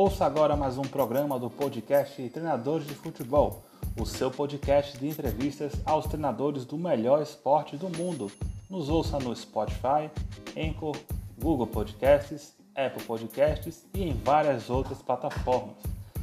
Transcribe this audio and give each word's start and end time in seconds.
Ouça 0.00 0.24
agora 0.24 0.54
mais 0.54 0.78
um 0.78 0.82
programa 0.82 1.40
do 1.40 1.50
podcast 1.50 2.22
Treinadores 2.28 2.86
de 2.86 2.94
Futebol, 2.94 3.64
o 4.00 4.06
seu 4.06 4.30
podcast 4.30 4.96
de 4.96 5.08
entrevistas 5.08 5.72
aos 5.84 6.06
treinadores 6.06 6.64
do 6.64 6.78
melhor 6.78 7.20
esporte 7.20 7.76
do 7.76 7.88
mundo. 7.88 8.30
Nos 8.70 8.88
ouça 8.88 9.18
no 9.18 9.34
Spotify, 9.34 10.08
Anchor, 10.56 10.96
Google 11.36 11.66
Podcasts, 11.66 12.54
Apple 12.76 13.02
Podcasts 13.02 13.88
e 13.92 14.04
em 14.04 14.12
várias 14.12 14.70
outras 14.70 15.02
plataformas. 15.02 15.74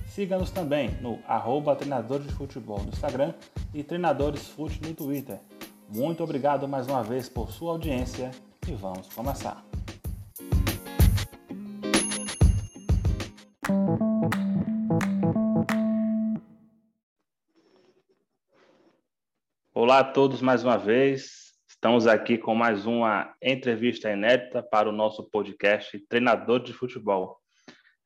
Siga-nos 0.07 0.51
também 0.51 0.91
no 1.01 1.19
arroba 1.27 1.75
Treinadores 1.75 2.27
de 2.27 2.31
Futebol 2.31 2.79
no 2.79 2.87
Instagram 2.87 3.33
e 3.73 3.83
Treinadores 3.83 4.47
Fute 4.47 4.81
no 4.81 4.93
Twitter. 4.93 5.37
Muito 5.93 6.23
obrigado 6.23 6.65
mais 6.65 6.87
uma 6.87 7.03
vez 7.03 7.27
por 7.27 7.51
sua 7.51 7.73
audiência 7.73 8.31
e 8.65 8.71
vamos 8.71 9.09
começar. 9.13 9.74
Olá 19.85 19.99
a 19.99 20.03
todos 20.03 20.41
mais 20.41 20.63
uma 20.63 20.79
vez. 20.79 21.53
Estamos 21.69 22.07
aqui 22.07 22.39
com 22.39 22.55
mais 22.55 22.87
uma 22.87 23.35
entrevista 23.39 24.09
inédita 24.09 24.63
para 24.63 24.89
o 24.89 24.91
nosso 24.91 25.23
podcast 25.29 25.99
Treinador 26.09 26.59
de 26.59 26.73
Futebol. 26.73 27.37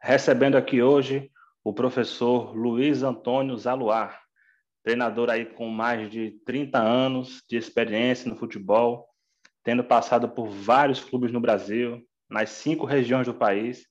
Recebendo 0.01 0.57
aqui 0.57 0.81
hoje 0.81 1.31
o 1.63 1.73
professor 1.73 2.53
Luiz 2.53 3.01
Antônio 3.01 3.57
Zaluar, 3.57 4.21
treinador 4.83 5.29
aí 5.29 5.45
com 5.45 5.69
mais 5.69 6.11
de 6.11 6.31
30 6.45 6.77
anos 6.77 7.41
de 7.49 7.55
experiência 7.55 8.29
no 8.29 8.35
futebol, 8.35 9.07
tendo 9.63 9.81
passado 9.81 10.27
por 10.27 10.49
vários 10.49 10.99
clubes 11.01 11.31
no 11.31 11.39
Brasil, 11.39 12.05
nas 12.29 12.49
cinco 12.49 12.85
regiões 12.85 13.25
do 13.25 13.33
país 13.33 13.87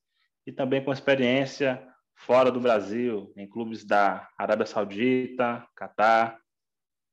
e 0.46 0.52
também 0.52 0.84
com 0.84 0.92
experiência 0.92 1.82
fora 2.14 2.52
do 2.52 2.60
Brasil, 2.60 3.32
em 3.34 3.48
clubes 3.48 3.82
da 3.82 4.28
Arábia 4.36 4.66
Saudita, 4.66 5.66
Catar, 5.74 6.38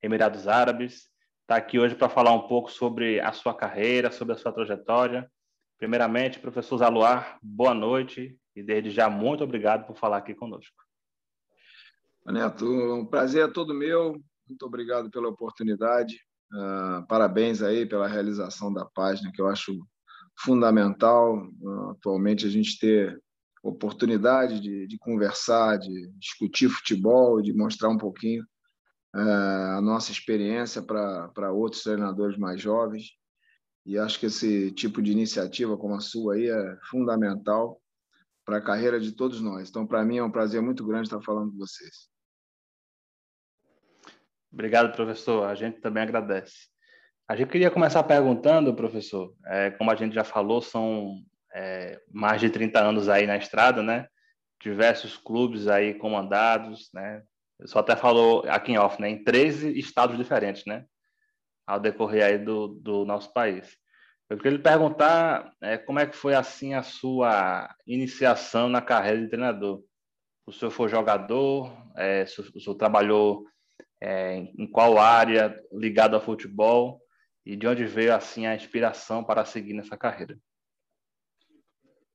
Emirados 0.05 0.47
Árabes. 0.47 1.09
Está 1.41 1.55
aqui 1.55 1.79
hoje 1.79 1.95
para 1.95 2.07
falar 2.07 2.31
um 2.31 2.47
pouco 2.47 2.71
sobre 2.71 3.19
a 3.19 3.31
sua 3.31 3.55
carreira, 3.55 4.11
sobre 4.11 4.35
a 4.35 4.37
sua 4.37 4.51
trajetória. 4.51 5.27
Primeiramente, 5.79 6.39
professor 6.39 6.77
Zaluar, 6.77 7.39
boa 7.41 7.73
noite 7.73 8.37
e 8.55 8.61
desde 8.61 8.91
já 8.91 9.09
muito 9.09 9.43
obrigado 9.43 9.87
por 9.87 9.97
falar 9.97 10.17
aqui 10.17 10.35
conosco. 10.35 10.75
Neto, 12.23 12.65
um 12.65 13.03
prazer 13.03 13.49
é 13.49 13.51
todo 13.51 13.73
meu. 13.73 14.21
Muito 14.47 14.63
obrigado 14.63 15.09
pela 15.09 15.29
oportunidade. 15.29 16.15
Uh, 16.53 17.05
parabéns 17.07 17.63
aí 17.63 17.83
pela 17.87 18.07
realização 18.07 18.71
da 18.71 18.85
página, 18.85 19.31
que 19.33 19.41
eu 19.41 19.47
acho 19.47 19.75
fundamental 20.37 21.35
uh, 21.35 21.89
atualmente 21.91 22.45
a 22.45 22.49
gente 22.49 22.77
ter 22.77 23.19
oportunidade 23.63 24.59
de, 24.59 24.85
de, 24.85 24.99
conversar, 24.99 25.79
de 25.79 26.11
discutir 26.19 26.69
futebol, 26.69 27.41
de 27.41 27.51
mostrar 27.53 27.89
um 27.89 27.97
pouquinho 27.97 28.45
a 29.17 29.81
nossa 29.81 30.11
experiência 30.11 30.81
para 30.81 31.51
outros 31.51 31.83
treinadores 31.83 32.37
mais 32.37 32.61
jovens. 32.61 33.11
E 33.85 33.97
acho 33.97 34.19
que 34.19 34.25
esse 34.25 34.71
tipo 34.71 35.01
de 35.01 35.11
iniciativa 35.11 35.77
como 35.77 35.95
a 35.95 35.99
sua 35.99 36.35
aí 36.35 36.49
é 36.49 36.77
fundamental 36.89 37.81
para 38.43 38.57
a 38.57 38.61
carreira 38.61 38.99
de 38.99 39.11
todos 39.11 39.39
nós. 39.41 39.69
Então, 39.69 39.87
para 39.87 40.03
mim 40.03 40.17
é 40.17 40.23
um 40.23 40.31
prazer 40.31 40.61
muito 40.61 40.85
grande 40.85 41.07
estar 41.07 41.21
falando 41.21 41.51
com 41.51 41.57
vocês. 41.57 42.09
Obrigado, 44.51 44.95
professor. 44.95 45.47
A 45.47 45.55
gente 45.55 45.79
também 45.79 46.03
agradece. 46.03 46.67
A 47.27 47.35
gente 47.35 47.49
queria 47.49 47.71
começar 47.71 48.03
perguntando, 48.03 48.75
professor, 48.75 49.33
é, 49.45 49.71
como 49.71 49.91
a 49.91 49.95
gente 49.95 50.13
já 50.13 50.23
falou, 50.23 50.61
são 50.61 51.23
é, 51.53 51.99
mais 52.11 52.39
de 52.39 52.49
30 52.49 52.79
anos 52.79 53.09
aí 53.09 53.25
na 53.25 53.37
estrada, 53.37 53.81
né? 53.81 54.07
Diversos 54.61 55.17
clubes 55.17 55.67
aí 55.67 55.93
comandados, 55.95 56.89
né? 56.93 57.23
Só 57.63 57.79
até 57.79 57.95
falou 57.95 58.43
aqui 58.47 58.73
em 58.73 58.77
off, 58.77 59.01
né? 59.01 59.09
Em 59.09 59.23
13 59.23 59.77
estados 59.79 60.17
diferentes, 60.17 60.65
né? 60.65 60.85
Ao 61.65 61.79
decorrer 61.79 62.23
aí 62.23 62.37
do, 62.37 62.67
do 62.67 63.05
nosso 63.05 63.31
país. 63.31 63.77
Eu 64.29 64.37
queria 64.37 64.57
lhe 64.57 64.63
perguntar 64.63 65.53
é, 65.61 65.77
como 65.77 65.99
é 65.99 66.05
que 66.05 66.15
foi 66.15 66.33
assim 66.33 66.73
a 66.73 66.83
sua 66.83 67.73
iniciação 67.85 68.67
na 68.67 68.81
carreira 68.81 69.21
de 69.21 69.29
treinador. 69.29 69.83
O 70.45 70.51
senhor 70.51 70.71
foi 70.71 70.89
jogador? 70.89 71.71
É, 71.95 72.23
o 72.23 72.59
senhor 72.59 72.75
trabalhou 72.75 73.45
é, 74.01 74.37
em 74.57 74.67
qual 74.67 74.97
área 74.97 75.55
ligado 75.71 76.15
ao 76.15 76.21
futebol? 76.21 77.01
E 77.45 77.55
de 77.55 77.67
onde 77.67 77.85
veio 77.85 78.15
assim 78.15 78.47
a 78.47 78.55
inspiração 78.55 79.23
para 79.23 79.45
seguir 79.45 79.73
nessa 79.73 79.95
carreira? 79.95 80.37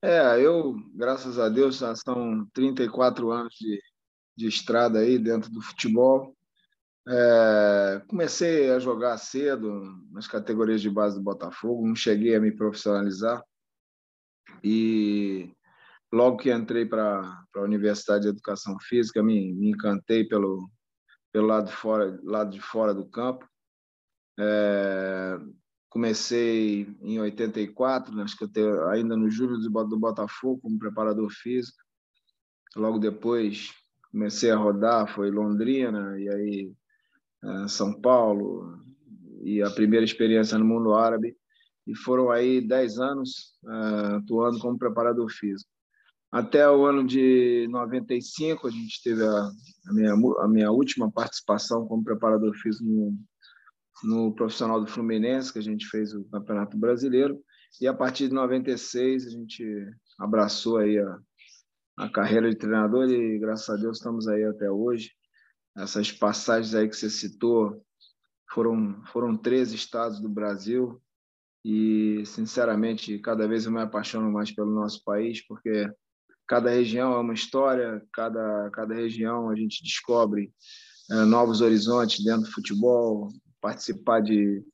É, 0.03 0.41
eu, 0.41 0.75
graças 0.95 1.39
a 1.39 1.49
Deus, 1.49 1.79
já 1.79 1.95
são 1.95 2.47
34 2.55 3.31
anos 3.31 3.55
de, 3.55 3.81
de 4.41 4.49
estrada 4.49 5.01
aí 5.01 5.19
dentro 5.19 5.51
do 5.51 5.61
futebol. 5.61 6.35
É, 7.07 8.03
comecei 8.09 8.71
a 8.71 8.79
jogar 8.79 9.19
cedo 9.19 9.83
nas 10.11 10.27
categorias 10.27 10.81
de 10.81 10.89
base 10.89 11.17
do 11.17 11.23
Botafogo, 11.23 11.87
não 11.87 11.95
cheguei 11.95 12.35
a 12.35 12.41
me 12.41 12.51
profissionalizar. 12.51 13.43
E 14.65 15.53
logo 16.13 16.39
que 16.39 16.51
entrei 16.51 16.87
para 16.87 17.45
a 17.55 17.61
Universidade 17.61 18.23
de 18.23 18.29
Educação 18.29 18.79
Física, 18.81 19.23
me, 19.23 19.53
me 19.53 19.71
encantei 19.71 20.25
pelo, 20.25 20.71
pelo 21.33 21.47
lado, 21.47 21.71
fora, 21.71 22.19
lado 22.23 22.51
de 22.51 22.61
fora 22.61 22.95
do 22.95 23.09
campo. 23.09 23.47
É, 24.39 25.39
comecei 25.91 26.97
em 27.03 27.21
84, 27.21 28.19
acho 28.23 28.37
que 28.39 28.47
ainda 28.91 29.17
no 29.17 29.31
julho 29.31 29.59
do 29.59 29.99
Botafogo 29.99 30.63
como 30.63 30.79
preparador 30.79 31.31
físico. 31.31 31.79
Logo 32.77 32.99
depois 32.99 33.75
comecei 34.11 34.51
a 34.51 34.57
rodar, 34.57 35.13
foi 35.15 35.31
Londrina 35.31 36.19
e 36.19 36.29
aí 36.29 36.73
é, 37.45 37.69
São 37.69 38.01
Paulo 38.01 38.79
e 39.43 39.63
a 39.63 39.71
primeira 39.71 40.05
experiência 40.05 40.59
no 40.59 40.65
mundo 40.65 40.95
árabe 40.95 41.37
e 41.87 41.97
foram 41.97 42.31
aí 42.31 42.61
10 42.61 42.99
anos 42.99 43.55
uh, 43.65 44.17
atuando 44.17 44.59
como 44.59 44.79
preparador 44.79 45.29
físico. 45.31 45.71
Até 46.31 46.69
o 46.71 46.85
ano 46.85 47.05
de 47.05 47.67
95 47.71 48.69
a 48.69 48.71
gente 48.71 49.03
teve 49.03 49.25
a, 49.25 49.51
a, 49.89 49.93
minha, 49.93 50.13
a 50.13 50.49
minha 50.49 50.71
última 50.71 51.11
participação 51.11 51.87
como 51.87 52.05
preparador 52.05 52.55
físico 52.55 52.85
no, 52.85 53.17
no 54.05 54.35
profissional 54.35 54.81
do 54.81 54.87
Fluminense, 54.87 55.53
que 55.53 55.59
a 55.59 55.63
gente 55.63 55.87
fez 55.87 56.15
o 56.15 56.25
Campeonato 56.27 56.79
Brasileiro, 56.79 57.41
e 57.81 57.89
a 57.89 57.95
partir 57.95 58.29
de 58.29 58.35
96 58.35 59.27
a 59.27 59.31
gente 59.31 59.65
abraçou 60.19 60.77
aí 60.77 60.99
a, 60.99 61.19
a 62.01 62.09
carreira 62.09 62.49
de 62.49 62.57
treinador 62.57 63.11
e 63.11 63.39
graças 63.39 63.69
a 63.69 63.77
Deus 63.77 63.99
estamos 63.99 64.27
aí 64.27 64.43
até 64.45 64.71
hoje. 64.71 65.13
Essas 65.77 66.11
passagens 66.11 66.75
aí 66.75 66.89
que 66.89 66.97
você 66.97 67.11
citou 67.11 67.85
foram 68.51 69.05
foram 69.13 69.37
três 69.37 69.73
estados 69.73 70.19
do 70.19 70.29
Brasil. 70.29 71.01
E 71.63 72.23
sinceramente 72.25 73.19
cada 73.19 73.47
vez 73.47 73.67
eu 73.67 73.73
me 73.73 73.83
apaixono 73.83 74.33
mais 74.33 74.51
pelo 74.51 74.71
nosso 74.71 75.05
país 75.05 75.47
porque 75.47 75.91
cada 76.49 76.71
região 76.71 77.13
é 77.13 77.19
uma 77.19 77.35
história 77.35 78.03
cada 78.15 78.71
cada 78.71 78.95
região 78.95 79.51
a 79.51 79.55
gente 79.55 79.85
descobre 79.85 80.51
é, 81.11 81.25
novos 81.27 81.61
horizontes 81.61 82.25
dentro 82.25 82.45
do 82.45 82.53
futebol 82.53 83.29
participar 83.61 84.21
de 84.21 84.65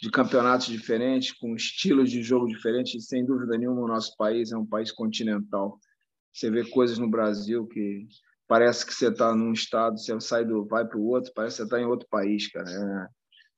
de 0.00 0.10
campeonatos 0.10 0.68
diferentes 0.68 1.32
com 1.32 1.54
estilos 1.54 2.10
de 2.10 2.22
jogo 2.22 2.46
diferentes 2.46 2.94
e 2.94 3.06
sem 3.06 3.26
dúvida 3.26 3.58
nenhuma 3.58 3.82
o 3.82 3.88
nosso 3.88 4.16
país 4.16 4.52
é 4.52 4.56
um 4.56 4.64
país 4.64 4.90
continental 4.90 5.78
você 6.32 6.50
vê 6.50 6.68
coisas 6.68 6.98
no 6.98 7.10
Brasil 7.10 7.66
que 7.66 8.06
parece 8.48 8.84
que 8.84 8.94
você 8.94 9.08
está 9.08 9.34
num 9.34 9.52
estado, 9.52 9.98
você 9.98 10.18
sai 10.20 10.44
do 10.44 10.64
vai 10.66 10.86
para 10.86 10.98
o 10.98 11.06
outro, 11.06 11.32
parece 11.34 11.56
que 11.56 11.62
você 11.62 11.64
está 11.64 11.80
em 11.80 11.86
outro 11.86 12.08
país, 12.10 12.50
cara. 12.50 12.68
É, 12.68 13.08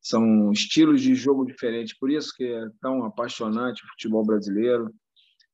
são 0.01 0.53
estilos 0.53 1.01
de 1.01 1.15
jogo 1.15 1.47
diferentes, 1.47 1.97
por 1.99 2.11
isso 2.11 2.33
que 2.37 2.45
é 2.45 2.69
tão 2.81 3.05
apaixonante 3.05 3.83
o 3.83 3.89
futebol 3.89 4.25
brasileiro 4.25 4.93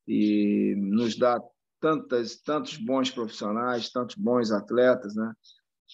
e 0.09 0.75
nos 0.77 1.17
dá 1.17 1.41
tantas, 1.81 2.37
tantos 2.43 2.77
bons 2.77 3.11
profissionais, 3.11 3.91
tantos 3.91 4.17
bons 4.17 4.51
atletas, 4.51 5.15
né? 5.15 5.33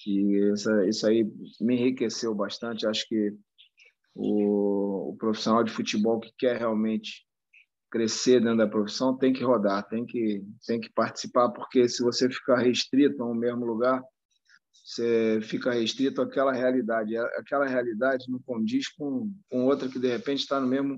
E 0.07 0.53
isso, 0.53 0.71
isso 0.83 1.07
aí 1.07 1.25
me 1.61 1.75
enriqueceu 1.75 2.35
bastante. 2.35 2.87
Acho 2.87 3.07
que 3.09 3.35
o, 4.15 5.11
o 5.11 5.17
profissional 5.17 5.63
de 5.63 5.73
futebol 5.73 6.19
que 6.19 6.33
quer 6.39 6.59
realmente 6.59 7.26
crescer 7.91 8.41
dentro 8.41 8.59
da 8.59 8.67
profissão 8.67 9.17
tem 9.17 9.33
que 9.33 9.45
rodar, 9.45 9.87
tem 9.89 10.05
que, 10.05 10.43
tem 10.67 10.81
que 10.81 10.91
participar, 10.91 11.51
porque 11.51 11.89
se 11.89 12.03
você 12.03 12.29
ficar 12.29 12.59
restrito 12.59 13.23
a 13.23 13.27
um 13.27 13.35
mesmo 13.35 13.65
lugar, 13.65 14.03
você 14.85 15.41
fica 15.43 15.73
restrito 15.73 16.23
àquela 16.23 16.53
realidade. 16.53 17.17
Aquela 17.17 17.67
realidade 17.67 18.31
não 18.31 18.39
condiz 18.41 18.89
com, 18.89 19.33
com 19.51 19.65
outra 19.65 19.89
que, 19.89 19.99
de 19.99 20.09
repente, 20.09 20.41
está 20.41 20.61
no 20.61 20.69
mesmo 20.69 20.97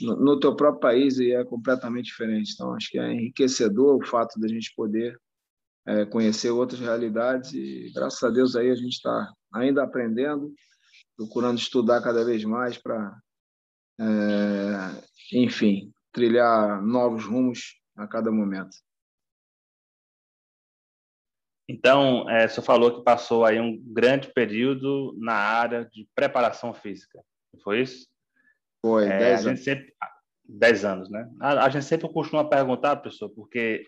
no, 0.00 0.16
no 0.16 0.40
teu 0.40 0.54
próprio 0.54 0.80
país 0.80 1.18
e 1.18 1.32
é 1.32 1.44
completamente 1.44 2.06
diferente. 2.06 2.52
Então, 2.54 2.72
acho 2.74 2.88
que 2.90 2.98
é 2.98 3.12
enriquecedor 3.12 3.96
o 3.96 4.06
fato 4.06 4.38
de 4.38 4.46
a 4.46 4.48
gente 4.48 4.72
poder 4.76 5.18
é, 5.86 6.04
conhecer 6.04 6.50
outras 6.50 6.80
realidades 6.80 7.52
e, 7.52 7.90
graças 7.94 8.22
a 8.22 8.30
Deus, 8.30 8.54
aí 8.54 8.70
a 8.70 8.74
gente 8.74 8.92
está 8.92 9.32
ainda 9.52 9.82
aprendendo, 9.82 10.52
procurando 11.16 11.58
estudar 11.58 12.02
cada 12.02 12.24
vez 12.24 12.44
mais 12.44 12.78
para, 12.78 13.18
é, 13.98 15.02
enfim, 15.32 15.90
trilhar 16.18 16.82
novos 16.82 17.24
rumos 17.24 17.80
a 17.96 18.06
cada 18.08 18.32
momento. 18.32 18.76
Então, 21.70 22.28
é, 22.28 22.48
você 22.48 22.60
falou 22.60 22.96
que 22.96 23.04
passou 23.04 23.44
aí 23.44 23.60
um 23.60 23.80
grande 23.92 24.32
período 24.32 25.14
na 25.18 25.34
área 25.34 25.84
de 25.84 26.08
preparação 26.14 26.74
física, 26.74 27.22
foi 27.62 27.82
isso? 27.82 28.08
Foi, 28.84 29.06
10 29.06 29.46
é, 29.46 29.48
anos. 29.48 29.64
Sempre, 29.64 29.94
10 30.44 30.84
anos, 30.84 31.10
né? 31.10 31.30
A, 31.40 31.66
a, 31.66 31.68
gente 31.68 31.84
sempre 31.84 32.12
costuma 32.12 32.48
perguntar, 32.48 32.96
pessoal, 32.96 33.30
porque 33.30 33.86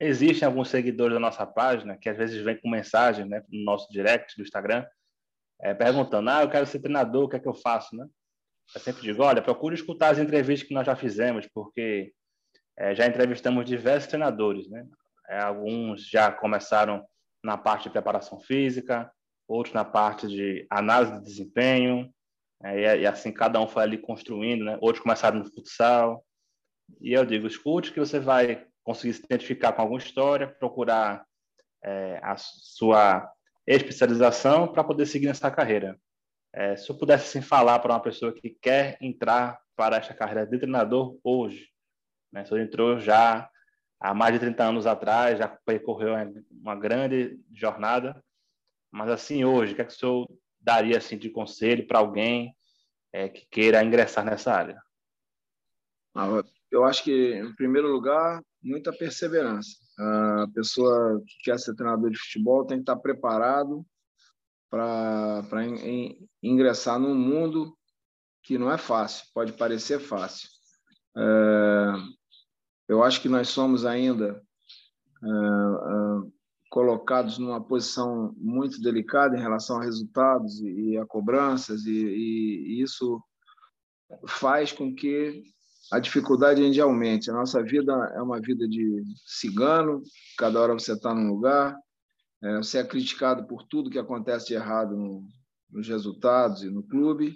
existem 0.00 0.46
alguns 0.46 0.68
seguidores 0.68 1.14
da 1.14 1.20
nossa 1.20 1.46
página 1.46 1.96
que 1.96 2.08
às 2.08 2.16
vezes 2.16 2.42
vêm 2.42 2.60
com 2.60 2.68
mensagem 2.68 3.26
né, 3.26 3.42
no 3.48 3.64
nosso 3.64 3.90
direct 3.90 4.36
do 4.36 4.42
Instagram, 4.42 4.84
é, 5.60 5.72
perguntando, 5.72 6.28
ah, 6.30 6.42
eu 6.42 6.50
quero 6.50 6.66
ser 6.66 6.80
treinador, 6.80 7.24
o 7.24 7.28
que 7.28 7.36
é 7.36 7.40
que 7.40 7.48
eu 7.48 7.54
faço, 7.54 7.96
né? 7.96 8.06
Eu 8.74 8.80
sempre 8.80 9.02
digo, 9.02 9.22
olha, 9.22 9.42
procure 9.42 9.74
escutar 9.74 10.10
as 10.10 10.18
entrevistas 10.18 10.66
que 10.66 10.74
nós 10.74 10.86
já 10.86 10.94
fizemos, 10.94 11.46
porque 11.54 12.12
é, 12.76 12.94
já 12.94 13.06
entrevistamos 13.06 13.64
diversos 13.64 14.08
treinadores, 14.08 14.68
né? 14.68 14.86
É, 15.28 15.40
alguns 15.40 16.08
já 16.08 16.30
começaram 16.30 17.04
na 17.42 17.56
parte 17.56 17.84
de 17.84 17.90
preparação 17.90 18.40
física, 18.40 19.10
outros 19.46 19.74
na 19.74 19.84
parte 19.84 20.26
de 20.26 20.66
análise 20.70 21.12
de 21.12 21.24
desempenho, 21.24 22.12
é, 22.62 23.00
e, 23.00 23.06
assim 23.06 23.32
cada 23.32 23.60
um 23.60 23.68
foi 23.68 23.82
ali 23.82 23.98
construindo, 23.98 24.64
né? 24.64 24.78
Outros 24.80 25.02
começaram 25.02 25.38
no 25.38 25.44
futsal. 25.44 26.24
E 27.00 27.12
eu 27.12 27.24
digo, 27.24 27.46
escute 27.46 27.92
que 27.92 28.00
você 28.00 28.18
vai 28.18 28.66
conseguir 28.82 29.14
se 29.14 29.24
identificar 29.24 29.72
com 29.72 29.82
alguma 29.82 30.00
história, 30.00 30.48
procurar 30.48 31.24
é, 31.84 32.20
a 32.22 32.36
sua 32.36 33.30
especialização 33.66 34.66
para 34.68 34.82
poder 34.82 35.06
seguir 35.06 35.26
nessa 35.26 35.50
carreira. 35.50 35.98
É, 36.52 36.76
se 36.76 36.90
eu 36.90 36.96
pudesse 36.96 37.38
assim, 37.38 37.46
falar 37.46 37.78
para 37.78 37.92
uma 37.92 38.00
pessoa 38.00 38.32
que 38.32 38.50
quer 38.50 38.96
entrar 39.00 39.60
para 39.76 39.96
esta 39.96 40.14
carreira 40.14 40.46
de 40.46 40.58
treinador 40.58 41.18
hoje, 41.22 41.68
né? 42.32 42.44
se 42.44 42.58
entrou 42.58 42.98
já 42.98 43.48
há 44.00 44.14
mais 44.14 44.32
de 44.34 44.40
30 44.40 44.64
anos 44.64 44.86
atrás, 44.86 45.38
já 45.38 45.48
percorreu 45.48 46.14
uma 46.50 46.74
grande 46.74 47.38
jornada, 47.52 48.22
mas 48.90 49.10
assim 49.10 49.44
hoje, 49.44 49.72
o 49.72 49.76
que 49.76 49.82
é 49.82 49.84
que 49.84 49.92
o 49.92 49.96
senhor 49.96 50.28
daria 50.60 50.98
assim 50.98 51.18
de 51.18 51.30
conselho 51.30 51.86
para 51.86 51.98
alguém 51.98 52.54
é, 53.12 53.28
que 53.28 53.46
queira 53.50 53.82
ingressar 53.84 54.24
nessa 54.24 54.52
área? 54.52 54.82
Ah, 56.14 56.42
eu 56.70 56.84
acho 56.84 57.04
que, 57.04 57.34
em 57.34 57.54
primeiro 57.54 57.88
lugar, 57.88 58.42
muita 58.62 58.92
perseverança. 58.92 59.76
A 59.98 60.46
pessoa 60.54 61.22
que 61.26 61.44
quer 61.44 61.58
ser 61.58 61.74
treinador 61.74 62.10
de 62.10 62.18
futebol 62.18 62.66
tem 62.66 62.78
que 62.78 62.82
estar 62.82 62.96
preparado 62.96 63.84
para 64.70 65.64
ingressar 66.42 66.98
num 66.98 67.14
mundo 67.14 67.76
que 68.42 68.58
não 68.58 68.70
é 68.70 68.78
fácil, 68.78 69.26
pode 69.34 69.52
parecer 69.52 69.98
fácil. 69.98 70.48
É, 71.16 71.92
eu 72.88 73.02
acho 73.02 73.20
que 73.20 73.28
nós 73.28 73.48
somos 73.48 73.84
ainda 73.84 74.42
é, 75.22 75.28
é, 75.28 76.30
colocados 76.70 77.38
numa 77.38 77.62
posição 77.62 78.32
muito 78.36 78.80
delicada 78.80 79.36
em 79.36 79.40
relação 79.40 79.78
a 79.78 79.84
resultados 79.84 80.60
e, 80.60 80.92
e 80.92 80.98
a 80.98 81.06
cobranças, 81.06 81.84
e, 81.86 81.92
e, 81.92 82.82
isso 82.82 83.22
faz 84.26 84.72
com 84.72 84.94
que 84.94 85.42
a 85.92 85.98
dificuldade 85.98 86.62
ainda 86.62 86.82
aumente. 86.82 87.30
A 87.30 87.34
nossa 87.34 87.62
vida 87.62 87.92
é 88.14 88.22
uma 88.22 88.40
vida 88.40 88.68
de 88.68 89.02
cigano, 89.26 90.02
cada 90.38 90.60
hora 90.60 90.74
você 90.74 90.92
está 90.92 91.14
num 91.14 91.28
lugar, 91.28 91.76
é, 92.42 92.56
você 92.56 92.78
é 92.78 92.84
criticado 92.84 93.46
por 93.46 93.62
tudo 93.64 93.90
que 93.90 93.98
acontece 93.98 94.48
de 94.48 94.54
errado 94.54 94.96
no, 94.96 95.26
nos 95.70 95.88
resultados 95.88 96.62
e 96.62 96.70
no 96.70 96.82
clube, 96.82 97.34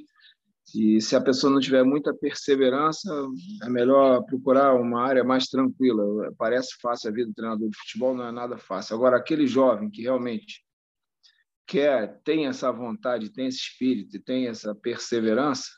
e 0.74 1.00
se 1.00 1.16
a 1.16 1.20
pessoa 1.20 1.52
não 1.52 1.60
tiver 1.60 1.82
muita 1.82 2.14
perseverança, 2.14 3.10
é 3.62 3.68
melhor 3.68 4.24
procurar 4.24 4.74
uma 4.74 5.02
área 5.02 5.24
mais 5.24 5.46
tranquila. 5.46 6.32
Parece 6.38 6.76
fácil 6.80 7.10
a 7.10 7.12
vida 7.12 7.28
do 7.28 7.34
treinador 7.34 7.68
de 7.68 7.76
futebol, 7.76 8.14
não 8.14 8.26
é 8.26 8.32
nada 8.32 8.56
fácil. 8.56 8.96
Agora, 8.96 9.16
aquele 9.16 9.46
jovem 9.46 9.90
que 9.90 10.02
realmente 10.02 10.64
quer, 11.66 12.20
tem 12.22 12.46
essa 12.46 12.70
vontade, 12.70 13.32
tem 13.32 13.46
esse 13.46 13.58
espírito, 13.58 14.22
tem 14.22 14.46
essa 14.46 14.74
perseverança, 14.74 15.68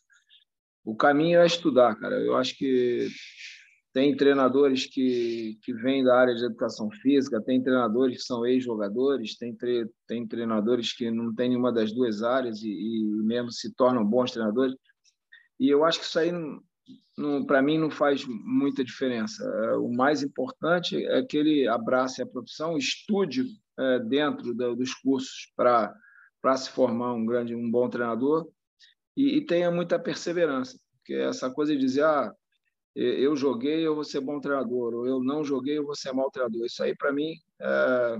o 0.84 0.94
caminho 0.94 1.40
é 1.40 1.46
estudar, 1.46 1.96
cara. 1.96 2.20
Eu 2.20 2.36
acho 2.36 2.56
que 2.56 3.08
tem 3.94 4.16
treinadores 4.16 4.86
que, 4.86 5.56
que 5.62 5.72
vêm 5.72 6.02
da 6.02 6.18
área 6.18 6.34
de 6.34 6.44
educação 6.44 6.90
física, 6.90 7.40
tem 7.40 7.62
treinadores 7.62 8.16
que 8.16 8.22
são 8.24 8.44
ex-jogadores, 8.44 9.38
tem, 9.38 9.54
tre 9.54 9.88
tem 10.08 10.26
treinadores 10.26 10.92
que 10.92 11.12
não 11.12 11.32
têm 11.32 11.50
nenhuma 11.50 11.72
das 11.72 11.92
duas 11.92 12.20
áreas 12.20 12.60
e, 12.60 12.68
e 12.68 13.04
mesmo 13.22 13.52
se 13.52 13.72
tornam 13.72 14.04
bons 14.04 14.32
treinadores. 14.32 14.74
E 15.60 15.68
eu 15.68 15.84
acho 15.84 16.00
que 16.00 16.06
isso 16.06 16.18
aí, 16.18 16.32
para 17.46 17.62
mim, 17.62 17.78
não 17.78 17.88
faz 17.88 18.26
muita 18.26 18.82
diferença. 18.82 19.44
É, 19.44 19.76
o 19.76 19.88
mais 19.88 20.24
importante 20.24 20.96
é 21.06 21.22
que 21.22 21.36
ele 21.36 21.68
abrace 21.68 22.20
a 22.20 22.26
profissão, 22.26 22.76
estude 22.76 23.46
é, 23.78 24.00
dentro 24.00 24.52
do, 24.52 24.74
dos 24.74 24.92
cursos 24.92 25.52
para 25.54 26.56
se 26.56 26.68
formar 26.70 27.14
um 27.14 27.24
grande, 27.24 27.54
um 27.54 27.70
bom 27.70 27.88
treinador 27.88 28.48
e, 29.16 29.36
e 29.36 29.46
tenha 29.46 29.70
muita 29.70 30.00
perseverança, 30.00 30.76
porque 30.96 31.14
essa 31.14 31.48
coisa 31.48 31.72
de 31.72 31.78
dizer, 31.78 32.02
ah, 32.02 32.34
eu 32.94 33.34
joguei, 33.34 33.86
eu 33.86 33.94
vou 33.94 34.04
ser 34.04 34.20
bom 34.20 34.40
treinador, 34.40 34.94
ou 34.94 35.06
eu 35.06 35.20
não 35.22 35.42
joguei, 35.42 35.78
eu 35.78 35.84
vou 35.84 35.96
ser 35.96 36.12
mau 36.12 36.30
treinador. 36.30 36.64
Isso 36.64 36.82
aí, 36.82 36.94
para 36.94 37.12
mim, 37.12 37.34
é, 37.60 38.18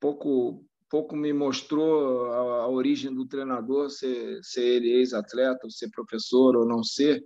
pouco, 0.00 0.64
pouco 0.90 1.16
me 1.16 1.32
mostrou 1.32 2.26
a, 2.32 2.62
a, 2.62 2.68
origem 2.68 3.14
do 3.14 3.26
treinador, 3.26 3.88
ser, 3.90 4.40
ser 4.42 4.64
ele 4.64 4.90
ex-atleta, 4.90 5.70
ser 5.70 5.90
professor, 5.90 6.56
ou 6.56 6.66
não 6.66 6.82
ser, 6.82 7.24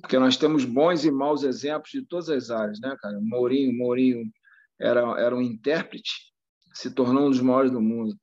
porque 0.00 0.18
nós 0.18 0.36
temos 0.36 0.64
bons 0.64 1.04
e 1.04 1.10
maus 1.10 1.42
exemplos 1.42 1.90
de 1.90 2.06
todas 2.06 2.28
as 2.30 2.50
áreas, 2.50 2.78
né, 2.80 2.96
cara? 3.00 3.18
Mourinho, 3.20 3.76
Mourinho 3.76 4.22
era, 4.80 5.00
era 5.20 5.34
um 5.36 5.42
intérprete, 5.42 6.32
se 6.72 6.90
tornou 6.90 7.26
um 7.26 7.30
dos 7.30 7.40
maiores 7.40 7.72
do 7.72 7.80
mundo. 7.80 8.16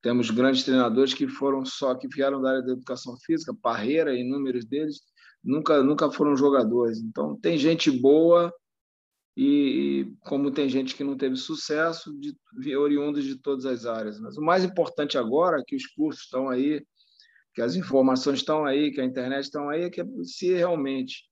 Temos 0.00 0.30
grandes 0.30 0.64
treinadores 0.64 1.12
que 1.12 1.28
foram 1.28 1.66
só 1.66 1.94
que 1.94 2.08
vieram 2.08 2.40
da 2.40 2.50
área 2.50 2.62
da 2.62 2.72
educação 2.72 3.14
física, 3.18 3.54
Parreira, 3.60 4.16
inúmeros 4.16 4.64
deles 4.64 5.02
nunca 5.42 5.82
nunca 5.82 6.10
foram 6.10 6.36
jogadores. 6.36 6.98
Então 6.98 7.36
tem 7.36 7.58
gente 7.58 7.90
boa 7.90 8.52
e 9.36 10.12
como 10.20 10.50
tem 10.50 10.68
gente 10.68 10.94
que 10.94 11.04
não 11.04 11.16
teve 11.16 11.36
sucesso, 11.36 12.12
de, 12.18 12.76
oriundos 12.76 13.24
de 13.24 13.36
todas 13.36 13.64
as 13.64 13.86
áreas. 13.86 14.20
Mas 14.20 14.36
o 14.36 14.42
mais 14.42 14.64
importante 14.64 15.16
agora 15.16 15.60
é 15.60 15.64
que 15.66 15.76
os 15.76 15.86
cursos 15.86 16.24
estão 16.24 16.48
aí, 16.48 16.84
que 17.54 17.62
as 17.62 17.76
informações 17.76 18.40
estão 18.40 18.64
aí, 18.64 18.90
que 18.90 19.00
a 19.00 19.04
internet 19.04 19.44
estão 19.44 19.68
aí, 19.70 19.84
é 19.84 19.90
que 19.90 20.04
se 20.24 20.52
realmente 20.52 21.24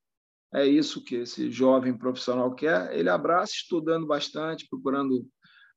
é 0.55 0.67
isso 0.67 1.05
que 1.05 1.17
esse 1.17 1.51
jovem 1.51 1.97
profissional 1.97 2.55
quer, 2.55 2.97
ele 2.97 3.11
abraça 3.11 3.53
estudando 3.53 4.07
bastante, 4.07 4.67
procurando 4.69 5.27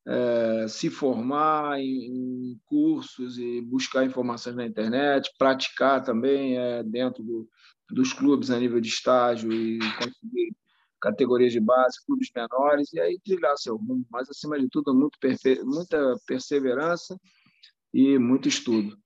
é, 0.08 0.67
se 0.67 0.89
formar 0.89 1.79
em, 1.79 2.53
em, 2.53 2.60
cursos 2.65 3.38
e 3.38 3.62
buscar 3.62 4.05
informações 4.05 4.55
na 4.55 4.65
internet, 4.65 5.29
praticar 5.38 6.03
também 6.03 6.58
é, 6.58 6.82
dentro 6.84 7.22
do, 7.24 7.50
dos 7.91 8.13
clubes 8.13 8.50
a 8.50 8.60
nível 8.60 8.79
de 8.79 8.89
estágio 8.89 9.51
e 9.51 9.79
conseguir 9.98 10.55
categorias 11.01 11.51
de 11.51 11.60
base, 11.60 12.03
clubes 12.05 12.29
menores, 12.36 12.93
e 12.93 13.00
aí 13.00 13.19
trilhar 13.24 13.57
seu 13.57 13.75
rumo. 13.75 14.05
Mas, 14.10 14.29
acima 14.29 14.60
de 14.60 14.69
tudo, 14.69 14.93
muito 14.93 15.17
perfe... 15.19 15.62
muita 15.63 16.15
perseverança 16.27 17.17
e 17.93 18.17
muito 18.19 18.48
estudo. 18.48 18.98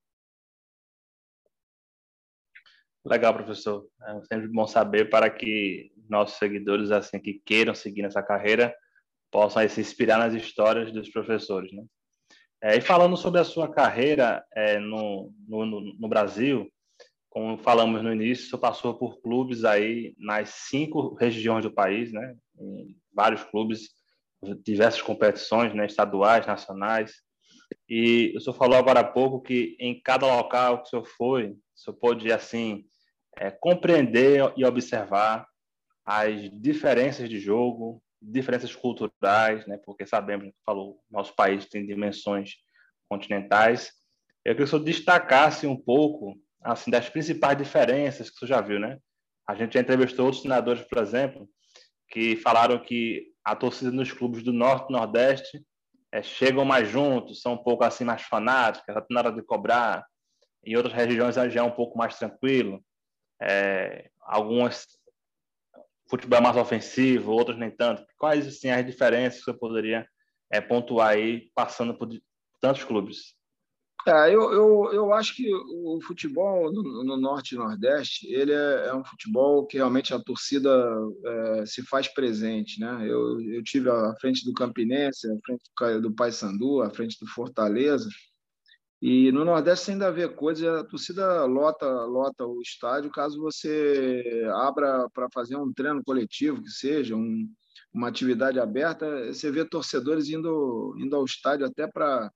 Legal, 3.05 3.33
professor. 3.33 3.87
É 4.01 4.21
sempre 4.23 4.47
bom 4.47 4.67
saber 4.67 5.09
para 5.09 5.29
que 5.29 5.91
nossos 6.09 6.37
seguidores, 6.37 6.91
assim, 6.91 7.19
que 7.19 7.41
queiram 7.45 7.73
seguir 7.73 8.01
nessa 8.01 8.21
carreira, 8.21 8.75
possam 9.31 9.67
se 9.67 9.79
inspirar 9.79 10.17
nas 10.17 10.33
histórias 10.33 10.91
dos 10.91 11.09
professores, 11.09 11.71
né? 11.71 11.83
É, 12.63 12.77
e 12.77 12.81
falando 12.81 13.15
sobre 13.15 13.39
a 13.39 13.43
sua 13.43 13.71
carreira 13.71 14.43
é, 14.55 14.79
no, 14.79 15.31
no, 15.47 15.93
no, 15.99 16.07
Brasil, 16.07 16.67
como 17.35 17.57
falamos 17.57 18.01
no 18.01 18.13
início, 18.13 18.49
você 18.49 18.57
passou 18.57 18.93
por 18.93 19.19
clubes 19.19 19.65
aí 19.65 20.15
nas 20.17 20.51
cinco 20.69 21.15
regiões 21.15 21.65
do 21.65 21.69
país, 21.69 22.13
né? 22.13 22.33
Em 22.57 22.97
vários 23.13 23.43
clubes, 23.43 23.89
diversas 24.63 25.01
competições, 25.01 25.73
né? 25.73 25.85
Estaduais, 25.85 26.47
nacionais. 26.47 27.11
E 27.89 28.33
o 28.37 28.39
senhor 28.39 28.55
falou 28.55 28.77
agora 28.77 29.01
há 29.01 29.03
pouco 29.03 29.41
que 29.41 29.75
em 29.81 30.01
cada 30.01 30.25
local 30.25 30.77
que 30.77 30.87
o 30.87 30.89
senhor 30.91 31.05
foi, 31.05 31.49
o 31.49 31.59
senhor 31.75 31.97
pôde, 31.97 32.31
assim, 32.31 32.85
é, 33.35 33.51
compreender 33.51 34.53
e 34.55 34.63
observar 34.63 35.45
as 36.05 36.49
diferenças 36.61 37.29
de 37.29 37.37
jogo, 37.37 38.01
diferenças 38.21 38.73
culturais, 38.73 39.67
né? 39.67 39.77
Porque 39.85 40.05
sabemos, 40.05 40.53
falou, 40.65 41.01
nosso 41.11 41.35
país 41.35 41.65
tem 41.65 41.85
dimensões 41.85 42.53
continentais. 43.09 43.91
Eu 44.45 44.53
queria 44.53 44.55
que 44.55 44.63
o 44.63 44.67
senhor 44.67 44.85
destacasse 44.85 45.67
um 45.67 45.75
pouco 45.75 46.39
assim, 46.65 46.89
das 46.89 47.07
principais 47.07 47.57
diferenças 47.57 48.29
que 48.29 48.39
você 48.39 48.47
já 48.47 48.59
viu, 48.59 48.79
né? 48.79 48.97
A 49.47 49.53
gente 49.53 49.75
já 49.75 49.79
entrevistou 49.79 50.25
outros 50.25 50.41
senadores, 50.41 50.81
por 50.81 50.97
exemplo, 50.97 51.47
que 52.09 52.35
falaram 52.37 52.79
que 52.79 53.27
a 53.43 53.55
torcida 53.55 53.91
nos 53.91 54.11
clubes 54.11 54.41
do 54.41 54.51
Norte 54.51 54.89
e 54.89 54.93
Nordeste 54.93 55.63
é, 56.11 56.23
chegam 56.23 56.65
mais 56.65 56.89
juntos, 56.89 57.41
são 57.41 57.53
um 57.53 57.63
pouco 57.63 57.83
assim 57.83 58.03
mais 58.03 58.23
fanáticas, 58.23 58.95
na 59.11 59.19
hora 59.19 59.31
de 59.31 59.43
cobrar. 59.43 60.03
Em 60.63 60.75
outras 60.75 60.93
regiões 60.93 61.35
já 61.35 61.59
é 61.59 61.63
um 61.63 61.71
pouco 61.71 61.95
mais 61.97 62.17
tranquilo. 62.17 62.83
É, 63.39 64.09
algumas 64.21 64.87
futebol 66.09 66.39
é 66.39 66.41
mais 66.41 66.57
ofensivo, 66.57 67.31
outros 67.31 67.57
nem 67.57 67.69
tanto. 67.69 68.03
Quais 68.17 68.47
assim 68.47 68.69
as 68.69 68.85
diferenças 68.85 69.39
que 69.39 69.45
você 69.45 69.53
poderia 69.57 70.07
é, 70.51 70.59
pontuar 70.59 71.09
aí, 71.09 71.51
passando 71.53 71.95
por 71.95 72.09
tantos 72.59 72.83
clubes? 72.83 73.34
É, 74.07 74.33
eu, 74.33 74.53
eu, 74.53 74.93
eu 74.93 75.13
acho 75.13 75.35
que 75.35 75.51
o 75.51 75.99
futebol 75.99 76.71
no, 76.71 77.03
no 77.03 77.17
Norte 77.17 77.55
e 77.55 77.57
Nordeste 77.57 78.27
ele 78.31 78.51
é, 78.51 78.87
é, 78.87 78.93
um 78.93 79.03
futebol 79.03 79.65
que 79.65 79.77
realmente 79.77 80.13
a 80.13 80.19
torcida 80.19 80.69
é, 81.25 81.65
se 81.65 81.81
faz 81.81 82.07
presente. 82.07 82.79
Né? 82.79 83.07
Eu, 83.09 83.41
eu 83.41 83.63
tive 83.63 83.89
à 83.89 84.13
frente 84.21 84.45
do 84.45 84.53
Campinense, 84.53 85.27
à 85.27 85.35
frente 85.43 85.63
do, 86.01 86.13
Paysandu, 86.13 86.83
à 86.83 86.89
frente 86.91 87.17
do 87.19 87.25
Fortaleza, 87.25 88.07
e 89.01 89.31
no 89.31 89.43
Nordeste 89.43 89.91
ainda 89.91 90.11
vê 90.11 90.27
coisas, 90.29 90.67
a 90.67 90.83
torcida 90.83 91.45
lota, 91.45 91.87
lota 92.05 92.45
o 92.45 92.61
estádio 92.61 93.11
caso 93.11 93.41
você 93.41 94.47
abra 94.53 95.09
para 95.13 95.27
fazer 95.33 95.55
um 95.57 95.73
treino 95.73 96.03
coletivo, 96.03 96.61
que 96.61 96.69
seja, 96.69 97.15
um, 97.15 97.47
uma 97.93 98.07
atividade 98.07 98.59
aberta, 98.59 99.33
você 99.33 99.51
vê 99.51 99.65
torcedores 99.65 100.29
indo, 100.29 100.95
indo 100.97 101.15
ao 101.15 101.25
estádio 101.25 101.65
até 101.65 101.87
para 101.87 102.31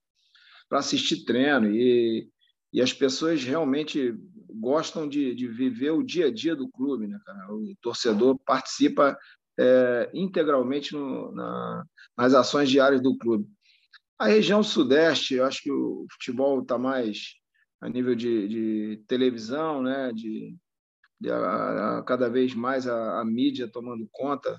assistir 0.77 1.25
treino. 1.25 1.71
E, 1.71 2.29
e 2.71 2.81
as 2.81 2.93
pessoas 2.93 3.43
realmente 3.43 4.15
gostam 4.49 5.07
de, 5.07 5.33
de 5.33 5.47
viver 5.47 5.91
o 5.91 6.03
dia 6.03 6.27
a 6.27 6.33
dia 6.33 6.55
do 6.55 6.69
clube. 6.69 7.07
Né, 7.07 7.19
cara? 7.25 7.53
O 7.53 7.73
torcedor 7.81 8.37
participa 8.45 9.17
é, 9.59 10.09
integralmente 10.13 10.93
no, 10.93 11.31
na, 11.33 11.85
nas 12.17 12.33
ações 12.33 12.69
diárias 12.69 13.01
do 13.01 13.17
clube. 13.17 13.47
A 14.17 14.27
região 14.27 14.61
sudeste, 14.61 15.35
eu 15.35 15.45
acho 15.45 15.61
que 15.61 15.71
o 15.71 16.05
futebol 16.11 16.61
está 16.61 16.77
mais 16.77 17.35
a 17.81 17.87
nível 17.87 18.15
de, 18.15 18.47
de 18.47 19.03
televisão, 19.07 19.81
né? 19.81 20.11
de, 20.13 20.55
de 21.19 21.31
a, 21.31 21.99
a, 21.99 22.03
cada 22.03 22.29
vez 22.29 22.53
mais 22.53 22.87
a, 22.87 23.21
a, 23.21 23.25
mídia 23.25 23.69
tomando 23.71 24.07
conta. 24.11 24.57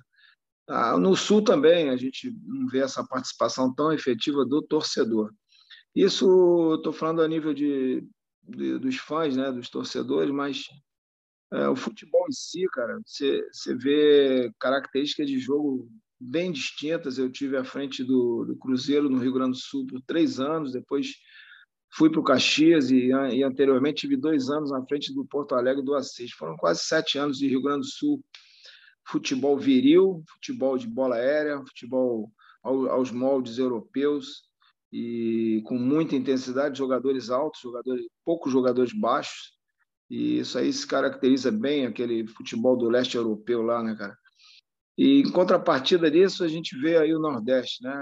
Ah, 0.68 0.96
no 0.96 1.16
sul 1.16 1.42
também 1.42 1.90
a 1.90 1.96
gente 1.96 2.34
não 2.44 2.68
vê 2.68 2.78
essa 2.78 3.06
participação 3.06 3.74
tão 3.74 3.92
efetiva 3.92 4.44
do 4.44 4.62
torcedor. 4.62 5.32
Isso 5.94 6.74
estou 6.76 6.92
falando 6.92 7.22
a 7.22 7.28
nível 7.28 7.52
de, 7.52 8.06
de, 8.42 8.78
dos 8.78 8.96
fãs, 8.96 9.36
né? 9.36 9.50
dos 9.50 9.68
torcedores, 9.68 10.32
mas 10.32 10.66
é, 11.52 11.68
o 11.68 11.74
futebol 11.74 12.26
em 12.28 12.32
si, 12.32 12.64
cara, 12.72 13.00
você, 13.04 13.42
vê 13.76 14.52
características 14.60 15.26
de 15.28 15.38
jogo 15.38 15.90
bem 16.18 16.52
distintas. 16.52 17.18
Eu 17.18 17.30
tive 17.30 17.56
à 17.56 17.64
frente 17.64 18.04
do, 18.04 18.44
do 18.44 18.56
Cruzeiro 18.56 19.10
no 19.10 19.18
Rio 19.18 19.32
Grande 19.32 19.52
do 19.52 19.56
Sul 19.56 19.86
por 19.86 20.00
três 20.02 20.38
anos, 20.38 20.72
depois 20.72 21.16
fui 21.92 22.08
para 22.08 22.20
o 22.20 22.24
Caxias 22.24 22.90
e, 22.92 23.08
e, 23.08 23.42
anteriormente 23.42 24.02
tive 24.02 24.16
dois 24.16 24.48
anos 24.48 24.72
à 24.72 24.80
frente 24.86 25.12
do 25.12 25.24
Porto 25.24 25.56
Alegre 25.56 25.84
do 25.84 25.94
Assis. 25.96 26.30
Foram 26.32 26.56
quase 26.56 26.84
sete 26.84 27.18
anos 27.18 27.38
de 27.38 27.48
Rio 27.48 27.62
Grande 27.62 27.80
do 27.80 27.86
Sul. 27.86 28.24
Futebol 29.08 29.58
viril, 29.58 30.22
futebol 30.28 30.78
de 30.78 30.86
bola 30.86 31.16
aérea, 31.16 31.58
futebol 31.66 32.30
ao, 32.62 32.86
aos 32.90 33.10
moldes 33.10 33.58
europeus 33.58 34.49
e 34.92 35.62
com 35.64 35.78
muita 35.78 36.16
intensidade, 36.16 36.78
jogadores 36.78 37.30
altos, 37.30 37.60
jogadores 37.60 38.06
poucos 38.24 38.52
jogadores 38.52 38.92
baixos. 38.92 39.52
E 40.08 40.38
isso 40.38 40.58
aí 40.58 40.72
se 40.72 40.86
caracteriza 40.86 41.52
bem 41.52 41.86
aquele 41.86 42.26
futebol 42.26 42.76
do 42.76 42.88
leste 42.88 43.16
europeu 43.16 43.62
lá, 43.62 43.82
né, 43.82 43.94
cara? 43.94 44.16
E 44.98 45.20
em 45.20 45.30
contrapartida 45.30 46.10
disso, 46.10 46.44
a 46.44 46.48
gente 46.48 46.76
vê 46.78 46.98
aí 46.98 47.14
o 47.14 47.20
Nordeste, 47.20 47.82
né? 47.82 47.92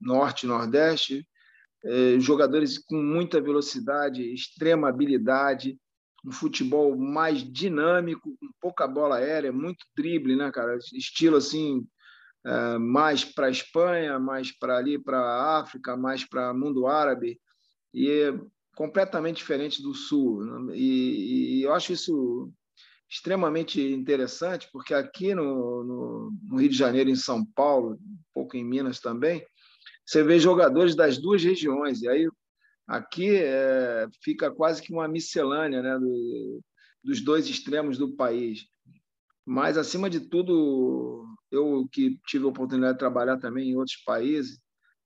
Norte 0.00 0.46
Nordeste, 0.46 1.26
é, 1.84 2.18
jogadores 2.18 2.78
com 2.78 2.96
muita 2.96 3.40
velocidade, 3.40 4.32
extrema 4.32 4.88
habilidade, 4.88 5.78
um 6.24 6.32
futebol 6.32 6.96
mais 6.96 7.44
dinâmico, 7.44 8.36
com 8.40 8.48
pouca 8.60 8.88
bola 8.88 9.16
aérea, 9.18 9.52
muito 9.52 9.84
drible, 9.96 10.34
né, 10.34 10.50
cara? 10.50 10.76
Estilo 10.94 11.36
assim, 11.36 11.86
é, 12.46 12.78
mais 12.78 13.24
para 13.24 13.48
a 13.48 13.50
Espanha, 13.50 14.18
mais 14.20 14.56
para 14.56 14.78
ali 14.78 14.98
para 14.98 15.18
a 15.18 15.58
África, 15.58 15.96
mais 15.96 16.24
para 16.24 16.54
mundo 16.54 16.86
árabe, 16.86 17.40
e 17.92 18.08
é 18.08 18.38
completamente 18.76 19.38
diferente 19.38 19.82
do 19.82 19.92
Sul. 19.92 20.44
Né? 20.44 20.76
E, 20.76 21.58
e 21.58 21.62
eu 21.62 21.74
acho 21.74 21.92
isso 21.92 22.52
extremamente 23.10 23.80
interessante, 23.80 24.68
porque 24.72 24.94
aqui 24.94 25.34
no, 25.34 25.82
no, 25.82 26.32
no, 26.44 26.56
Rio 26.56 26.68
de 26.68 26.76
Janeiro, 26.76 27.10
em 27.10 27.16
São 27.16 27.44
Paulo, 27.44 27.94
um 27.94 28.18
pouco 28.32 28.56
em 28.56 28.64
Minas 28.64 29.00
também, 29.00 29.44
você 30.04 30.22
vê 30.22 30.38
jogadores 30.38 30.94
das 30.94 31.18
duas 31.18 31.42
regiões. 31.42 32.02
E 32.02 32.08
aí 32.08 32.28
aqui 32.86 33.36
é, 33.36 34.06
fica 34.22 34.52
quase 34.52 34.80
que 34.82 34.92
uma 34.92 35.08
miscelânea 35.08 35.82
né, 35.82 35.98
do, 35.98 36.60
dos 37.02 37.20
dois 37.20 37.48
extremos 37.48 37.98
do 37.98 38.14
país. 38.14 38.66
Mas, 39.44 39.78
acima 39.78 40.10
de 40.10 40.20
tudo, 40.20 41.24
eu 41.50 41.88
que 41.90 42.18
tive 42.26 42.44
a 42.44 42.48
oportunidade 42.48 42.94
de 42.94 42.98
trabalhar 42.98 43.38
também 43.38 43.70
em 43.70 43.76
outros 43.76 43.96
países, 44.04 44.58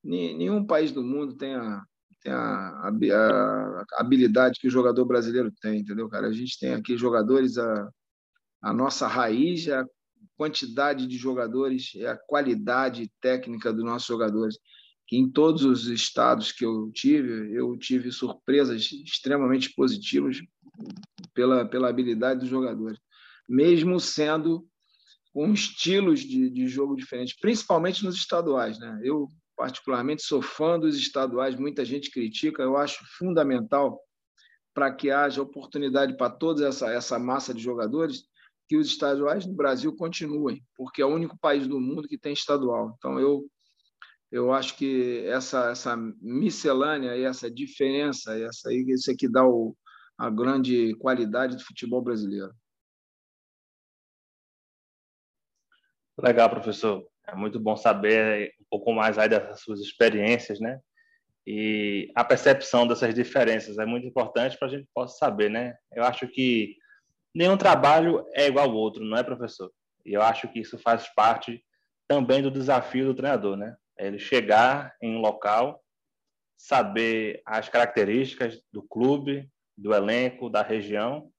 nenhum 0.02 0.64
país 0.64 0.92
do 0.92 1.02
mundo 1.02 1.36
tem 1.36 1.54
a, 1.54 1.82
tem 2.22 2.32
a, 2.32 2.38
a, 2.38 3.84
habilidade 3.98 4.58
que 4.58 4.68
o 4.68 4.70
jogador 4.70 5.04
brasileiro 5.04 5.52
tem, 5.60 5.80
entendeu, 5.80 6.08
cara? 6.08 6.28
A 6.28 6.32
gente 6.32 6.58
tem 6.58 6.74
aqui 6.74 6.96
jogadores, 6.96 7.58
a, 7.58 7.90
a 8.62 8.72
nossa 8.72 9.06
raiz, 9.06 9.68
a 9.68 9.84
quantidade 10.36 11.06
de 11.06 11.16
jogadores, 11.16 11.92
é 11.96 12.08
a 12.08 12.16
qualidade 12.16 13.10
técnica 13.20 13.72
dos 13.72 13.84
nossos 13.84 14.08
jogadores. 14.08 14.58
Que 15.06 15.16
em 15.16 15.28
todos 15.28 15.64
os 15.64 15.88
estados 15.88 16.52
que 16.52 16.64
eu 16.64 16.90
tive, 16.92 17.52
eu 17.52 17.76
tive 17.76 18.12
surpresas 18.12 18.92
extremamente 18.92 19.72
positivas 19.74 20.38
pela, 21.34 21.68
pela 21.68 21.88
habilidade 21.88 22.40
dos 22.40 22.48
jogadores, 22.48 22.98
mesmo 23.48 23.98
sendo 23.98 24.69
com 25.32 25.52
estilos 25.52 26.20
de, 26.20 26.50
de 26.50 26.66
jogo 26.66 26.96
diferentes, 26.96 27.38
principalmente 27.38 28.04
nos 28.04 28.16
estaduais. 28.16 28.78
Né? 28.78 29.00
Eu 29.02 29.28
particularmente 29.56 30.22
sou 30.22 30.40
fã 30.40 30.78
dos 30.78 30.96
estaduais, 30.96 31.54
muita 31.54 31.84
gente 31.84 32.10
critica, 32.10 32.62
eu 32.62 32.76
acho 32.76 33.04
fundamental 33.18 34.00
para 34.72 34.92
que 34.92 35.10
haja 35.10 35.42
oportunidade 35.42 36.16
para 36.16 36.30
toda 36.30 36.66
essa, 36.66 36.90
essa 36.90 37.18
massa 37.18 37.52
de 37.52 37.62
jogadores 37.62 38.24
que 38.68 38.76
os 38.76 38.86
estaduais 38.86 39.44
no 39.44 39.52
Brasil 39.52 39.94
continuem, 39.96 40.64
porque 40.76 41.02
é 41.02 41.04
o 41.04 41.12
único 41.12 41.36
país 41.38 41.66
do 41.66 41.80
mundo 41.80 42.08
que 42.08 42.16
tem 42.16 42.32
estadual. 42.32 42.94
Então, 42.96 43.18
eu, 43.18 43.44
eu 44.30 44.52
acho 44.52 44.76
que 44.76 45.24
essa, 45.26 45.70
essa 45.70 45.96
miscelânea 46.20 47.16
e 47.16 47.24
essa 47.24 47.50
diferença, 47.50 48.38
essa, 48.38 48.72
isso 48.72 49.10
é 49.10 49.14
que 49.14 49.28
dá 49.28 49.44
o, 49.44 49.76
a 50.16 50.30
grande 50.30 50.94
qualidade 50.96 51.56
do 51.56 51.64
futebol 51.64 52.00
brasileiro. 52.00 52.52
Legal, 56.22 56.50
professor. 56.50 57.06
É 57.26 57.34
muito 57.34 57.58
bom 57.58 57.76
saber 57.76 58.52
um 58.60 58.64
pouco 58.68 58.92
mais 58.92 59.16
aí 59.16 59.28
das 59.28 59.60
suas 59.60 59.80
experiências, 59.80 60.60
né? 60.60 60.78
E 61.46 62.12
a 62.14 62.22
percepção 62.22 62.86
dessas 62.86 63.14
diferenças 63.14 63.78
é 63.78 63.86
muito 63.86 64.06
importante 64.06 64.58
para 64.58 64.68
a 64.68 64.70
gente 64.70 64.86
possa 64.94 65.16
saber, 65.16 65.48
né? 65.48 65.74
Eu 65.92 66.04
acho 66.04 66.28
que 66.28 66.76
nenhum 67.34 67.56
trabalho 67.56 68.26
é 68.34 68.46
igual 68.46 68.68
ao 68.68 68.74
outro, 68.74 69.02
não 69.02 69.16
é, 69.16 69.22
professor? 69.22 69.72
E 70.04 70.12
eu 70.12 70.20
acho 70.20 70.46
que 70.48 70.60
isso 70.60 70.78
faz 70.78 71.08
parte 71.14 71.64
também 72.06 72.42
do 72.42 72.50
desafio 72.50 73.06
do 73.06 73.14
treinador, 73.14 73.56
né? 73.56 73.74
É 73.98 74.06
ele 74.06 74.18
chegar 74.18 74.94
em 75.00 75.16
um 75.16 75.20
local, 75.20 75.82
saber 76.54 77.40
as 77.46 77.68
características 77.68 78.60
do 78.70 78.82
clube, 78.82 79.48
do 79.76 79.94
elenco, 79.94 80.50
da 80.50 80.62
região 80.62 81.30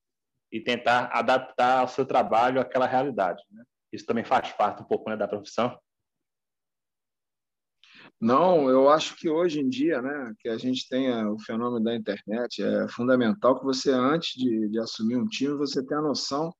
e 0.51 0.59
tentar 0.59 1.11
adaptar 1.13 1.83
o 1.83 1.87
seu 1.87 2.05
trabalho 2.05 2.59
àquela 2.59 2.87
realidade, 2.87 3.43
né? 3.51 3.63
Isso 3.91 4.05
também 4.05 4.23
faz 4.23 4.51
parte 4.53 4.81
um 4.81 4.85
pouco 4.85 5.09
né, 5.09 5.17
da 5.17 5.27
profissão? 5.27 5.77
Não, 8.19 8.69
eu 8.69 8.89
acho 8.89 9.15
que 9.15 9.27
hoje 9.27 9.59
em 9.59 9.67
dia, 9.67 10.01
né, 10.01 10.33
que 10.39 10.47
a 10.47 10.57
gente 10.57 10.87
tenha 10.87 11.27
o 11.29 11.39
fenômeno 11.39 11.83
da 11.83 11.95
internet, 11.95 12.61
é 12.61 12.87
fundamental 12.87 13.59
que 13.59 13.65
você, 13.65 13.91
antes 13.91 14.33
de, 14.35 14.69
de 14.69 14.79
assumir 14.79 15.17
um 15.17 15.27
time, 15.27 15.55
você 15.55 15.83
tenha 15.83 15.99
a 15.99 16.03
noção 16.03 16.53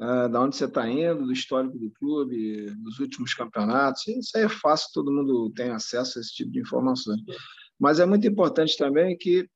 é, 0.00 0.28
da 0.28 0.40
onde 0.40 0.56
você 0.56 0.64
está 0.64 0.88
indo, 0.88 1.26
do 1.26 1.32
histórico 1.32 1.78
do 1.78 1.90
clube, 1.92 2.70
dos 2.82 2.98
últimos 2.98 3.32
campeonatos. 3.32 4.08
Isso 4.08 4.36
aí 4.36 4.42
é 4.42 4.48
fácil, 4.48 4.90
todo 4.92 5.12
mundo 5.12 5.52
tem 5.54 5.70
acesso 5.70 6.18
a 6.18 6.20
esse 6.20 6.34
tipo 6.34 6.50
de 6.50 6.60
informações. 6.60 7.20
Mas 7.78 8.00
é 8.00 8.06
muito 8.06 8.26
importante 8.26 8.76
também 8.76 9.16
que 9.16 9.48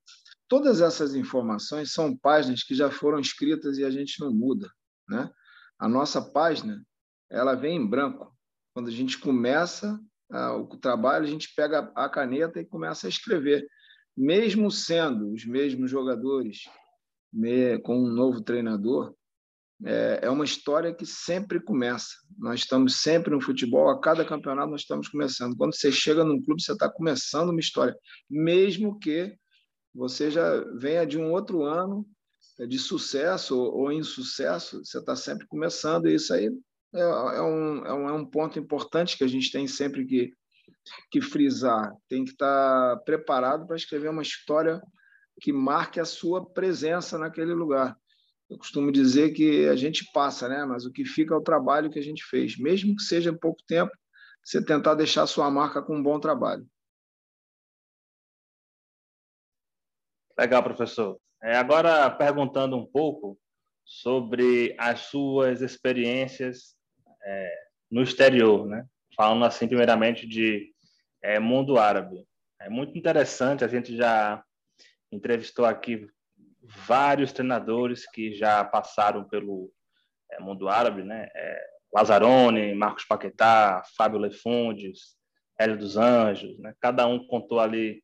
todas 0.47 0.81
essas 0.81 1.17
informações 1.17 1.93
são 1.93 2.17
páginas 2.17 2.63
que 2.63 2.75
já 2.75 2.89
foram 2.89 3.19
escritas 3.19 3.79
e 3.79 3.85
a 3.85 3.91
gente 3.91 4.21
não 4.21 4.33
muda, 4.33 4.71
né? 5.09 5.29
A 5.79 5.89
nossa 5.89 6.23
página 6.23 6.83
ela 7.31 7.55
vem 7.55 7.77
em 7.77 7.87
branco. 7.87 8.35
Quando 8.75 8.89
a 8.89 8.93
gente 8.93 9.19
começa 9.19 9.99
uh, 10.31 10.59
o 10.59 10.77
trabalho, 10.77 11.25
a 11.25 11.29
gente 11.29 11.53
pega 11.55 11.91
a 11.95 12.09
caneta 12.09 12.61
e 12.61 12.67
começa 12.67 13.07
a 13.07 13.11
escrever, 13.11 13.67
mesmo 14.17 14.71
sendo 14.71 15.33
os 15.33 15.45
mesmos 15.45 15.91
jogadores, 15.91 16.61
me, 17.33 17.79
com 17.81 17.99
um 17.99 18.09
novo 18.09 18.41
treinador. 18.43 19.15
É, 19.85 20.21
é 20.23 20.31
uma 20.31 20.45
história 20.45 20.95
que 20.95 21.05
sempre 21.05 21.61
começa. 21.61 22.15
Nós 22.39 22.61
estamos 22.61 23.03
sempre 23.03 23.31
no 23.31 23.43
futebol, 23.43 23.91
a 23.91 24.01
cada 24.01 24.25
campeonato 24.25 24.71
nós 24.71 24.83
estamos 24.83 25.09
começando. 25.09 25.57
Quando 25.57 25.75
você 25.75 25.93
chega 25.93 26.25
num 26.25 26.43
clube, 26.43 26.63
você 26.63 26.73
está 26.73 26.91
começando 26.91 27.51
uma 27.51 27.61
história, 27.61 27.95
mesmo 28.29 28.99
que 28.99 29.37
você 29.95 30.31
já 30.31 30.61
venha 30.79 31.07
de 31.07 31.19
um 31.19 31.31
outro 31.31 31.63
ano 31.63 32.07
de 32.59 32.79
sucesso 32.79 33.59
ou 33.59 33.93
insucesso, 33.93 34.85
você 34.85 34.99
está 34.99 35.15
sempre 35.15 35.47
começando, 35.47 36.09
e 36.09 36.15
isso 36.15 36.33
aí 36.33 36.51
é, 36.95 37.01
é, 37.01 37.43
um, 37.43 37.87
é, 37.87 37.93
um, 37.93 38.09
é 38.09 38.13
um 38.13 38.25
ponto 38.25 38.59
importante 38.59 39.19
que 39.19 39.25
a 39.25 39.29
gente 39.29 39.51
tem 39.51 39.67
sempre 39.67 40.07
que, 40.07 40.33
que 41.11 41.21
frisar, 41.21 41.93
tem 42.09 42.25
que 42.25 42.31
estar 42.31 42.97
preparado 43.05 43.67
para 43.67 43.77
escrever 43.77 44.09
uma 44.09 44.23
história 44.23 44.81
que 45.41 45.53
marque 45.53 46.01
a 46.01 46.05
sua 46.05 46.45
presença 46.45 47.19
naquele 47.19 47.53
lugar. 47.53 47.97
Eu 48.49 48.57
costumo 48.57 48.93
dizer 48.93 49.33
que 49.33 49.69
a 49.69 49.77
gente 49.77 50.09
passa, 50.13 50.49
né? 50.49 50.65
Mas 50.65 50.87
o 50.87 50.93
que 50.93 51.05
fica 51.05 51.35
é 51.35 51.37
o 51.37 51.43
trabalho 51.43 51.91
que 51.91 51.99
a 51.99 52.03
gente 52.03 52.25
fez, 52.25 52.57
mesmo 52.57 52.95
que 52.95 53.03
seja 53.03 53.33
pouco 53.33 53.61
tempo, 53.67 53.91
você 54.43 54.65
tentar 54.65 54.95
deixar 54.95 55.27
sua 55.27 55.51
marca 55.51 55.83
com 55.83 55.97
um 55.97 56.03
bom 56.03 56.21
trabalho. 56.21 56.67
Legal, 60.39 60.63
professor. 60.63 61.19
É, 61.43 61.57
agora, 61.57 62.11
perguntando 62.11 62.77
um 62.77 62.85
pouco 62.85 63.39
sobre 63.85 64.75
as 64.79 65.01
suas 65.01 65.63
experiências 65.63 66.77
é, 67.25 67.67
no 67.91 68.03
exterior, 68.03 68.67
né? 68.67 68.85
Falando 69.17 69.45
assim, 69.45 69.67
primeiramente, 69.67 70.27
de 70.27 70.73
é, 71.23 71.39
mundo 71.39 71.79
árabe. 71.79 72.27
É 72.61 72.69
muito 72.69 72.99
interessante, 72.99 73.65
a 73.65 73.69
gente 73.69 73.97
já 73.97 74.43
entrevistou 75.11 75.65
aqui 75.65 76.07
vários 76.63 77.33
treinadores 77.33 78.09
que 78.11 78.35
já 78.35 78.63
passaram 78.65 79.25
pelo 79.25 79.73
é, 80.33 80.41
mundo 80.41 80.69
árabe, 80.69 81.03
né? 81.03 81.29
É, 81.35 81.67
Lazzaroni, 81.95 82.75
Marcos 82.75 83.07
Paquetá, 83.07 83.83
Fábio 83.97 84.19
Lefundes, 84.19 85.17
Hélio 85.59 85.79
dos 85.79 85.97
Anjos, 85.97 86.59
né? 86.59 86.75
Cada 86.81 87.07
um 87.07 87.27
contou 87.27 87.59
ali 87.59 88.03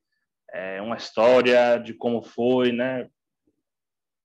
é, 0.53 0.81
uma 0.83 0.97
história 0.97 1.79
de 1.79 1.95
como 1.95 2.23
foi, 2.23 2.73
né? 2.73 3.09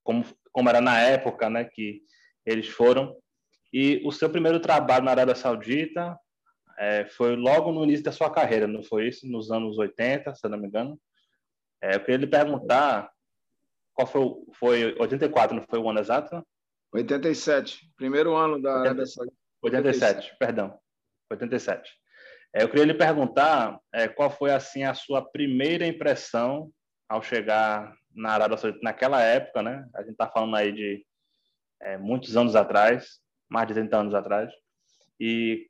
Como, 0.04 0.26
como 0.52 0.70
era 0.70 0.82
na 0.82 1.00
época, 1.00 1.50
né? 1.50 1.64
Que 1.66 2.02
eles 2.46 2.68
foram. 2.68 3.16
E 3.72 4.02
o 4.06 4.12
seu 4.12 4.30
primeiro 4.30 4.60
trabalho 4.60 5.06
na 5.06 5.12
Arábia 5.12 5.36
Saudita 5.36 6.18
é, 6.78 7.06
foi 7.06 7.36
logo 7.36 7.72
no 7.72 7.84
início 7.84 8.04
da 8.04 8.12
sua 8.12 8.30
carreira, 8.30 8.68
não 8.68 8.84
foi 8.84 9.08
isso? 9.08 9.28
Nos 9.28 9.52
anos 9.52 9.78
80, 9.78 10.36
se 10.36 10.48
não 10.48 10.58
me 10.58 10.68
engano. 10.68 11.00
É, 11.82 11.96
eu 11.96 12.00
queria 12.00 12.18
lhe 12.18 12.28
perguntar 12.28 13.12
qual 13.94 14.08
foi, 14.08 14.24
foi 14.54 15.00
84, 15.00 15.56
não 15.56 15.64
foi 15.68 15.80
o 15.80 15.90
ano 15.90 16.00
exato? 16.00 16.46
87, 16.94 17.92
primeiro 17.96 18.36
ano 18.36 18.62
da 18.62 18.82
80, 18.82 19.02
87, 19.02 19.32
87, 19.64 20.38
perdão. 20.38 20.80
87. 21.32 21.92
É, 22.54 22.64
eu 22.64 22.70
queria 22.70 22.86
lhe 22.86 22.94
perguntar 22.94 23.80
é, 23.94 24.08
qual 24.08 24.30
foi 24.30 24.52
assim 24.52 24.84
a 24.84 24.94
sua 24.94 25.22
primeira 25.22 25.86
impressão 25.86 26.72
ao 27.08 27.22
chegar 27.22 27.96
na 28.14 28.32
Arábia 28.32 28.58
Saudita 28.58 28.84
naquela 28.84 29.22
época, 29.22 29.62
né? 29.62 29.88
A 29.94 30.02
gente 30.02 30.12
está 30.12 30.28
falando 30.30 30.56
aí 30.56 30.72
de 30.72 31.06
é, 31.82 31.98
muitos 31.98 32.36
anos 32.36 32.56
atrás, 32.56 33.20
mais 33.50 33.68
de 33.68 33.76
30 33.76 33.98
anos 33.98 34.14
atrás. 34.14 34.52
E, 35.20 35.70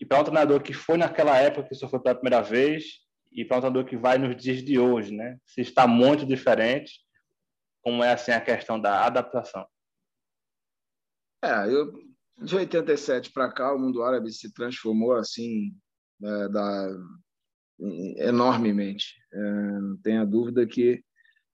e 0.00 0.06
para 0.06 0.20
um 0.20 0.24
treinador 0.24 0.62
que 0.62 0.72
foi 0.72 0.96
naquela 0.96 1.36
época, 1.36 1.68
que 1.68 1.74
só 1.74 1.88
foi 1.88 2.00
pela 2.00 2.14
primeira 2.14 2.42
vez, 2.42 3.06
e 3.30 3.44
para 3.44 3.58
um 3.58 3.60
treinador 3.60 3.84
que 3.84 3.96
vai 3.96 4.18
nos 4.18 4.34
dias 4.36 4.62
de 4.62 4.78
hoje, 4.78 5.14
né? 5.14 5.38
Se 5.46 5.60
está 5.60 5.86
muito 5.86 6.24
diferente, 6.24 7.00
como 7.82 8.02
é 8.02 8.12
assim 8.12 8.32
a 8.32 8.40
questão 8.40 8.80
da 8.80 9.04
adaptação? 9.04 9.66
É, 11.44 11.66
eu 11.66 11.92
de 12.40 12.56
87 12.56 13.32
para 13.32 13.50
cá 13.52 13.74
o 13.74 13.78
mundo 13.78 14.02
árabe 14.02 14.32
se 14.32 14.52
transformou 14.52 15.14
assim 15.14 15.74
é, 16.22 16.48
da, 16.48 16.96
enormemente. 18.16 19.14
É, 19.32 19.40
não 19.80 19.96
tenha 19.98 20.24
dúvida 20.24 20.66
que 20.66 21.02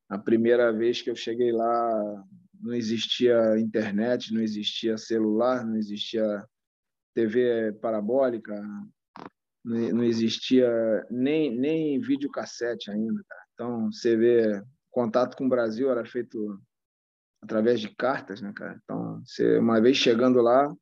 a 0.08 0.18
primeira 0.18 0.72
vez 0.72 1.02
que 1.02 1.10
eu 1.10 1.16
cheguei 1.16 1.52
lá 1.52 2.24
não 2.60 2.74
existia 2.74 3.58
internet, 3.58 4.32
não 4.32 4.40
existia 4.40 4.96
celular, 4.96 5.66
não 5.66 5.76
existia 5.76 6.44
TV 7.14 7.72
parabólica, 7.80 8.60
não 9.64 10.02
existia 10.02 10.70
nem, 11.10 11.54
nem 11.56 11.98
videocassete 12.00 12.90
ainda. 12.90 13.22
Cara. 13.26 13.42
Então, 13.54 13.92
você 13.92 14.16
vê, 14.16 14.62
contato 14.90 15.36
com 15.36 15.46
o 15.46 15.48
Brasil 15.48 15.90
era 15.90 16.04
feito 16.04 16.60
através 17.42 17.80
de 17.80 17.94
cartas, 17.94 18.40
né, 18.40 18.52
cara? 18.54 18.78
Então, 18.82 19.22
você, 19.24 19.58
uma 19.58 19.80
vez 19.80 19.96
chegando 19.96 20.40
lá, 20.40 20.74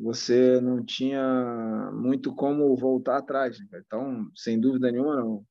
você 0.00 0.60
não 0.60 0.82
tinha 0.82 1.90
muito 1.92 2.34
como 2.34 2.74
voltar 2.74 3.18
atrás. 3.18 3.60
Né, 3.60 3.82
então, 3.86 4.30
sem 4.34 4.58
dúvida 4.58 4.90
nenhuma, 4.90 5.16
não. 5.16 5.44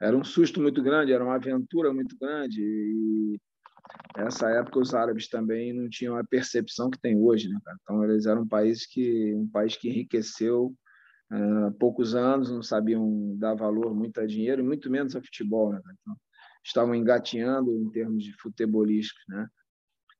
Era 0.00 0.16
um 0.16 0.22
susto 0.22 0.60
muito 0.60 0.80
grande, 0.80 1.12
era 1.12 1.24
uma 1.24 1.34
aventura 1.34 1.92
muito 1.92 2.16
grande. 2.16 2.62
E 2.62 3.40
essa 4.16 4.48
época 4.50 4.78
os 4.78 4.94
árabes 4.94 5.28
também 5.28 5.72
não 5.72 5.88
tinham 5.88 6.16
a 6.16 6.22
percepção 6.22 6.88
que 6.88 7.00
tem 7.00 7.16
hoje, 7.16 7.48
né? 7.48 7.58
Então, 7.82 8.04
eles 8.04 8.26
eram 8.26 8.42
um 8.42 8.48
país 8.48 8.86
que 8.86 9.34
um 9.34 9.48
país 9.48 9.76
que 9.76 9.88
enriqueceu 9.88 10.72
há 11.30 11.72
poucos 11.78 12.14
anos, 12.14 12.50
não 12.50 12.62
sabiam 12.62 13.36
dar 13.36 13.54
valor 13.54 13.94
muito 13.94 14.20
a 14.20 14.26
dinheiro, 14.26 14.64
muito 14.64 14.88
menos 14.90 15.16
a 15.16 15.20
futebol. 15.20 15.72
Né? 15.72 15.80
Então, 16.00 16.16
estavam 16.64 16.94
engateando 16.94 17.70
em 17.72 17.90
termos 17.90 18.22
de 18.22 18.32
futebolísticos. 18.34 19.24
Né? 19.28 19.48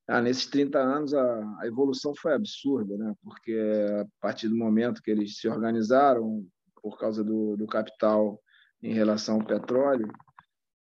Ah, 0.08 0.22
nesses 0.22 0.46
30 0.46 0.78
anos, 0.78 1.12
a, 1.12 1.60
a, 1.60 1.66
evolução 1.66 2.14
foi 2.16 2.32
absurda, 2.32 2.96
né? 2.96 3.14
porque 3.22 3.54
a 4.00 4.06
partir 4.20 4.48
do 4.48 4.56
momento 4.56 5.02
que 5.02 5.10
eles 5.10 5.36
se 5.36 5.46
organizaram, 5.46 6.46
por 6.82 6.98
causa 6.98 7.22
do, 7.22 7.58
do 7.58 7.66
capital 7.66 8.40
em 8.82 8.94
relação 8.94 9.34
ao 9.34 9.46
petróleo, 9.46 10.10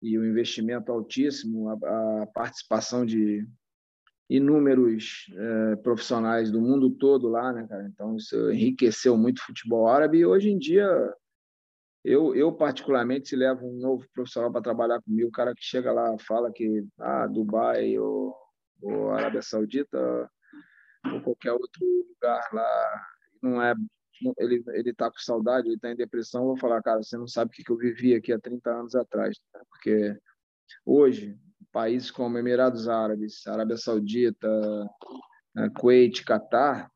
e 0.00 0.16
o 0.16 0.24
investimento 0.24 0.90
altíssimo, 0.90 1.68
a, 1.68 2.22
a 2.22 2.26
participação 2.28 3.04
de 3.04 3.46
inúmeros 4.30 5.26
é, 5.34 5.76
profissionais 5.76 6.50
do 6.50 6.60
mundo 6.60 6.88
todo 6.90 7.28
lá, 7.28 7.52
né, 7.52 7.66
cara? 7.68 7.86
Então 7.86 8.16
isso 8.16 8.50
enriqueceu 8.50 9.16
muito 9.16 9.38
o 9.38 9.44
futebol 9.44 9.88
árabe 9.88 10.18
e 10.18 10.26
hoje 10.26 10.50
em 10.50 10.58
dia 10.58 10.86
eu, 12.04 12.34
eu 12.34 12.52
particularmente 12.52 13.28
se 13.28 13.36
levo 13.36 13.66
um 13.66 13.78
novo 13.78 14.06
profissional 14.14 14.52
para 14.52 14.62
trabalhar 14.62 15.02
comigo, 15.02 15.28
o 15.28 15.32
cara 15.32 15.54
que 15.54 15.64
chega 15.64 15.92
lá 15.92 16.16
fala 16.18 16.52
que 16.52 16.86
ah, 16.98 17.26
Dubai 17.26 17.98
ou, 17.98 18.34
ou 18.82 19.10
Arábia 19.10 19.42
Saudita 19.42 20.30
ou 21.12 21.20
qualquer 21.22 21.52
outro 21.52 21.84
lugar 22.08 22.48
lá 22.52 23.06
não 23.42 23.62
é 23.62 23.74
ele 24.36 24.64
ele 24.68 24.92
tá 24.92 25.10
com 25.10 25.18
saudade, 25.18 25.68
ele 25.68 25.76
está 25.76 25.90
em 25.90 25.96
depressão, 25.96 26.44
vou 26.44 26.56
falar, 26.56 26.82
cara, 26.82 27.02
você 27.02 27.16
não 27.16 27.28
sabe 27.28 27.52
o 27.52 27.54
que 27.54 27.70
eu 27.70 27.76
vivi 27.76 28.14
aqui 28.14 28.32
há 28.32 28.38
30 28.38 28.70
anos 28.70 28.94
atrás, 28.96 29.36
né? 29.54 29.60
porque 29.70 30.18
hoje 30.84 31.38
países 31.72 32.10
como 32.10 32.38
Emirados 32.38 32.88
Árabes, 32.88 33.46
Arábia 33.46 33.76
Saudita, 33.76 34.48
né, 35.54 35.70
Kuwait, 35.78 36.24
Catar, 36.24 36.90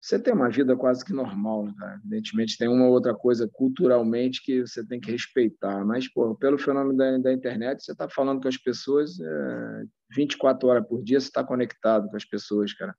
você 0.00 0.18
tem 0.18 0.32
uma 0.32 0.48
vida 0.48 0.74
quase 0.74 1.04
que 1.04 1.12
normal, 1.12 1.66
né? 1.66 2.00
Evidentemente 2.00 2.56
tem 2.56 2.68
uma 2.68 2.88
outra 2.88 3.14
coisa 3.14 3.46
culturalmente 3.52 4.42
que 4.42 4.62
você 4.66 4.84
tem 4.84 4.98
que 4.98 5.10
respeitar, 5.10 5.84
mas 5.84 6.10
pô, 6.10 6.34
pelo 6.34 6.56
fenômeno 6.56 6.96
da, 6.96 7.18
da 7.18 7.32
internet, 7.32 7.84
você 7.84 7.92
está 7.92 8.08
falando 8.08 8.40
com 8.40 8.48
as 8.48 8.56
pessoas 8.56 9.20
é, 9.20 9.84
24 10.10 10.68
horas 10.68 10.86
por 10.86 11.02
dia, 11.02 11.20
você 11.20 11.28
está 11.28 11.44
conectado 11.44 12.08
com 12.08 12.16
as 12.16 12.24
pessoas, 12.24 12.72
cara. 12.72 12.94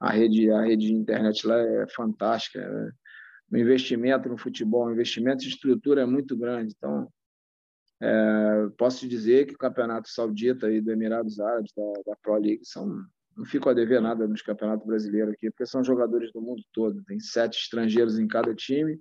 A 0.00 0.10
rede, 0.10 0.50
a 0.50 0.62
rede 0.62 0.86
de 0.86 0.92
internet 0.92 1.46
lá 1.46 1.58
é 1.58 1.86
fantástica. 1.88 2.60
É, 2.60 2.90
o 3.50 3.56
investimento 3.56 4.28
no 4.28 4.36
futebol, 4.36 4.86
o 4.86 4.92
investimento 4.92 5.42
de 5.42 5.48
estrutura 5.48 6.02
é 6.02 6.06
muito 6.06 6.36
grande. 6.36 6.74
Então, 6.76 7.08
é, 8.00 8.68
posso 8.76 9.08
dizer 9.08 9.46
que 9.46 9.54
o 9.54 9.58
campeonato 9.58 10.08
saudita 10.08 10.70
e 10.70 10.80
do 10.80 10.92
Emirados 10.92 11.40
Árabes, 11.40 11.72
da, 11.74 11.92
da 12.06 12.16
Pro 12.16 12.34
League, 12.34 12.64
são, 12.64 13.02
não 13.36 13.44
fico 13.44 13.70
a 13.70 13.74
dever 13.74 14.02
nada 14.02 14.26
nos 14.26 14.42
campeonatos 14.42 14.86
brasileiros 14.86 15.32
aqui, 15.32 15.50
porque 15.50 15.66
são 15.66 15.82
jogadores 15.82 16.30
do 16.32 16.42
mundo 16.42 16.62
todo. 16.72 17.02
Tem 17.04 17.18
sete 17.20 17.58
estrangeiros 17.58 18.18
em 18.18 18.26
cada 18.26 18.54
time 18.54 19.00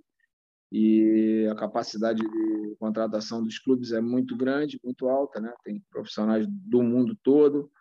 e 0.78 1.48
a 1.48 1.56
capacidade 1.56 2.22
de 2.22 2.76
contratação 2.78 3.42
dos 3.42 3.58
clubes 3.58 3.94
é 3.94 4.02
muito 4.02 4.36
grande, 4.36 4.78
muito 4.84 5.08
alta, 5.08 5.40
né? 5.40 5.54
Tem 5.64 5.82
profissionais 5.90 6.46
do 6.50 6.84
mundo 6.84 7.18
todo, 7.24 7.72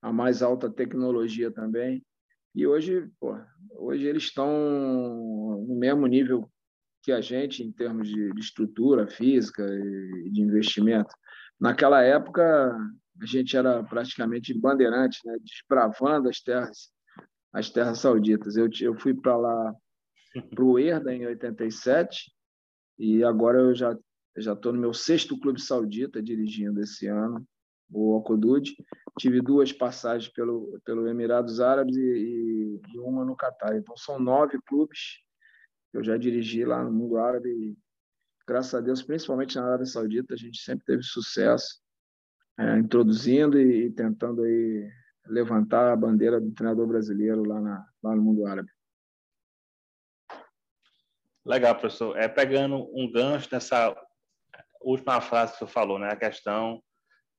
a 0.00 0.10
mais 0.10 0.42
alta 0.42 0.70
tecnologia 0.70 1.50
também. 1.50 2.02
E 2.54 2.66
hoje, 2.66 3.06
pô, 3.20 3.36
hoje 3.72 4.06
eles 4.06 4.22
estão 4.22 4.48
no 5.68 5.76
mesmo 5.78 6.06
nível 6.06 6.50
que 7.02 7.12
a 7.12 7.20
gente 7.20 7.62
em 7.62 7.70
termos 7.70 8.08
de, 8.08 8.32
de 8.32 8.40
estrutura 8.40 9.06
física 9.06 9.62
e 9.62 10.30
de 10.30 10.40
investimento. 10.40 11.14
Naquela 11.60 12.02
época, 12.02 12.74
a 13.20 13.26
gente 13.26 13.54
era 13.58 13.84
praticamente 13.84 14.58
bandeirante, 14.58 15.18
né, 15.26 15.36
desbravando 15.38 16.30
as 16.30 16.40
terras, 16.40 16.88
as 17.52 17.68
terras 17.68 17.98
sauditas. 17.98 18.56
Eu, 18.56 18.70
eu 18.80 18.98
fui 18.98 19.12
para 19.12 19.36
lá, 19.36 19.74
para 20.54 20.64
o 20.64 20.78
Herda, 20.78 21.14
em 21.14 21.26
87, 21.26 22.32
e 22.98 23.24
agora 23.24 23.58
eu 23.58 23.74
já 23.74 23.96
já 24.34 24.54
estou 24.54 24.72
no 24.72 24.80
meu 24.80 24.94
sexto 24.94 25.38
clube 25.38 25.60
saudita 25.60 26.22
dirigindo 26.22 26.80
esse 26.80 27.06
ano, 27.06 27.46
o 27.90 28.14
Alcodud. 28.14 28.74
Tive 29.18 29.42
duas 29.42 29.74
passagens 29.74 30.32
pelo, 30.32 30.80
pelo 30.86 31.06
Emirados 31.06 31.60
Árabes 31.60 31.94
e, 31.94 32.80
e 32.94 32.98
uma 32.98 33.26
no 33.26 33.36
Catar. 33.36 33.76
Então, 33.76 33.94
são 33.94 34.18
nove 34.18 34.58
clubes 34.66 35.22
eu 35.92 36.02
já 36.02 36.16
dirigi 36.16 36.64
lá 36.64 36.82
no 36.82 36.90
mundo 36.90 37.18
árabe 37.18 37.50
e, 37.50 37.76
graças 38.46 38.74
a 38.74 38.80
Deus, 38.80 39.02
principalmente 39.02 39.56
na 39.56 39.66
Arábia 39.66 39.86
Saudita, 39.86 40.34
a 40.34 40.36
gente 40.36 40.58
sempre 40.62 40.84
teve 40.86 41.02
sucesso 41.02 41.80
é, 42.58 42.78
introduzindo 42.78 43.60
e, 43.60 43.86
e, 43.86 43.90
tentando 43.90 44.42
aí 44.42 44.90
levantar 45.26 45.92
a 45.92 45.96
bandeira 45.96 46.40
do 46.40 46.50
treinador 46.52 46.86
brasileiro 46.86 47.44
lá, 47.44 47.60
na, 47.60 47.86
lá 48.02 48.16
no 48.16 48.22
mundo 48.22 48.46
árabe. 48.46 48.70
Legal, 51.44 51.74
professor. 51.74 52.16
É 52.16 52.28
pegando 52.28 52.88
um 52.96 53.10
gancho 53.10 53.48
nessa 53.50 53.96
última 54.80 55.20
frase 55.20 55.52
que 55.52 55.58
você 55.58 55.66
falou, 55.66 55.98
né? 55.98 56.08
A 56.10 56.16
questão 56.16 56.82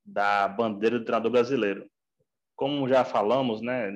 da 0.05 0.47
bandeira 0.47 0.99
do 0.99 1.05
treinador 1.05 1.31
brasileiro. 1.31 1.89
Como 2.55 2.87
já 2.87 3.05
falamos, 3.05 3.61
né, 3.61 3.89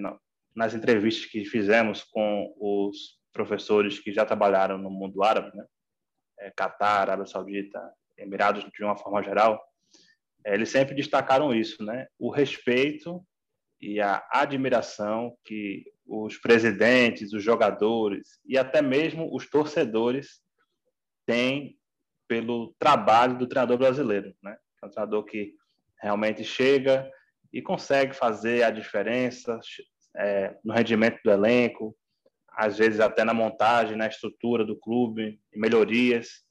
nas 0.56 0.74
entrevistas 0.74 1.26
que 1.26 1.46
fizemos 1.46 2.04
com 2.04 2.54
os 2.58 3.20
professores 3.32 4.00
que 4.00 4.12
já 4.12 4.26
trabalharam 4.26 4.78
no 4.78 4.90
mundo 4.90 5.24
árabe, 5.24 5.56
né? 5.56 5.66
É, 6.40 6.52
Catar, 6.52 7.02
Arábia 7.02 7.26
Saudita, 7.26 7.80
Emirados 8.18 8.64
de 8.64 8.84
uma 8.84 8.96
forma 8.96 9.22
geral, 9.22 9.62
é, 10.46 10.54
eles 10.54 10.70
sempre 10.70 10.96
destacaram 10.96 11.54
isso, 11.54 11.84
né? 11.84 12.08
O 12.18 12.32
respeito 12.32 13.24
e 13.82 14.00
a 14.00 14.26
admiração 14.32 15.36
que 15.44 15.84
os 16.08 16.38
presidentes, 16.38 17.34
os 17.34 17.44
jogadores 17.44 18.40
e 18.46 18.58
até 18.58 18.82
mesmo 18.82 19.30
os 19.36 19.50
torcedores 19.50 20.42
têm 21.26 21.78
pelo 22.28 22.74
trabalho 22.80 23.38
do 23.38 23.48
treinador 23.48 23.78
brasileiro, 23.78 24.34
né? 24.42 24.58
É 24.82 24.86
um 24.86 24.90
treinador 24.90 25.24
que 25.26 25.54
realmente 26.02 26.44
chega 26.44 27.10
e 27.52 27.62
consegue 27.62 28.14
fazer 28.14 28.64
a 28.64 28.72
diferença 28.72 29.60
é, 30.16 30.56
no 30.64 30.74
rendimento 30.74 31.20
do 31.24 31.32
elenco, 31.32 31.96
às 32.50 32.78
vezes 32.78 33.00
até 33.00 33.24
na 33.24 33.34
montagem, 33.34 33.96
na 33.96 34.08
estrutura 34.08 34.66
do 34.66 34.78
clube, 34.78 35.40
melhorias. 35.54 36.44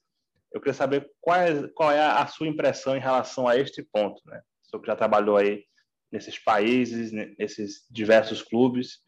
Eu 0.53 0.61
queria 0.61 0.75
saber 0.75 1.11
qual 1.21 1.41
é, 1.41 1.69
qual 1.69 1.91
é 1.91 2.01
a 2.01 2.27
sua 2.27 2.49
impressão 2.49 2.97
em 2.97 3.01
relação 3.01 3.47
a 3.49 3.57
este 3.57 3.83
ponto, 3.83 4.21
né? 4.27 4.41
O 4.73 4.81
que 4.81 4.89
já 4.89 4.97
trabalhou 4.97 5.39
aí 5.39 5.65
nesses 6.13 6.39
países, 6.39 7.13
nesses 7.39 7.87
diversos 7.91 8.43
clubes, 8.43 9.01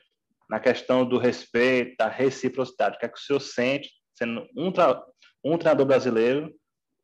na 0.49 0.59
questão 0.59 1.07
do 1.07 1.19
respeito, 1.19 1.97
da 1.99 2.09
reciprocidade. 2.09 2.97
O 2.97 2.99
que 2.99 3.07
é 3.07 3.09
que 3.09 3.19
o 3.19 3.23
senhor 3.23 3.41
sente 3.41 3.91
sendo 4.15 4.47
um, 4.57 4.73
tra 4.73 5.05
um 5.45 5.57
treinador 5.59 5.87
brasileiro 5.87 6.53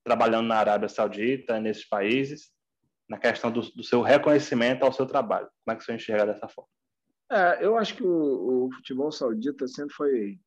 trabalhando 0.03 0.49
na 0.49 0.57
Arábia 0.57 0.89
Saudita, 0.89 1.61
nesses 1.61 1.89
países, 1.89 2.51
na 3.09 3.19
questão 3.19 3.51
do, 3.51 3.61
do, 3.61 3.83
seu 3.83 4.03
reconhecimento 4.03 4.85
ao 4.85 4.93
seu 4.93 5.07
trabalho? 5.07 5.49
Como 5.65 5.75
é 5.75 5.77
que 5.77 5.83
o 5.83 5.85
senhor 5.85 5.97
enxerga 5.97 6.27
dessa 6.27 6.49
forma? 6.49 6.71
É, 7.31 7.65
eu 7.65 7.77
acho 7.77 7.97
que 7.97 8.03
o, 8.03 8.67
o, 8.67 8.73
futebol 8.75 9.11
saudita 9.11 9.67
sempre 9.67 9.95
foi, 9.95 10.39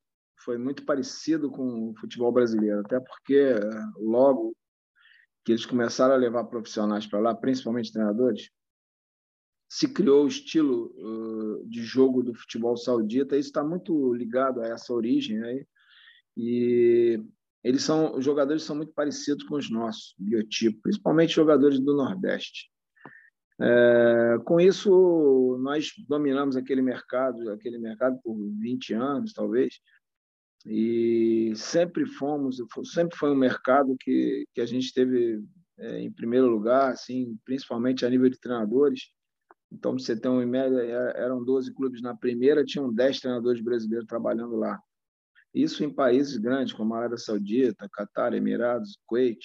foi 0.44 0.58
muito 0.58 0.86
parecido 0.86 1.50
com 1.50 1.90
o 1.90 1.96
futebol 2.00 2.32
brasileiro, 2.32 2.82
até 2.82 3.00
porque 3.00 3.56
logo 3.98 4.56
que 5.44 5.54
eles 5.54 5.66
começaram 5.66 6.14
a 6.14 6.18
levar 6.18 6.44
profissionais 6.46 7.08
para 7.08 7.20
lá, 7.20 7.34
principalmente 7.34 7.92
treinadores, 7.92 8.50
se 9.70 9.88
criou 9.88 10.24
o 10.24 10.28
estilo 10.28 10.94
uh, 10.98 11.68
de 11.68 11.84
jogo 11.84 12.24
do 12.24 12.34
futebol 12.34 12.78
saudita. 12.78 13.38
Isso 13.38 13.50
está 13.50 13.64
muito 13.64 14.14
ligado 14.14 14.62
a 14.62 14.68
essa 14.68 14.94
origem 14.94 15.44
aí. 15.44 15.66
E 16.36 17.20
eles 17.64 17.84
são, 17.84 18.16
os 18.16 18.24
jogadores 18.24 18.64
são 18.64 18.76
muito 18.76 18.94
parecidos 18.94 19.44
com 19.46 19.56
os 19.56 19.70
nossos, 19.70 20.16
biotipo, 20.18 20.82
principalmente 20.84 21.34
jogadores 21.34 21.80
do 21.80 21.96
Nordeste. 21.96 22.70
É, 23.60 24.38
com 24.46 24.60
isso, 24.60 25.58
nós 25.62 25.92
dominamos 26.08 26.56
aquele 26.56 26.82
mercado, 26.82 27.50
aquele 27.50 27.80
mercado 27.80 28.20
por 28.24 28.38
20 28.60 28.94
anos, 28.94 29.34
talvez, 29.34 29.80
e 30.66 31.54
sempre 31.56 32.06
fomos, 32.06 32.58
sempre 32.92 33.18
foi 33.18 33.32
um 33.32 33.36
mercado 33.36 33.96
que, 34.00 34.46
que 34.54 34.62
a 34.62 34.66
gente 34.66 34.94
teve 34.94 35.44
é, 35.80 36.02
em 36.02 36.12
primeiro 36.12 36.48
lugar, 36.48 36.92
assim, 36.92 37.38
principalmente 37.44 38.06
a 38.06 38.10
nível 38.10 38.30
de 38.30 38.40
treinadores. 38.40 39.12
Então, 39.72 39.98
você 39.98 40.16
ter 40.16 40.28
uma 40.30 40.46
média, 40.46 40.80
é, 40.80 41.24
eram 41.24 41.44
12 41.44 41.74
clubes 41.74 42.02
na 42.02 42.16
primeira, 42.16 42.64
tinham 42.64 42.94
10 42.94 43.20
treinadores 43.20 43.62
brasileiros 43.62 44.08
trabalhando 44.08 44.56
lá. 44.56 44.82
Isso 45.54 45.84
em 45.84 45.94
países 45.94 46.38
grandes, 46.38 46.74
como 46.74 46.94
a 46.94 47.00
Arábia 47.00 47.18
Saudita, 47.18 47.90
Catar, 47.92 48.34
Emirados, 48.34 48.98
Kuwait. 49.06 49.40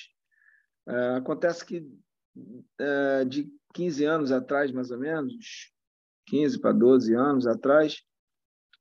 É, 0.87 1.17
acontece 1.17 1.65
que 1.65 1.87
é, 2.79 3.25
de 3.25 3.51
15 3.75 4.05
anos 4.05 4.33
atrás, 4.33 4.71
mais 4.73 4.91
ou 4.91 4.99
menos, 4.99 5.73
15 6.27 6.61
para 6.61 6.73
12 6.73 7.15
anos 7.15 7.47
atrás, 7.47 8.03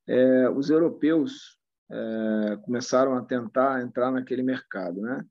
é, 0.08 0.49
os 0.49 0.69
europeus 0.69 1.58
é, 1.89 2.58
começaram 2.63 3.15
a 3.15 3.23
tentar 3.23 3.82
entrar 3.82 4.12
naquele 4.12 4.43
mercado, 4.43 5.01
né? 5.01 5.25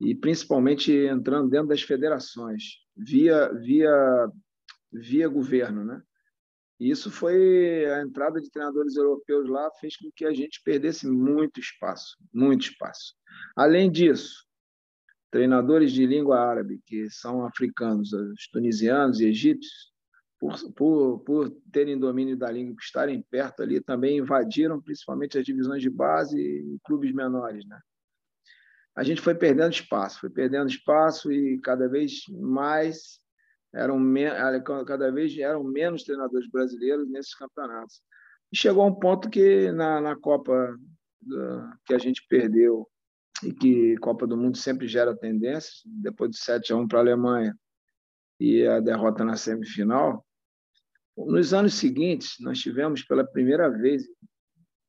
E 0.00 0.14
principalmente 0.14 0.92
entrando 0.92 1.48
dentro 1.48 1.68
das 1.68 1.82
federações, 1.82 2.62
via 2.96 3.48
via 3.54 4.30
via 4.92 5.28
governo, 5.28 5.84
né? 5.84 6.02
E 6.78 6.90
isso 6.90 7.10
foi 7.10 7.86
a 7.86 8.02
entrada 8.02 8.40
de 8.40 8.50
treinadores 8.50 8.96
europeus 8.96 9.48
lá 9.48 9.70
fez 9.80 9.96
com 9.96 10.10
que 10.14 10.26
a 10.26 10.32
gente 10.32 10.60
perdesse 10.62 11.06
muito 11.06 11.58
espaço, 11.58 12.16
muito 12.32 12.70
espaço. 12.70 13.14
Além 13.56 13.90
disso, 13.90 14.46
treinadores 15.30 15.90
de 15.90 16.06
língua 16.06 16.38
árabe 16.38 16.80
que 16.84 17.08
são 17.10 17.46
africanos, 17.46 18.12
os 18.12 18.48
tunisianos 18.48 19.20
e 19.20 19.26
egípcios, 19.26 19.92
por, 20.38 20.72
por, 20.74 21.20
por 21.20 21.50
terem 21.72 21.98
domínio 21.98 22.36
da 22.36 22.50
língua, 22.50 22.74
por 22.74 22.82
estarem 22.82 23.22
perto 23.30 23.62
ali, 23.62 23.80
também 23.80 24.18
invadiram 24.18 24.80
principalmente 24.80 25.38
as 25.38 25.44
divisões 25.46 25.80
de 25.80 25.88
base 25.88 26.38
e 26.38 26.78
clubes 26.84 27.12
menores, 27.12 27.66
né? 27.66 27.80
A 28.94 29.02
gente 29.02 29.20
foi 29.20 29.34
perdendo 29.34 29.72
espaço, 29.72 30.20
foi 30.20 30.30
perdendo 30.30 30.70
espaço 30.70 31.30
e 31.30 31.58
cada 31.60 31.88
vez 31.88 32.22
mais 32.30 33.18
eram 33.74 34.00
cada 34.86 35.10
vez 35.10 35.36
eram 35.38 35.62
menos 35.64 36.04
treinadores 36.04 36.48
brasileiros 36.48 37.08
nesses 37.08 37.34
campeonatos. 37.34 38.00
E 38.52 38.56
chegou 38.56 38.82
a 38.82 38.86
um 38.86 38.94
ponto 38.94 39.28
que 39.28 39.70
na, 39.72 40.00
na 40.00 40.16
Copa 40.16 40.76
que 41.84 41.94
a 41.94 41.98
gente 41.98 42.24
perdeu 42.28 42.88
e 43.42 43.52
que 43.52 43.96
Copa 43.98 44.26
do 44.26 44.36
Mundo 44.36 44.56
sempre 44.56 44.86
gera 44.86 45.16
tendências, 45.16 45.82
depois 45.84 46.30
de 46.30 46.38
7 46.38 46.72
a 46.72 46.76
1 46.76 46.88
para 46.88 46.98
a 46.98 47.02
Alemanha 47.02 47.54
e 48.40 48.66
a 48.66 48.80
derrota 48.80 49.24
na 49.24 49.36
semifinal, 49.36 50.24
nos 51.16 51.52
anos 51.52 51.74
seguintes 51.74 52.36
nós 52.40 52.58
tivemos 52.58 53.02
pela 53.02 53.24
primeira 53.24 53.70
vez 53.70 54.04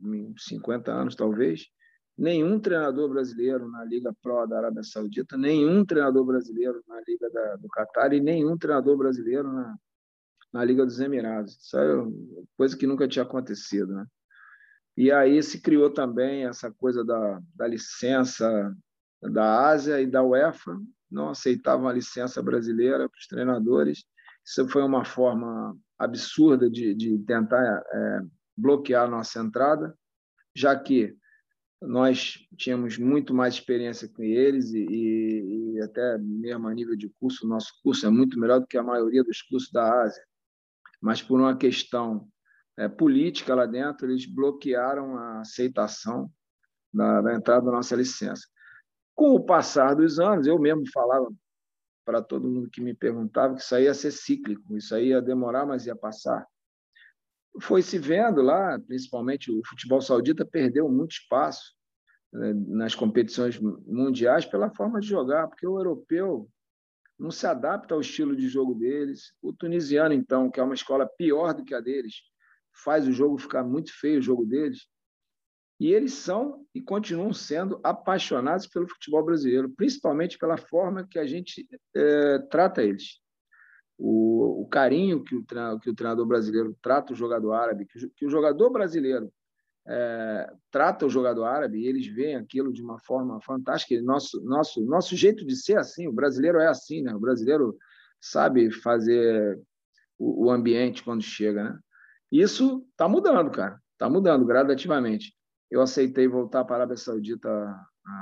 em 0.01 0.33
50 0.37 0.91
anos 0.91 1.15
talvez, 1.15 1.67
nenhum 2.17 2.59
treinador 2.59 3.09
brasileiro 3.09 3.69
na 3.69 3.85
Liga 3.85 4.13
Pro 4.21 4.45
da 4.47 4.57
Arábia 4.57 4.83
Saudita, 4.83 5.37
nenhum 5.37 5.85
treinador 5.85 6.25
brasileiro 6.25 6.83
na 6.87 6.99
Liga 7.07 7.29
da, 7.29 7.55
do 7.57 7.67
Catar 7.67 8.13
e 8.13 8.19
nenhum 8.19 8.57
treinador 8.57 8.97
brasileiro 8.97 9.51
na, 9.51 9.75
na 10.51 10.65
Liga 10.65 10.83
dos 10.85 10.99
Emirados. 10.99 11.57
Isso 11.57 11.77
é 11.77 11.85
coisa 12.57 12.75
que 12.75 12.87
nunca 12.87 13.07
tinha 13.07 13.23
acontecido, 13.23 13.93
né? 13.93 14.05
E 14.95 15.11
aí 15.11 15.43
se 15.43 15.61
criou 15.61 15.91
também 15.91 16.45
essa 16.45 16.71
coisa 16.71 17.05
da, 17.05 17.39
da 17.53 17.67
licença 17.67 18.75
da 19.21 19.67
Ásia 19.67 20.01
e 20.01 20.07
da 20.07 20.23
UEFA, 20.23 20.75
não 21.09 21.29
aceitavam 21.29 21.87
a 21.87 21.93
licença 21.93 22.41
brasileira 22.41 23.07
para 23.07 23.17
os 23.17 23.27
treinadores. 23.27 24.03
Isso 24.43 24.67
foi 24.69 24.81
uma 24.81 25.05
forma 25.05 25.77
absurda 25.99 26.69
de, 26.69 26.95
de 26.95 27.17
tentar 27.19 27.83
é, 27.91 28.21
bloquear 28.55 29.05
a 29.05 29.09
nossa 29.09 29.39
entrada, 29.39 29.95
já 30.55 30.75
que 30.75 31.15
nós 31.81 32.39
tínhamos 32.57 32.97
muito 32.97 33.33
mais 33.33 33.53
experiência 33.53 34.07
com 34.09 34.23
eles 34.23 34.73
e, 34.73 34.79
e, 34.79 35.73
e, 35.75 35.81
até 35.81 36.17
mesmo 36.17 36.67
a 36.67 36.73
nível 36.73 36.95
de 36.95 37.09
curso, 37.19 37.45
o 37.45 37.49
nosso 37.49 37.73
curso 37.83 38.05
é 38.05 38.09
muito 38.09 38.39
melhor 38.39 38.59
do 38.59 38.67
que 38.67 38.77
a 38.77 38.83
maioria 38.83 39.23
dos 39.23 39.41
cursos 39.43 39.71
da 39.71 40.01
Ásia. 40.01 40.23
Mas 40.99 41.21
por 41.21 41.39
uma 41.39 41.55
questão 41.55 42.27
é, 42.77 42.87
política 42.87 43.53
lá 43.53 43.65
dentro, 43.65 44.09
eles 44.09 44.25
bloquearam 44.25 45.17
a 45.17 45.41
aceitação 45.41 46.31
da, 46.91 47.21
da 47.21 47.35
entrada 47.35 47.65
da 47.65 47.71
nossa 47.71 47.95
licença. 47.95 48.47
Com 49.13 49.35
o 49.35 49.45
passar 49.45 49.95
dos 49.95 50.19
anos, 50.19 50.47
eu 50.47 50.59
mesmo 50.59 50.83
falava 50.91 51.31
para 52.03 52.21
todo 52.21 52.49
mundo 52.49 52.69
que 52.69 52.81
me 52.81 52.93
perguntava 52.93 53.53
que 53.55 53.61
isso 53.61 53.75
aí 53.75 53.83
ia 53.83 53.93
ser 53.93 54.11
cíclico, 54.11 54.75
isso 54.75 54.95
aí 54.95 55.09
ia 55.09 55.21
demorar, 55.21 55.65
mas 55.65 55.85
ia 55.85 55.95
passar 55.95 56.47
foi 57.59 57.81
se 57.81 57.97
vendo 57.97 58.41
lá, 58.41 58.79
principalmente 58.79 59.51
o 59.51 59.61
futebol 59.65 60.01
saudita 60.01 60.45
perdeu 60.45 60.89
muito 60.89 61.11
espaço 61.11 61.73
né, 62.31 62.53
nas 62.53 62.95
competições 62.95 63.59
mundiais 63.59 64.45
pela 64.45 64.69
forma 64.73 64.99
de 64.99 65.07
jogar, 65.07 65.47
porque 65.47 65.67
o 65.67 65.77
europeu 65.77 66.49
não 67.17 67.31
se 67.31 67.47
adapta 67.47 67.95
ao 67.95 68.01
estilo 68.01 68.35
de 68.35 68.47
jogo 68.47 68.75
deles. 68.75 69.33
O 69.41 69.51
tunisiano, 69.51 70.13
então, 70.13 70.51
que 70.51 70.59
é 70.59 70.63
uma 70.63 70.75
escola 70.75 71.07
pior 71.07 71.53
do 71.53 71.63
que 71.63 71.73
a 71.73 71.79
deles, 71.79 72.15
faz 72.83 73.07
o 73.07 73.11
jogo 73.11 73.37
ficar 73.37 73.63
muito 73.63 73.91
feio, 73.99 74.19
o 74.19 74.23
jogo 74.23 74.45
deles. 74.45 74.87
E 75.79 75.91
eles 75.91 76.13
são 76.13 76.65
e 76.73 76.81
continuam 76.81 77.33
sendo 77.33 77.79
apaixonados 77.83 78.67
pelo 78.67 78.87
futebol 78.87 79.23
brasileiro, 79.23 79.69
principalmente 79.69 80.37
pela 80.37 80.57
forma 80.57 81.07
que 81.07 81.19
a 81.19 81.25
gente 81.25 81.67
é, 81.95 82.39
trata 82.49 82.83
eles 82.83 83.19
o, 83.97 84.61
o 84.61 84.67
carinho 84.67 85.23
que 85.23 85.35
o, 85.35 85.43
que 85.79 85.89
o 85.89 85.95
treinador 85.95 86.25
brasileiro 86.25 86.77
trata 86.81 87.13
o 87.13 87.15
jogador 87.15 87.53
árabe, 87.53 87.85
que 87.85 88.05
o, 88.05 88.09
que 88.11 88.25
o 88.25 88.29
jogador 88.29 88.69
brasileiro 88.69 89.31
é, 89.87 90.53
trata 90.69 91.05
o 91.05 91.09
jogador 91.09 91.45
árabe 91.45 91.79
e 91.79 91.87
eles 91.87 92.05
veem 92.07 92.35
aquilo 92.35 92.73
de 92.73 92.81
uma 92.83 92.99
forma 92.99 93.39
fantástica. 93.41 93.99
Nosso, 94.01 94.43
nosso, 94.43 94.85
nosso 94.85 95.15
jeito 95.15 95.45
de 95.45 95.55
ser 95.55 95.77
assim, 95.77 96.07
o 96.07 96.13
brasileiro 96.13 96.59
é 96.59 96.67
assim, 96.67 97.01
né? 97.01 97.15
O 97.15 97.19
brasileiro 97.19 97.75
sabe 98.19 98.69
fazer 98.71 99.59
o, 100.19 100.47
o 100.47 100.51
ambiente 100.51 101.03
quando 101.03 101.23
chega, 101.23 101.63
né? 101.63 101.79
Isso 102.31 102.85
está 102.91 103.07
mudando, 103.07 103.49
cara. 103.49 103.81
Está 103.93 104.09
mudando 104.09 104.45
gradativamente. 104.45 105.33
eu 105.71 105.81
aceitei 105.81 106.27
voltar 106.27 106.65
para 106.65 106.75
a 106.75 106.77
Arábia 106.79 106.97
Saudita 106.97 107.49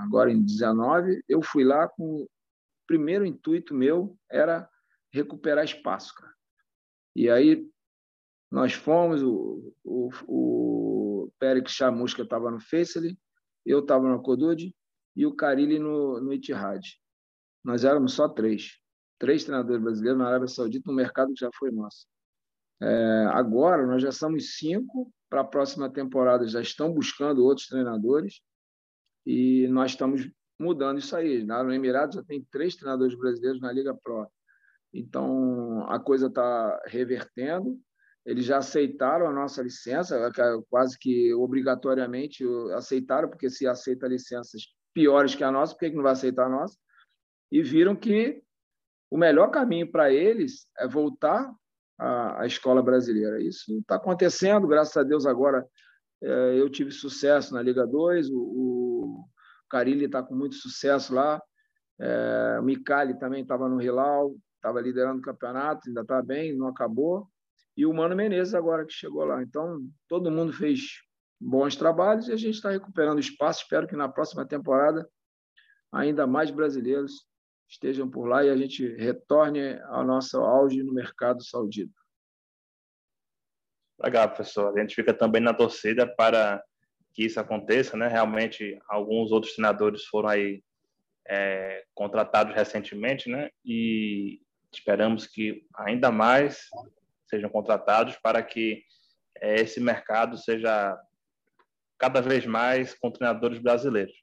agora 0.03 0.31
em 0.31 0.41
19. 0.41 1.23
Eu 1.27 1.41
fui 1.41 1.63
lá 1.63 1.87
com 1.87 2.21
o 2.21 2.29
primeiro 2.87 3.25
intuito 3.25 3.73
meu 3.73 4.15
era 4.29 4.69
recuperar 5.15 5.63
espaço, 5.63 6.13
cara. 6.15 6.33
E 7.15 7.29
aí 7.29 7.65
nós 8.51 8.73
fomos, 8.73 9.23
o, 9.23 9.73
o, 9.83 10.09
o 10.27 11.31
Pérez 11.39 11.71
Chamusca 11.71 12.21
estava 12.21 12.51
no 12.51 12.59
Faisal, 12.59 13.03
eu 13.65 13.79
estava 13.79 14.07
no 14.07 14.21
Codud 14.21 14.75
e 15.15 15.25
o 15.25 15.35
Carilli 15.35 15.79
no, 15.79 16.19
no 16.21 16.33
Etihad. 16.33 16.81
Nós 17.63 17.83
éramos 17.83 18.13
só 18.13 18.27
três. 18.27 18.79
Três 19.17 19.45
treinadores 19.45 19.81
brasileiros 19.81 20.19
na 20.19 20.27
Arábia 20.27 20.47
Saudita, 20.47 20.89
no 20.89 20.95
mercado 20.95 21.33
que 21.33 21.39
já 21.39 21.49
foi 21.57 21.71
nosso. 21.71 22.05
É, 22.81 23.25
agora, 23.31 23.87
nós 23.87 24.01
já 24.01 24.11
somos 24.11 24.57
cinco 24.57 25.11
para 25.29 25.41
a 25.41 25.45
próxima 25.45 25.89
temporada, 25.89 26.45
já 26.47 26.61
estão 26.61 26.93
buscando 26.93 27.43
outros 27.43 27.67
treinadores 27.67 28.41
e 29.25 29.67
nós 29.69 29.91
estamos 29.91 30.29
mudando 30.59 30.99
isso 30.99 31.15
aí. 31.15 31.43
No 31.43 31.73
Emirados 31.73 32.15
já 32.15 32.23
tem 32.23 32.43
três 32.51 32.75
treinadores 32.75 33.17
brasileiros 33.17 33.61
na 33.61 33.71
Liga 33.71 33.95
Pro. 33.95 34.29
Então, 34.95 35.85
a 35.89 35.99
coisa 35.99 36.27
está 36.27 36.81
revertendo. 36.85 37.77
Eles 38.25 38.45
já 38.45 38.57
aceitaram 38.57 39.27
a 39.27 39.33
nossa 39.33 39.61
licença, 39.61 40.15
é 40.17 40.31
quase 40.69 40.97
que 40.97 41.33
obrigatoriamente 41.33 42.45
aceitaram, 42.73 43.29
porque 43.29 43.49
se 43.49 43.67
aceita 43.67 44.07
licenças 44.07 44.61
piores 44.93 45.35
que 45.35 45.43
a 45.43 45.51
nossa, 45.51 45.73
por 45.73 45.79
que 45.79 45.89
não 45.89 46.01
vai 46.01 46.13
aceitar 46.13 46.45
a 46.45 46.49
nossa? 46.49 46.77
E 47.51 47.61
viram 47.61 47.93
que 47.93 48.41
o 49.11 49.17
melhor 49.17 49.51
caminho 49.51 49.91
para 49.91 50.11
eles 50.11 50.65
é 50.79 50.87
voltar 50.87 51.53
à, 51.99 52.45
escola 52.45 52.81
brasileira. 52.81 53.41
Isso 53.41 53.77
está 53.79 53.95
acontecendo, 53.95 54.65
graças 54.65 54.95
a 54.95 55.03
Deus 55.03 55.25
agora 55.25 55.67
é, 56.23 56.59
eu 56.59 56.69
tive 56.69 56.91
sucesso 56.91 57.53
na 57.53 57.61
Liga 57.61 57.85
2, 57.85 58.29
o, 58.31 59.25
Carilli 59.69 60.05
está 60.05 60.23
com 60.23 60.33
muito 60.33 60.55
sucesso 60.55 61.13
lá, 61.13 61.41
é, 61.99 62.57
o 62.61 62.63
Micali 62.63 63.19
também 63.19 63.41
estava 63.41 63.67
no 63.67 63.81
Hilal, 63.81 64.33
estava 64.65 64.81
liderando 64.81 65.19
o 65.19 65.23
campeonato, 65.23 65.87
ainda 65.87 66.01
está 66.01 66.21
bem, 66.21 66.55
não 66.55 66.67
acabou 66.67 67.29
e 67.77 67.85
o 67.85 67.93
Mano 67.93 68.15
Menezes 68.15 68.53
agora 68.53 68.85
que 68.85 68.93
chegou 68.93 69.25
lá. 69.25 69.41
Então, 69.43 69.85
todo 70.07 70.31
mundo 70.31 70.53
fez 70.53 71.01
bons 71.39 71.75
trabalhos 71.75 72.27
e 72.27 72.31
a 72.31 72.37
gente 72.37 72.55
está 72.55 72.69
recuperando 72.69 73.19
espaço. 73.19 73.63
Espero 73.63 73.87
que 73.87 73.95
na 73.95 74.07
próxima 74.07 74.47
temporada 74.47 75.07
ainda 75.91 76.25
mais 76.25 76.49
brasileiros 76.51 77.27
estejam 77.69 78.09
por 78.09 78.27
lá 78.27 78.43
e 78.43 78.49
a 78.49 78.55
gente 78.55 78.87
retorne 78.95 79.79
ao 79.85 80.05
nosso 80.05 80.37
auge 80.37 80.83
no 80.83 80.93
mercado 80.93 81.43
saudita. 81.43 81.93
Legal, 83.99 84.27
professor. 84.29 84.77
A 84.77 84.81
gente 84.81 84.95
fica 84.95 85.13
também 85.13 85.41
na 85.41 85.53
torcida 85.53 86.07
para 86.07 86.63
que 87.13 87.25
isso 87.25 87.39
aconteça, 87.39 87.95
né? 87.95 88.07
Realmente, 88.07 88.77
alguns 88.87 89.31
outros 89.31 89.53
treinadores 89.53 90.03
foram 90.05 90.29
aí 90.29 90.61
é, 91.27 91.85
contratados 91.93 92.53
recentemente, 92.53 93.29
né? 93.29 93.49
E 93.63 94.41
esperamos 94.77 95.27
que 95.27 95.65
ainda 95.75 96.11
mais 96.11 96.67
sejam 97.29 97.49
contratados 97.49 98.15
para 98.17 98.41
que 98.41 98.83
é, 99.41 99.55
esse 99.61 99.79
mercado 99.79 100.37
seja 100.37 100.97
cada 101.97 102.21
vez 102.21 102.45
mais 102.45 102.93
com 102.93 103.11
treinadores 103.11 103.59
brasileiros. 103.59 104.13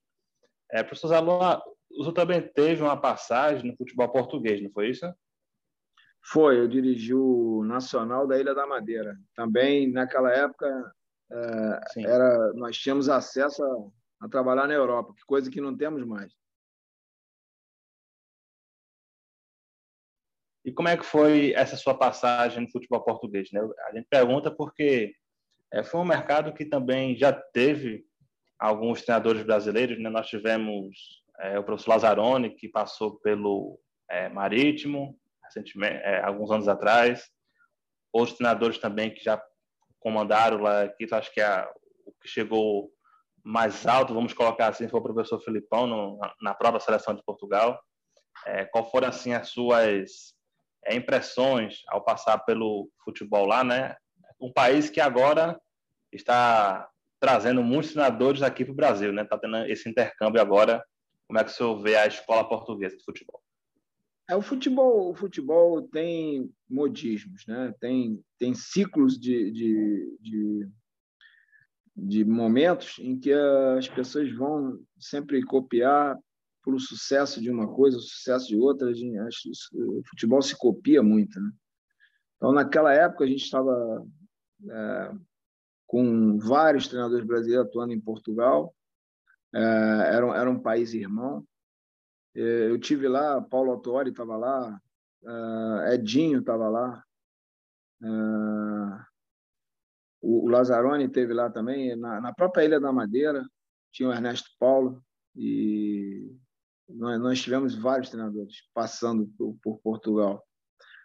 É, 0.70 0.82
professor 0.82 1.08
Zalon, 1.08 1.60
o 1.90 2.02
senhor 2.02 2.12
também 2.12 2.40
teve 2.40 2.82
uma 2.82 2.96
passagem 2.96 3.70
no 3.70 3.76
futebol 3.76 4.08
português, 4.10 4.62
não 4.62 4.70
foi 4.70 4.90
isso? 4.90 5.06
Foi, 6.24 6.58
eu 6.58 6.68
dirigi 6.68 7.14
o 7.14 7.64
Nacional 7.64 8.26
da 8.26 8.38
Ilha 8.38 8.54
da 8.54 8.66
Madeira. 8.66 9.18
Também, 9.34 9.90
naquela 9.90 10.32
época, 10.32 10.94
é, 11.30 12.02
era, 12.04 12.52
nós 12.54 12.76
tínhamos 12.76 13.08
acesso 13.08 13.62
a, 13.64 14.26
a 14.26 14.28
trabalhar 14.28 14.68
na 14.68 14.74
Europa, 14.74 15.14
que 15.16 15.24
coisa 15.24 15.50
que 15.50 15.60
não 15.60 15.76
temos 15.76 16.06
mais. 16.06 16.32
E 20.64 20.72
como 20.72 20.88
é 20.88 20.96
que 20.96 21.04
foi 21.04 21.52
essa 21.54 21.76
sua 21.76 21.94
passagem 21.94 22.62
no 22.62 22.70
futebol 22.70 23.02
português? 23.02 23.50
Né? 23.52 23.60
A 23.88 23.94
gente 23.94 24.06
pergunta 24.08 24.50
porque 24.50 25.12
é, 25.72 25.82
foi 25.82 26.00
um 26.00 26.04
mercado 26.04 26.52
que 26.52 26.64
também 26.64 27.16
já 27.16 27.32
teve 27.32 28.04
alguns 28.58 29.02
treinadores 29.02 29.42
brasileiros. 29.42 29.98
Né? 29.98 30.08
Nós 30.08 30.28
tivemos 30.28 31.22
é, 31.40 31.58
o 31.58 31.64
professor 31.64 31.90
Lazzaroni, 31.90 32.50
que 32.50 32.68
passou 32.68 33.18
pelo 33.20 33.78
é, 34.08 34.28
Marítimo, 34.28 35.18
recentemente, 35.44 36.00
é, 36.04 36.22
alguns 36.22 36.50
anos 36.50 36.68
atrás. 36.68 37.28
Outros 38.12 38.36
treinadores 38.36 38.78
também 38.78 39.12
que 39.12 39.22
já 39.22 39.42
comandaram 39.98 40.58
lá, 40.58 40.88
que 40.88 41.12
acho 41.12 41.32
que 41.32 41.40
é 41.40 41.68
o 42.06 42.12
que 42.20 42.28
chegou 42.28 42.90
mais 43.44 43.84
alto, 43.86 44.14
vamos 44.14 44.32
colocar 44.32 44.68
assim, 44.68 44.88
foi 44.88 45.00
o 45.00 45.02
professor 45.02 45.40
Filipão 45.40 45.86
no, 45.86 46.18
na, 46.18 46.34
na 46.40 46.54
própria 46.54 46.80
seleção 46.80 47.14
de 47.14 47.22
Portugal. 47.24 47.80
É, 48.46 48.64
qual 48.64 48.88
foram 48.90 49.08
assim 49.08 49.32
as 49.32 49.48
suas 49.48 50.34
é, 50.84 50.94
impressões 50.94 51.82
ao 51.88 52.02
passar 52.02 52.38
pelo 52.38 52.90
futebol 53.04 53.46
lá, 53.46 53.62
né? 53.62 53.96
Um 54.40 54.52
país 54.52 54.90
que 54.90 55.00
agora 55.00 55.60
está 56.10 56.88
trazendo 57.20 57.62
muitos 57.62 57.92
treinadores 57.92 58.42
aqui 58.42 58.64
para 58.64 58.72
o 58.72 58.76
Brasil, 58.76 59.12
né? 59.12 59.22
Está 59.22 59.38
tendo 59.38 59.56
esse 59.66 59.88
intercâmbio 59.88 60.40
agora. 60.40 60.84
Como 61.26 61.38
é 61.38 61.44
que 61.44 61.50
o 61.50 61.54
senhor 61.54 61.80
vê 61.80 61.96
a 61.96 62.06
escola 62.06 62.48
portuguesa 62.48 62.96
de 62.96 63.04
futebol? 63.04 63.40
É, 64.28 64.36
o 64.36 64.42
futebol, 64.42 65.10
o 65.10 65.14
futebol 65.14 65.82
tem 65.82 66.50
modismos, 66.68 67.46
né? 67.46 67.74
Tem 67.80 68.22
tem 68.38 68.54
ciclos 68.54 69.20
de, 69.20 69.50
de, 69.52 70.18
de, 70.20 70.68
de 71.96 72.24
momentos 72.24 72.98
em 72.98 73.18
que 73.18 73.32
as 73.32 73.88
pessoas 73.88 74.32
vão 74.32 74.80
sempre 74.98 75.42
copiar 75.44 76.18
pelo 76.62 76.78
sucesso 76.78 77.40
de 77.40 77.50
uma 77.50 77.72
coisa, 77.72 77.98
o 77.98 78.00
sucesso 78.00 78.48
de 78.48 78.56
outra. 78.56 78.88
A 78.88 78.92
gente, 78.92 79.18
o 79.74 80.02
futebol 80.08 80.40
se 80.40 80.56
copia 80.56 81.02
muito. 81.02 81.40
Né? 81.40 81.50
Então, 82.36 82.52
naquela 82.52 82.92
época, 82.92 83.24
a 83.24 83.26
gente 83.26 83.44
estava 83.44 84.06
é, 84.70 85.12
com 85.86 86.38
vários 86.38 86.88
treinadores 86.88 87.26
brasileiros 87.26 87.66
atuando 87.66 87.92
em 87.92 88.00
Portugal. 88.00 88.74
É, 89.54 89.60
era, 89.60 90.36
era 90.36 90.50
um 90.50 90.58
país 90.58 90.94
irmão. 90.94 91.46
É, 92.34 92.70
eu 92.70 92.78
tive 92.78 93.08
lá, 93.08 93.40
Paulo 93.42 93.72
Autori 93.72 94.10
estava 94.10 94.36
lá, 94.36 94.80
é, 95.24 95.94
Edinho 95.94 96.40
estava 96.40 96.68
lá, 96.68 97.04
é, 98.02 98.06
o, 100.22 100.46
o 100.46 100.48
Lazzaroni 100.48 101.08
teve 101.08 101.34
lá 101.34 101.50
também, 101.50 101.94
na, 101.94 102.20
na 102.20 102.32
própria 102.32 102.64
Ilha 102.64 102.80
da 102.80 102.92
Madeira, 102.92 103.44
tinha 103.92 104.08
o 104.08 104.12
Ernesto 104.12 104.48
Paulo, 104.58 105.02
e 105.36 105.81
nós, 106.94 107.40
tivemos 107.40 107.74
vários 107.74 108.10
treinadores 108.10 108.56
passando 108.74 109.26
por, 109.38 109.56
por, 109.62 109.78
Portugal. 109.80 110.44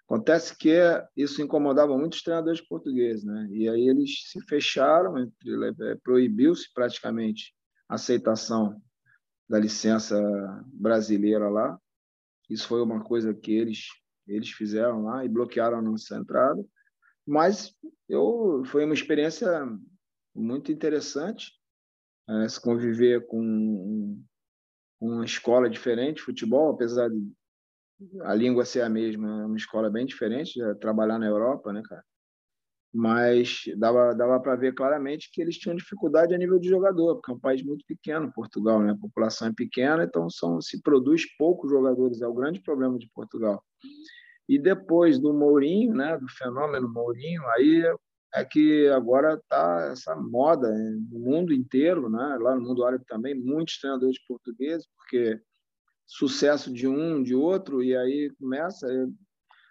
Acontece 0.05 0.57
que 0.57 0.79
isso 1.15 1.41
incomodava 1.41 1.97
muitos 1.97 2.21
treinadores 2.21 2.61
portugueses, 2.61 3.25
né? 3.25 3.47
E 3.51 3.67
aí 3.67 3.89
eles 3.89 4.29
se 4.31 4.41
fecharam, 4.45 5.17
é, 5.17 5.95
proibiu-se 6.01 6.71
praticamente 6.73 7.53
a 7.89 7.95
aceitação 7.95 8.81
da 9.49 9.59
licença 9.59 10.17
brasileira 10.73 11.49
lá. 11.49 11.77
Isso 12.49 12.67
foi 12.67 12.81
uma 12.81 13.03
coisa 13.03 13.33
que 13.33 13.51
eles 13.51 13.87
eles 14.27 14.51
fizeram 14.51 15.03
lá 15.03 15.23
e 15.23 15.29
bloquearam 15.29 15.79
a 15.79 15.81
nossa 15.81 16.17
entrada. 16.17 16.63
Mas 17.25 17.73
eu 18.07 18.63
foi 18.65 18.85
uma 18.85 18.93
experiência 18.93 19.49
muito 20.35 20.71
interessante 20.71 21.51
é, 22.29 22.47
se 22.49 22.61
conviver 22.61 23.25
com 23.27 24.21
uma 24.99 25.25
escola 25.25 25.69
diferente, 25.69 26.21
futebol, 26.21 26.71
apesar 26.71 27.09
de 27.09 27.31
a 28.21 28.33
língua 28.33 28.63
ser 28.63 28.81
a 28.81 28.89
mesma, 28.89 29.27
é 29.41 29.45
uma 29.45 29.57
escola 29.57 29.89
bem 29.89 30.05
diferente, 30.05 30.59
trabalhar 30.79 31.17
na 31.17 31.25
Europa, 31.25 31.73
né, 31.73 31.81
cara? 31.83 32.03
Mas 32.93 33.63
dava, 33.75 34.13
dava 34.13 34.39
para 34.39 34.55
ver 34.55 34.73
claramente 34.73 35.29
que 35.31 35.41
eles 35.41 35.57
tinham 35.57 35.75
dificuldade 35.75 36.33
a 36.33 36.37
nível 36.37 36.59
de 36.59 36.69
jogador, 36.69 37.15
porque 37.15 37.31
é 37.31 37.33
um 37.33 37.39
país 37.39 37.63
muito 37.63 37.83
pequeno, 37.85 38.31
Portugal, 38.33 38.81
né? 38.81 38.91
A 38.91 38.97
população 38.97 39.47
é 39.47 39.53
pequena, 39.53 40.03
então 40.03 40.29
são, 40.29 40.61
se 40.61 40.81
produz 40.81 41.23
poucos 41.37 41.69
jogadores, 41.69 42.21
é 42.21 42.27
o 42.27 42.33
grande 42.33 42.61
problema 42.61 42.97
de 42.97 43.09
Portugal. 43.13 43.63
E 44.47 44.57
depois 44.57 45.19
do 45.19 45.33
Mourinho, 45.33 45.93
né, 45.93 46.17
do 46.17 46.27
fenômeno 46.29 46.87
Mourinho, 46.87 47.45
aí 47.49 47.83
é 48.33 48.43
que 48.43 48.87
agora 48.89 49.35
está 49.35 49.89
essa 49.91 50.15
moda 50.15 50.69
no 51.09 51.19
mundo 51.19 51.53
inteiro, 51.53 52.09
né? 52.09 52.37
lá 52.39 52.55
no 52.55 52.61
mundo 52.61 52.83
árabe 52.83 53.05
também, 53.07 53.33
muitos 53.33 53.79
treinadores 53.79 54.19
portugueses, 54.27 54.87
porque 54.97 55.39
sucesso 56.05 56.71
de 56.71 56.87
um, 56.87 57.21
de 57.21 57.35
outro, 57.35 57.83
e 57.83 57.95
aí 57.95 58.31
começa. 58.39 58.87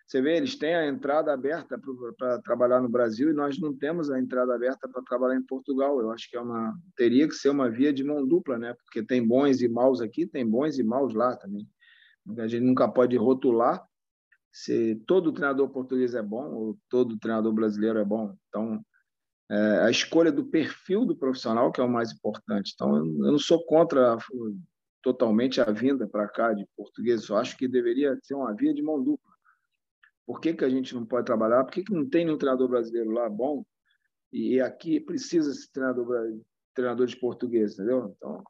Você 0.07 0.23
vê, 0.23 0.37
eles 0.37 0.57
têm 0.57 0.75
a 0.75 0.87
entrada 0.87 1.33
aberta 1.33 1.81
para 2.17 2.41
trabalhar 2.43 2.81
no 2.81 2.89
Brasil 2.89 3.31
e 3.31 3.35
nós 3.35 3.59
não 3.59 3.77
temos 3.77 4.09
a 4.09 4.21
entrada 4.21 4.55
aberta 4.55 4.89
para 4.89 5.03
trabalhar 5.03 5.37
em 5.37 5.45
Portugal. 5.45 6.01
Eu 6.01 6.13
acho 6.13 6.31
que 6.31 6.37
é 6.37 6.41
uma 6.41 6.73
teria 6.97 7.27
que 7.27 7.35
ser 7.35 7.49
uma 7.49 7.69
via 7.69 7.93
de 7.93 8.05
mão 8.05 8.25
dupla, 8.25 8.57
né? 8.57 8.73
Porque 8.75 9.05
tem 9.05 9.27
bons 9.27 9.61
e 9.61 9.69
maus 9.69 10.01
aqui, 10.01 10.25
tem 10.25 10.49
bons 10.49 10.79
e 10.79 10.85
maus 10.85 11.13
lá 11.13 11.37
também. 11.37 11.67
A 12.39 12.47
gente 12.47 12.65
nunca 12.65 12.89
pode 12.89 13.17
rotular 13.17 13.85
se 14.57 14.97
todo 15.07 15.35
treinador 15.35 15.69
português 15.69 16.15
é 16.15 16.23
bom 16.23 16.51
ou 16.55 16.79
todo 16.89 17.19
treinador 17.19 17.53
brasileiro 17.53 17.99
é 17.99 18.05
bom. 18.05 18.35
Então, 18.49 18.83
é, 19.51 19.81
a 19.83 19.91
escolha 19.91 20.33
do 20.33 20.47
perfil 20.47 21.05
do 21.05 21.15
profissional 21.15 21.71
que 21.71 21.79
é 21.79 21.85
o 21.85 21.91
mais 21.91 22.11
importante. 22.11 22.73
Então, 22.75 22.97
eu 22.97 23.33
não 23.33 23.39
sou 23.39 23.63
contra 23.67 24.17
totalmente 25.03 25.61
a 25.61 25.71
vinda 25.71 26.09
para 26.09 26.27
cá 26.27 26.55
de 26.55 26.67
portugueses. 26.75 27.29
Eu 27.29 27.37
acho 27.37 27.55
que 27.59 27.69
deveria 27.69 28.19
ser 28.23 28.33
uma 28.33 28.55
via 28.55 28.73
de 28.73 28.81
mão 28.81 29.03
dupla. 29.03 29.31
Por 30.25 30.41
que, 30.41 30.55
que 30.55 30.65
a 30.65 30.71
gente 30.71 30.95
não 30.95 31.05
pode 31.05 31.27
trabalhar? 31.27 31.63
Por 31.63 31.75
que, 31.75 31.85
que 31.85 31.93
não 31.93 32.09
tem 32.09 32.25
nenhum 32.25 32.39
treinador 32.39 32.67
brasileiro 32.67 33.11
lá 33.11 33.29
bom 33.29 33.63
e 34.33 34.59
aqui 34.59 34.99
precisa 34.99 35.51
esse 35.51 35.71
treinador, 35.71 36.09
treinador 36.75 37.07
de 37.07 37.17
português, 37.17 37.75
entendeu? 37.75 38.17
Então, 38.17 38.43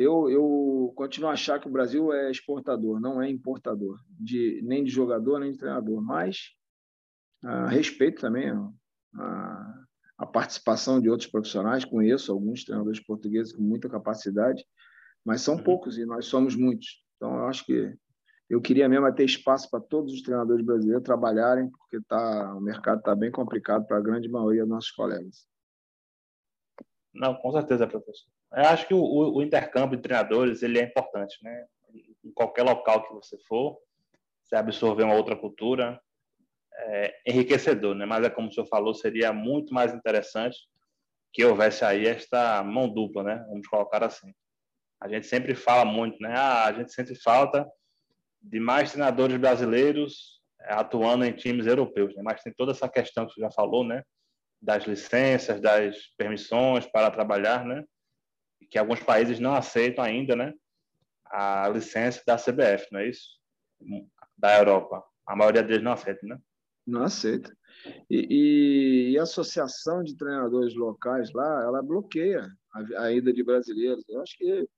eu, 0.00 0.30
eu 0.30 0.92
continuo 0.96 1.28
a 1.28 1.34
achar 1.34 1.60
que 1.60 1.68
o 1.68 1.70
Brasil 1.70 2.10
é 2.10 2.30
exportador, 2.30 2.98
não 2.98 3.20
é 3.20 3.28
importador, 3.28 4.00
de, 4.08 4.62
nem 4.64 4.82
de 4.82 4.90
jogador, 4.90 5.38
nem 5.38 5.52
de 5.52 5.58
treinador. 5.58 6.02
Mas 6.02 6.54
ah, 7.44 7.68
respeito 7.68 8.18
também 8.18 8.50
a, 9.14 9.84
a 10.16 10.26
participação 10.26 11.00
de 11.00 11.10
outros 11.10 11.30
profissionais, 11.30 11.84
conheço 11.84 12.32
alguns 12.32 12.64
treinadores 12.64 12.98
portugueses 12.98 13.52
com 13.52 13.62
muita 13.62 13.90
capacidade, 13.90 14.64
mas 15.22 15.42
são 15.42 15.56
uhum. 15.56 15.62
poucos 15.62 15.98
e 15.98 16.06
nós 16.06 16.24
somos 16.24 16.56
muitos. 16.56 17.04
Então, 17.16 17.34
eu 17.34 17.46
acho 17.46 17.66
que 17.66 17.94
eu 18.48 18.60
queria 18.60 18.88
mesmo 18.88 19.14
ter 19.14 19.24
espaço 19.24 19.68
para 19.70 19.80
todos 19.80 20.14
os 20.14 20.22
treinadores 20.22 20.64
brasileiros 20.64 21.04
trabalharem, 21.04 21.70
porque 21.70 22.00
tá, 22.08 22.54
o 22.54 22.60
mercado 22.60 23.00
está 23.00 23.14
bem 23.14 23.30
complicado 23.30 23.86
para 23.86 23.98
a 23.98 24.02
grande 24.02 24.30
maioria 24.30 24.62
dos 24.62 24.70
nossos 24.70 24.90
colegas. 24.92 25.46
Não, 27.12 27.34
com 27.34 27.52
certeza, 27.52 27.86
professor. 27.86 28.39
Eu 28.52 28.64
acho 28.64 28.86
que 28.86 28.94
o, 28.94 29.00
o, 29.00 29.42
intercâmbio 29.42 29.96
de 29.96 30.02
treinadores 30.02 30.62
ele 30.62 30.78
é 30.78 30.84
importante, 30.84 31.38
né? 31.42 31.66
Em 32.24 32.32
qualquer 32.32 32.62
local 32.62 33.06
que 33.06 33.14
você 33.14 33.38
for, 33.46 33.78
você 34.42 34.56
absorver 34.56 35.04
uma 35.04 35.14
outra 35.14 35.36
cultura, 35.36 36.00
é 36.74 37.14
enriquecedor, 37.26 37.94
né? 37.94 38.06
Mas 38.06 38.24
é 38.24 38.30
como 38.30 38.48
o 38.48 38.52
senhor 38.52 38.66
falou, 38.66 38.94
seria 38.94 39.32
muito 39.32 39.72
mais 39.72 39.94
interessante 39.94 40.58
que 41.32 41.44
houvesse 41.44 41.84
aí 41.84 42.06
esta 42.06 42.62
mão 42.64 42.88
dupla, 42.88 43.22
né? 43.22 43.44
Vamos 43.48 43.66
colocar 43.68 44.02
assim. 44.02 44.34
A 45.00 45.08
gente 45.08 45.26
sempre 45.26 45.54
fala 45.54 45.84
muito, 45.84 46.20
né? 46.20 46.34
Ah, 46.36 46.66
a 46.66 46.72
gente 46.72 46.92
sente 46.92 47.14
falta 47.14 47.66
de 48.42 48.58
mais 48.58 48.90
treinadores 48.90 49.36
brasileiros 49.36 50.40
é, 50.62 50.74
atuando 50.74 51.24
em 51.24 51.32
times 51.32 51.66
europeus, 51.66 52.14
né? 52.16 52.22
Mas 52.22 52.42
tem 52.42 52.52
toda 52.52 52.72
essa 52.72 52.88
questão 52.88 53.26
que 53.26 53.34
você 53.34 53.40
já 53.40 53.50
falou, 53.50 53.84
né? 53.84 54.02
Das 54.60 54.84
licenças, 54.84 55.60
das 55.60 55.96
permissões 56.18 56.86
para 56.86 57.10
trabalhar, 57.10 57.64
né? 57.64 57.84
Que 58.70 58.78
alguns 58.78 59.00
países 59.00 59.38
não 59.38 59.54
aceitam 59.54 60.04
ainda, 60.04 60.36
né? 60.36 60.54
A 61.26 61.68
licença 61.68 62.22
da 62.26 62.36
CBF, 62.36 62.86
não 62.92 63.00
é 63.00 63.08
isso? 63.08 63.38
Da 64.36 64.58
Europa. 64.58 65.04
A 65.26 65.36
maioria 65.36 65.62
deles 65.62 65.82
não 65.82 65.92
aceita, 65.92 66.26
né? 66.26 66.38
Não 66.86 67.02
aceita. 67.02 67.54
E, 68.08 68.26
e, 68.30 69.10
e, 69.12 69.18
a 69.18 69.22
associação 69.22 70.02
de 70.02 70.16
treinadores 70.16 70.74
locais 70.74 71.32
lá, 71.32 71.62
ela 71.62 71.82
bloqueia 71.82 72.48
a, 72.72 73.04
a 73.04 73.12
ida 73.12 73.32
de 73.32 73.42
brasileiros. 73.42 74.04
Eu 74.08 74.20
acho 74.20 74.36
que 74.36 74.68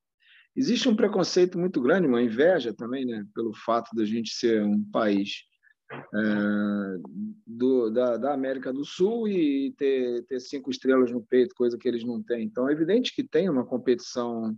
Existe 0.55 0.87
um 0.87 0.95
preconceito 0.95 1.59
muito 1.59 1.81
grande, 1.81 2.07
uma 2.07 2.23
inveja 2.23 2.75
também, 2.75 3.07
né, 3.07 3.25
pelo 3.35 3.55
fato 3.55 3.95
da 3.97 4.05
gente 4.05 4.35
ser 4.35 4.63
um 4.63 4.85
país 4.91 5.45
é, 5.93 6.99
do, 7.47 7.91
da, 7.91 8.17
da, 8.17 8.33
América 8.33 8.73
do 8.73 8.85
Sul 8.85 9.29
e 9.29 9.73
ter, 9.77 10.25
ter 10.25 10.41
cinco 10.41 10.71
estrelas 10.71 11.11
no 11.11 11.23
peito, 11.23 11.55
coisa 11.55 11.77
que 11.79 11.87
eles 11.87 12.05
não 12.05 12.23
têm. 12.23 12.45
Então, 12.45 12.69
é 12.69 12.73
evidente 12.73 13.15
que 13.15 13.23
tem 13.23 13.49
uma 13.49 13.65
competição 13.65 14.57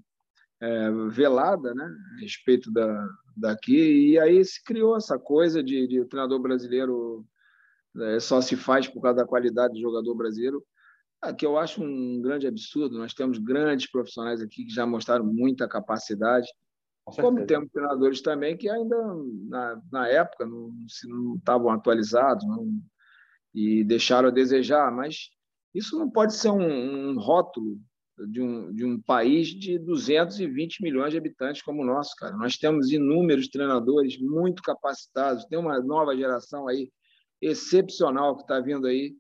é, 0.61 0.91
velada 1.11 1.75
né, 1.75 1.85
a 2.17 2.21
respeito 2.21 2.71
da, 2.71 3.09
daqui, 3.37 4.13
e 4.13 4.19
aí 4.19 4.45
se 4.45 4.63
criou 4.63 4.97
essa 4.97 5.19
coisa 5.19 5.63
de, 5.63 5.87
de 5.87 6.01
o 6.01 6.07
treinador 6.07 6.41
brasileiro 6.41 7.25
é, 8.01 8.21
só 8.21 8.41
se 8.41 8.57
faz 8.57 8.89
por 8.89 9.01
causa 9.01 9.19
da 9.19 9.27
qualidade 9.27 9.75
do 9.75 9.81
jogador 9.81 10.15
brasileiro. 10.15 10.65
Ah, 11.23 11.33
que 11.33 11.47
eu 11.47 11.57
acho 11.57 11.83
um 11.83 12.21
grande 12.21 12.47
absurdo. 12.47 12.99
Nós 12.99 13.15
temos 13.15 13.39
grandes 13.39 13.91
profissionais 13.91 14.43
aqui 14.43 14.65
que 14.65 14.75
já 14.75 14.85
mostraram 14.85 15.25
muita 15.25 15.67
capacidade, 15.67 16.47
como 17.05 17.47
temos 17.47 17.71
treinadores 17.71 18.21
também 18.23 18.57
que 18.57 18.69
ainda, 18.69 18.97
na, 19.49 19.83
na 19.93 20.09
época, 20.09 20.47
não, 20.47 20.73
não 21.05 21.37
estavam 21.37 21.71
atualizados 21.71 22.45
não, 22.47 22.81
e 23.55 23.85
deixaram 23.85 24.29
a 24.29 24.33
desejar, 24.33 24.91
mas 24.91 25.29
isso 25.75 25.99
não 25.99 26.11
pode 26.11 26.35
ser 26.35 26.51
um, 26.51 27.11
um 27.11 27.19
rótulo 27.19 27.79
de 28.29 28.41
um, 28.41 28.73
de 28.73 28.85
um 28.85 29.01
país 29.01 29.49
de 29.49 29.79
220 29.79 30.83
milhões 30.83 31.11
de 31.11 31.19
habitantes 31.19 31.63
como 31.63 31.83
o 31.83 31.87
nosso, 31.87 32.15
cara. 32.17 32.37
Nós 32.37 32.57
temos 32.57 32.91
inúmeros 32.91 33.49
treinadores 33.49 34.19
muito 34.21 34.63
capacitados, 34.63 35.45
tem 35.47 35.59
uma 35.59 35.81
nova 35.81 36.17
geração 36.17 36.69
aí 36.69 36.91
excepcional 37.41 38.37
que 38.37 38.43
está 38.43 38.61
vindo 38.61 38.87
aí. 38.87 39.17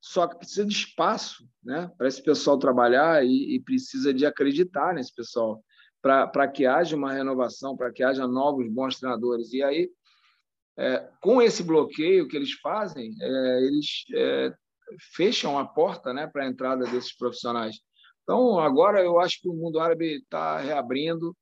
Só 0.00 0.26
que 0.26 0.38
precisa 0.38 0.64
de 0.64 0.72
espaço 0.72 1.44
né, 1.62 1.90
para 1.98 2.08
esse 2.08 2.22
pessoal 2.22 2.58
trabalhar 2.58 3.22
e, 3.24 3.56
e, 3.56 3.60
precisa 3.60 4.14
de 4.14 4.24
acreditar 4.24 4.94
nesse 4.94 5.14
pessoal 5.14 5.62
para 6.02 6.48
que 6.48 6.66
haja 6.66 6.96
uma 6.96 7.12
renovação, 7.12 7.76
para 7.76 7.92
que 7.92 8.02
haja 8.02 8.26
novos 8.26 8.68
bons 8.68 8.98
treinadores. 8.98 9.52
E 9.52 9.62
aí, 9.62 9.90
é, 10.78 11.08
com 11.20 11.42
esse 11.42 11.62
bloqueio 11.62 12.26
que 12.26 12.36
eles 12.36 12.52
fazem, 12.52 13.14
é, 13.20 13.58
eles 13.64 14.04
é, 14.14 14.54
fecham 15.14 15.58
a 15.58 15.64
porta 15.64 16.12
né, 16.12 16.26
para 16.26 16.44
a 16.44 16.48
entrada 16.48 16.84
desses 16.86 17.14
profissionais. 17.14 17.76
Então, 18.22 18.58
agora 18.58 19.02
eu 19.02 19.20
acho 19.20 19.40
que 19.40 19.48
o 19.48 19.54
mundo 19.54 19.80
árabe 19.80 20.18
está 20.18 20.58
reabrindo 20.58 21.36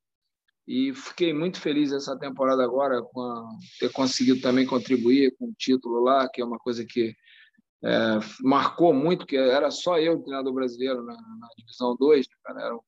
e 0.66 0.92
fiquei 0.92 1.32
muito 1.32 1.60
feliz 1.60 1.92
essa 1.92 2.18
temporada 2.18 2.62
agora 2.62 3.02
com 3.02 3.48
ter 3.78 3.90
conseguido 3.90 4.40
também 4.40 4.66
contribuir 4.66 5.34
com 5.38 5.46
o 5.46 5.54
título 5.56 6.02
lá, 6.02 6.28
que 6.28 6.40
é 6.40 6.44
uma 6.44 6.58
coisa 6.58 6.84
que 6.84 7.14
é, 7.84 8.18
marcou 8.42 8.92
muito, 8.92 9.26
que 9.26 9.36
era 9.36 9.70
só 9.70 9.98
eu, 9.98 10.22
treinador 10.22 10.52
brasileiro, 10.52 11.02
na, 11.04 11.14
na 11.14 11.48
divisão 11.56 11.96
2, 11.96 12.26
né, 12.26 12.64
eram, 12.64 12.82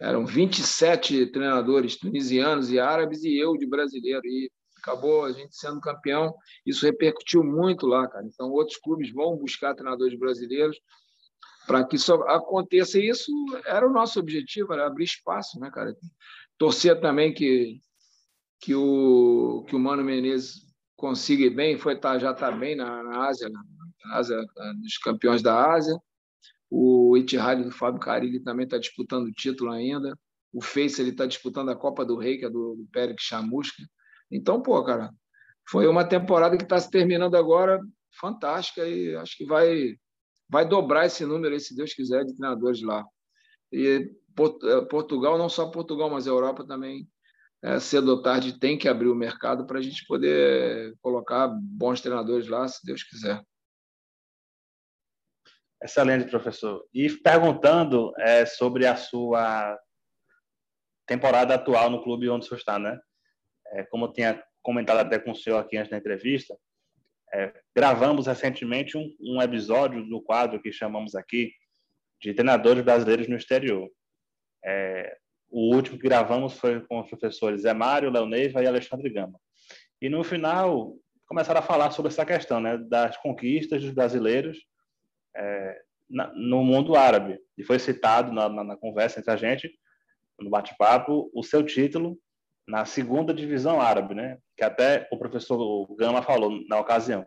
eram 0.00 0.24
27 0.24 1.26
treinadores 1.26 1.96
tunisianos 1.96 2.70
e 2.70 2.78
árabes 2.78 3.24
e 3.24 3.36
eu 3.36 3.56
de 3.56 3.66
brasileiro. 3.66 4.24
E 4.24 4.50
acabou 4.78 5.24
a 5.24 5.32
gente 5.32 5.56
sendo 5.56 5.80
campeão. 5.80 6.34
Isso 6.64 6.84
repercutiu 6.84 7.42
muito 7.42 7.86
lá, 7.86 8.06
cara. 8.08 8.24
Então, 8.24 8.50
outros 8.50 8.78
clubes 8.78 9.12
vão 9.12 9.36
buscar 9.36 9.74
treinadores 9.74 10.18
brasileiros 10.18 10.78
para 11.66 11.84
que 11.84 11.96
isso 11.96 12.14
aconteça. 12.14 12.98
E 12.98 13.08
isso 13.08 13.30
era 13.66 13.86
o 13.86 13.92
nosso 13.92 14.18
objetivo, 14.18 14.72
era 14.72 14.86
abrir 14.86 15.04
espaço, 15.04 15.58
né, 15.58 15.70
cara? 15.70 15.94
Torcer 16.56 17.00
também 17.00 17.32
que, 17.32 17.80
que, 18.60 18.74
o, 18.74 19.64
que 19.68 19.76
o 19.76 19.78
Mano 19.78 20.04
Menezes 20.04 20.66
consiga 20.96 21.44
ir 21.44 21.50
bem, 21.50 21.78
foi, 21.78 21.96
tá, 21.96 22.18
já 22.18 22.32
está 22.32 22.50
bem 22.50 22.74
na, 22.74 23.02
na 23.02 23.28
Ásia, 23.28 23.48
né? 23.48 23.60
Ásia, 24.12 24.44
dos 24.80 24.98
campeões 24.98 25.42
da 25.42 25.72
Ásia. 25.72 25.96
O 26.70 27.07
Itihad 27.18 27.62
do 27.62 27.70
Fábio 27.70 28.00
Carilli 28.00 28.40
também 28.40 28.64
está 28.64 28.78
disputando 28.78 29.26
o 29.26 29.32
título 29.32 29.70
ainda. 29.70 30.18
O 30.52 30.62
Face 30.62 31.02
está 31.02 31.26
disputando 31.26 31.70
a 31.70 31.76
Copa 31.76 32.04
do 32.04 32.16
Rei, 32.16 32.38
que 32.38 32.44
é 32.44 32.50
do, 32.50 32.74
do 32.74 32.88
Pérez 32.92 33.16
Chamusca. 33.20 33.82
Então, 34.30 34.62
pô, 34.62 34.82
cara, 34.84 35.10
foi 35.68 35.86
uma 35.86 36.04
temporada 36.04 36.56
que 36.56 36.64
está 36.64 36.78
se 36.80 36.90
terminando 36.90 37.36
agora 37.36 37.80
fantástica 38.18 38.86
e 38.86 39.14
acho 39.16 39.36
que 39.36 39.44
vai 39.44 39.96
vai 40.50 40.66
dobrar 40.66 41.06
esse 41.06 41.26
número, 41.26 41.54
aí, 41.54 41.60
se 41.60 41.76
Deus 41.76 41.92
quiser, 41.92 42.24
de 42.24 42.34
treinadores 42.34 42.82
lá. 42.82 43.04
E 43.70 43.86
eh, 43.86 44.80
Portugal, 44.88 45.36
não 45.36 45.48
só 45.48 45.66
Portugal, 45.70 46.08
mas 46.08 46.26
a 46.26 46.30
Europa 46.30 46.66
também, 46.66 47.06
é, 47.62 47.78
cedo 47.78 48.12
ou 48.12 48.22
tarde, 48.22 48.58
tem 48.58 48.78
que 48.78 48.88
abrir 48.88 49.08
o 49.08 49.14
mercado 49.14 49.66
para 49.66 49.78
a 49.78 49.82
gente 49.82 50.06
poder 50.06 50.94
colocar 51.02 51.48
bons 51.48 52.00
treinadores 52.00 52.48
lá, 52.48 52.66
se 52.66 52.84
Deus 52.84 53.02
quiser. 53.02 53.42
Excelente, 55.82 56.28
professor. 56.28 56.84
E 56.92 57.08
perguntando 57.18 58.12
é, 58.18 58.44
sobre 58.44 58.86
a 58.86 58.96
sua 58.96 59.78
temporada 61.06 61.54
atual 61.54 61.88
no 61.88 62.02
clube 62.02 62.28
onde 62.28 62.44
o 62.44 62.48
senhor 62.48 62.58
está, 62.58 62.78
né? 62.78 62.98
É, 63.68 63.84
como 63.84 64.06
eu 64.06 64.12
tinha 64.12 64.42
comentado 64.60 64.98
até 64.98 65.18
com 65.18 65.30
o 65.30 65.36
senhor 65.36 65.58
aqui 65.58 65.76
antes 65.76 65.90
da 65.90 65.96
entrevista, 65.96 66.56
é, 67.32 67.52
gravamos 67.76 68.26
recentemente 68.26 68.96
um, 68.96 69.14
um, 69.20 69.40
episódio 69.40 70.04
do 70.08 70.20
quadro 70.20 70.60
que 70.60 70.72
chamamos 70.72 71.14
aqui 71.14 71.52
de 72.20 72.34
treinadores 72.34 72.82
brasileiros 72.82 73.28
no 73.28 73.36
exterior. 73.36 73.88
É, 74.64 75.16
o 75.50 75.74
último 75.74 75.98
que 75.98 76.08
gravamos 76.08 76.54
foi 76.54 76.80
com 76.86 77.00
os 77.00 77.08
professores 77.08 77.62
Zé 77.62 77.72
Mário, 77.72 78.10
Leoneiva 78.10 78.62
e 78.62 78.66
Alexandre 78.66 79.10
Gama. 79.10 79.38
E 80.00 80.08
no 80.08 80.24
final 80.24 80.94
começaram 81.26 81.60
a 81.60 81.62
falar 81.62 81.90
sobre 81.92 82.10
essa 82.10 82.26
questão, 82.26 82.60
né, 82.60 82.76
das 82.76 83.16
conquistas 83.18 83.82
dos 83.82 83.92
brasileiros 83.92 84.58
é, 85.38 85.80
na, 86.10 86.32
no 86.34 86.64
mundo 86.64 86.96
árabe. 86.96 87.38
E 87.56 87.64
foi 87.64 87.78
citado 87.78 88.32
na, 88.32 88.48
na, 88.48 88.64
na 88.64 88.76
conversa 88.76 89.20
entre 89.20 89.32
a 89.32 89.36
gente, 89.36 89.70
no 90.38 90.50
bate-papo, 90.50 91.30
o 91.34 91.42
seu 91.42 91.62
título 91.62 92.18
na 92.66 92.84
segunda 92.84 93.32
divisão 93.32 93.80
árabe, 93.80 94.14
né? 94.14 94.38
Que 94.56 94.62
até 94.62 95.08
o 95.10 95.18
professor 95.18 95.86
Gama 95.96 96.22
falou 96.22 96.60
na 96.68 96.78
ocasião. 96.78 97.26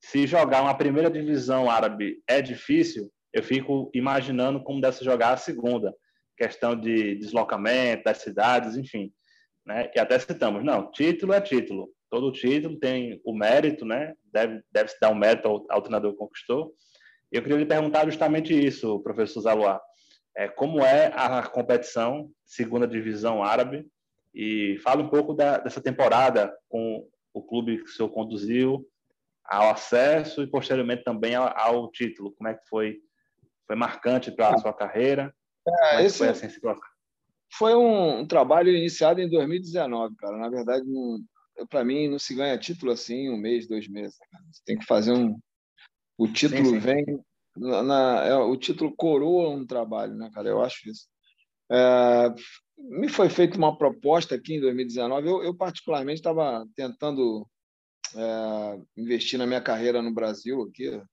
Se 0.00 0.26
jogar 0.26 0.62
uma 0.62 0.76
primeira 0.76 1.10
divisão 1.10 1.70
árabe 1.70 2.22
é 2.26 2.40
difícil, 2.40 3.10
eu 3.32 3.42
fico 3.42 3.90
imaginando 3.94 4.62
como 4.62 4.80
deve 4.80 4.96
se 4.96 5.04
jogar 5.04 5.32
a 5.32 5.36
segunda. 5.36 5.94
Questão 6.36 6.74
de 6.74 7.14
deslocamento 7.16 8.04
das 8.04 8.18
cidades, 8.18 8.76
enfim. 8.76 9.12
Né? 9.66 9.90
E 9.94 10.00
até 10.00 10.18
citamos, 10.18 10.64
não, 10.64 10.90
título 10.90 11.32
é 11.32 11.40
título. 11.40 11.90
Todo 12.10 12.32
título 12.32 12.78
tem 12.78 13.20
o 13.24 13.34
mérito, 13.34 13.84
né? 13.84 14.14
Deve, 14.32 14.62
deve 14.72 14.88
se 14.88 14.98
dar 15.00 15.10
um 15.10 15.14
mérito 15.14 15.48
ao, 15.48 15.66
ao 15.68 15.82
treinador 15.82 16.12
que 16.12 16.18
conquistou 16.18 16.74
Eu 17.36 17.42
queria 17.42 17.58
lhe 17.58 17.66
perguntar 17.66 18.04
justamente 18.04 18.54
isso, 18.54 19.00
professor 19.00 19.40
Zaluar. 19.40 19.80
É, 20.36 20.48
como 20.48 20.84
é 20.84 21.12
a 21.14 21.42
competição 21.44 22.30
segunda 22.44 22.88
divisão 22.88 23.42
árabe 23.42 23.86
e 24.34 24.78
fala 24.82 25.02
um 25.02 25.08
pouco 25.08 25.32
da, 25.32 25.58
dessa 25.58 25.80
temporada 25.80 26.52
com 26.68 27.08
o 27.32 27.42
clube 27.42 27.78
que 27.78 27.84
o 27.84 27.92
senhor 27.92 28.08
conduziu 28.10 28.86
ao 29.44 29.70
acesso 29.70 30.42
e 30.42 30.46
posteriormente 30.46 31.04
também 31.04 31.34
ao, 31.34 31.56
ao 31.56 31.90
título. 31.90 32.32
Como 32.32 32.48
é 32.48 32.54
que 32.54 32.66
foi? 32.68 32.98
Foi 33.66 33.76
marcante 33.76 34.30
para 34.30 34.54
a 34.54 34.58
sua 34.58 34.72
carreira? 34.72 35.34
É, 35.66 35.96
é 35.96 36.04
esse 36.04 36.18
foi, 36.18 36.28
assim, 36.28 36.48
foi 37.56 37.74
um, 37.74 38.26
trabalho 38.26 38.70
iniciado 38.70 39.20
em 39.20 39.28
2019, 39.28 40.16
cara. 40.16 40.36
Na 40.36 40.48
verdade, 40.48 40.84
para 41.70 41.84
mim, 41.84 42.08
não 42.08 42.18
se 42.18 42.34
ganha 42.34 42.58
título 42.58 42.92
assim 42.92 43.30
um 43.30 43.36
mês, 43.36 43.68
dois 43.68 43.88
meses. 43.88 44.16
Cara. 44.30 44.44
Você 44.52 44.62
tem 44.66 44.78
que 44.78 44.84
fazer 44.84 45.12
um. 45.12 45.38
O 46.16 46.28
título 46.28 46.66
sim, 46.66 46.74
sim. 46.74 46.78
vem. 46.78 47.04
Na, 47.56 47.82
na, 47.82 48.24
é, 48.24 48.36
o 48.36 48.56
título 48.56 48.94
coroa 48.96 49.50
um 49.50 49.66
trabalho, 49.66 50.14
né, 50.14 50.30
cara? 50.32 50.48
Eu 50.48 50.62
acho 50.62 50.88
isso. 50.88 51.06
É, 51.70 52.34
me 52.76 53.08
foi 53.08 53.28
feita 53.28 53.56
uma 53.56 53.76
proposta 53.76 54.34
aqui 54.34 54.54
em 54.54 54.60
2019. 54.60 55.28
Eu, 55.28 55.42
eu 55.42 55.54
particularmente, 55.56 56.20
estava 56.20 56.66
tentando 56.74 57.48
é, 58.14 58.80
investir 58.96 59.38
na 59.38 59.46
minha 59.46 59.60
carreira 59.60 60.02
no 60.02 60.12
Brasil 60.12 60.62
aqui. 60.62 60.84
Eu 60.84 61.04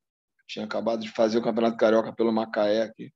tinha 0.47 0.66
acabado 0.66 1.02
de 1.02 1.10
fazer 1.10 1.38
o 1.38 1.43
Campeonato 1.43 1.78
Carioca 1.78 2.14
pelo 2.14 2.32
Macaé 2.32 2.82
aqui. 2.82 3.12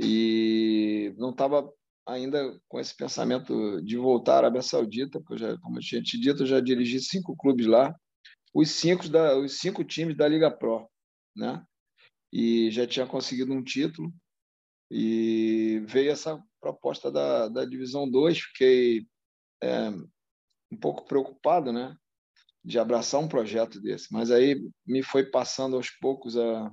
E 0.00 1.14
não 1.18 1.30
estava 1.30 1.70
ainda 2.06 2.58
com 2.68 2.80
esse 2.80 2.96
pensamento 2.96 3.80
de 3.82 3.96
voltar 3.96 4.34
à 4.34 4.38
Arábia 4.38 4.62
Saudita, 4.62 5.20
porque 5.20 5.34
eu 5.34 5.38
já, 5.38 5.58
como 5.58 5.78
eu 5.78 5.82
tinha 5.82 6.02
te 6.02 6.18
dito, 6.18 6.42
eu 6.42 6.46
já 6.46 6.60
dirigi 6.60 7.00
cinco 7.00 7.36
clubes 7.36 7.66
lá, 7.66 7.94
os 8.54 8.70
cinco, 8.70 9.08
da, 9.08 9.36
os 9.36 9.58
cinco 9.58 9.84
times 9.84 10.16
da 10.16 10.28
Liga 10.28 10.50
Pro, 10.50 10.88
né? 11.36 11.64
E 12.32 12.70
já 12.70 12.86
tinha 12.86 13.06
conseguido 13.06 13.52
um 13.52 13.62
título. 13.62 14.12
E 14.90 15.82
veio 15.86 16.10
essa 16.10 16.42
proposta 16.60 17.10
da, 17.10 17.48
da 17.48 17.64
Divisão 17.64 18.08
2, 18.08 18.38
fiquei 18.38 19.06
é, 19.62 19.88
um 20.70 20.76
pouco 20.78 21.06
preocupado, 21.06 21.72
né? 21.72 21.96
De 22.64 22.78
abraçar 22.78 23.20
um 23.20 23.28
projeto 23.28 23.80
desse. 23.80 24.12
Mas 24.12 24.30
aí 24.30 24.60
me 24.86 25.02
foi 25.02 25.24
passando 25.24 25.76
aos 25.76 25.90
poucos 25.90 26.36
a, 26.36 26.70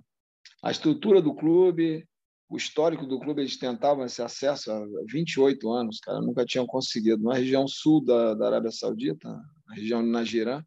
a 0.63 0.71
estrutura 0.71 1.21
do 1.21 1.33
clube, 1.33 2.05
o 2.49 2.57
histórico 2.57 3.05
do 3.05 3.19
clube, 3.19 3.41
eles 3.41 3.57
tentavam 3.57 4.03
esse 4.03 4.21
acesso 4.21 4.71
há 4.71 4.83
28 5.07 5.71
anos, 5.71 5.99
cara, 5.99 6.19
nunca 6.19 6.43
tinham 6.43 6.65
conseguido. 6.65 7.23
Na 7.23 7.35
região 7.35 7.67
sul 7.67 8.03
da, 8.03 8.33
da 8.33 8.47
Arábia 8.47 8.71
Saudita, 8.71 9.29
na 9.67 9.75
região 9.75 10.03
de 10.03 10.09
Najirã. 10.09 10.63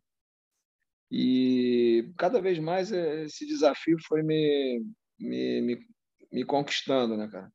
E 1.15 2.11
cada 2.17 2.41
vez 2.41 2.59
mais 2.59 2.91
esse 2.91 3.47
desafio 3.47 3.99
foi 4.09 4.23
me, 4.23 4.83
me, 5.21 5.61
me, 5.61 5.87
me 6.33 6.43
conquistando, 6.43 7.19
né, 7.19 7.29
cara? 7.31 7.53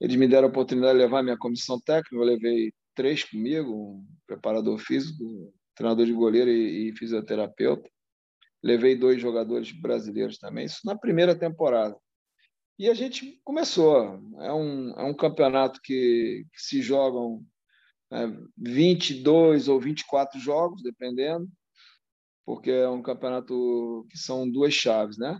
Eles 0.00 0.16
me 0.16 0.26
deram 0.26 0.48
a 0.48 0.50
oportunidade 0.50 0.94
de 0.94 1.04
levar 1.04 1.22
minha 1.22 1.38
comissão 1.38 1.80
técnica, 1.80 2.16
eu 2.16 2.22
levei 2.22 2.72
três 2.96 3.22
comigo, 3.22 3.72
um 3.72 4.06
preparador 4.26 4.76
físico, 4.78 5.54
treinador 5.76 6.04
de 6.04 6.12
goleiro 6.12 6.50
e, 6.50 6.88
e 6.88 6.96
fisioterapeuta. 6.96 7.88
Levei 8.60 8.96
dois 8.96 9.20
jogadores 9.20 9.70
brasileiros 9.70 10.38
também, 10.38 10.64
isso 10.64 10.80
na 10.84 10.98
primeira 10.98 11.38
temporada. 11.38 11.96
E 12.76 12.90
a 12.90 12.94
gente 12.94 13.40
começou. 13.44 14.20
É 14.40 14.52
um, 14.52 14.90
é 14.98 15.04
um 15.04 15.14
campeonato 15.14 15.80
que, 15.80 16.44
que 16.52 16.60
se 16.60 16.82
jogam 16.82 17.40
é, 18.12 18.26
22 18.58 19.68
ou 19.68 19.80
24 19.80 20.40
jogos, 20.40 20.82
dependendo, 20.82 21.48
porque 22.46 22.70
é 22.70 22.88
um 22.88 23.02
campeonato 23.02 24.06
que 24.08 24.16
são 24.16 24.48
duas 24.48 24.72
chaves, 24.72 25.18
né? 25.18 25.36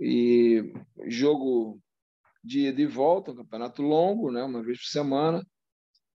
E 0.00 0.72
jogo 1.06 1.78
de 2.42 2.68
ida 2.68 2.80
e 2.80 2.86
volta, 2.86 3.30
um 3.30 3.36
campeonato 3.36 3.82
longo, 3.82 4.30
né, 4.30 4.42
uma 4.42 4.62
vez 4.62 4.78
por 4.78 4.86
semana, 4.86 5.46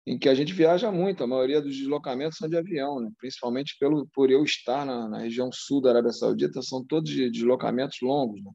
em 0.06 0.18
que 0.18 0.30
a 0.30 0.34
gente 0.34 0.54
viaja 0.54 0.90
muito. 0.92 1.24
A 1.24 1.28
maioria 1.28 1.62
dos 1.62 1.76
deslocamentos 1.76 2.38
são 2.38 2.48
de 2.48 2.58
avião, 2.58 3.02
né? 3.02 3.12
principalmente 3.18 3.76
pelo, 3.78 4.08
por 4.14 4.32
eu 4.32 4.44
estar 4.44 4.86
na, 4.86 5.10
na 5.10 5.20
região 5.20 5.52
sul 5.52 5.82
da 5.82 5.90
Arábia 5.90 6.14
Saudita, 6.14 6.62
são 6.62 6.84
todos 6.84 7.12
de 7.12 7.30
deslocamentos 7.30 7.98
longos. 8.02 8.42
Né? 8.42 8.52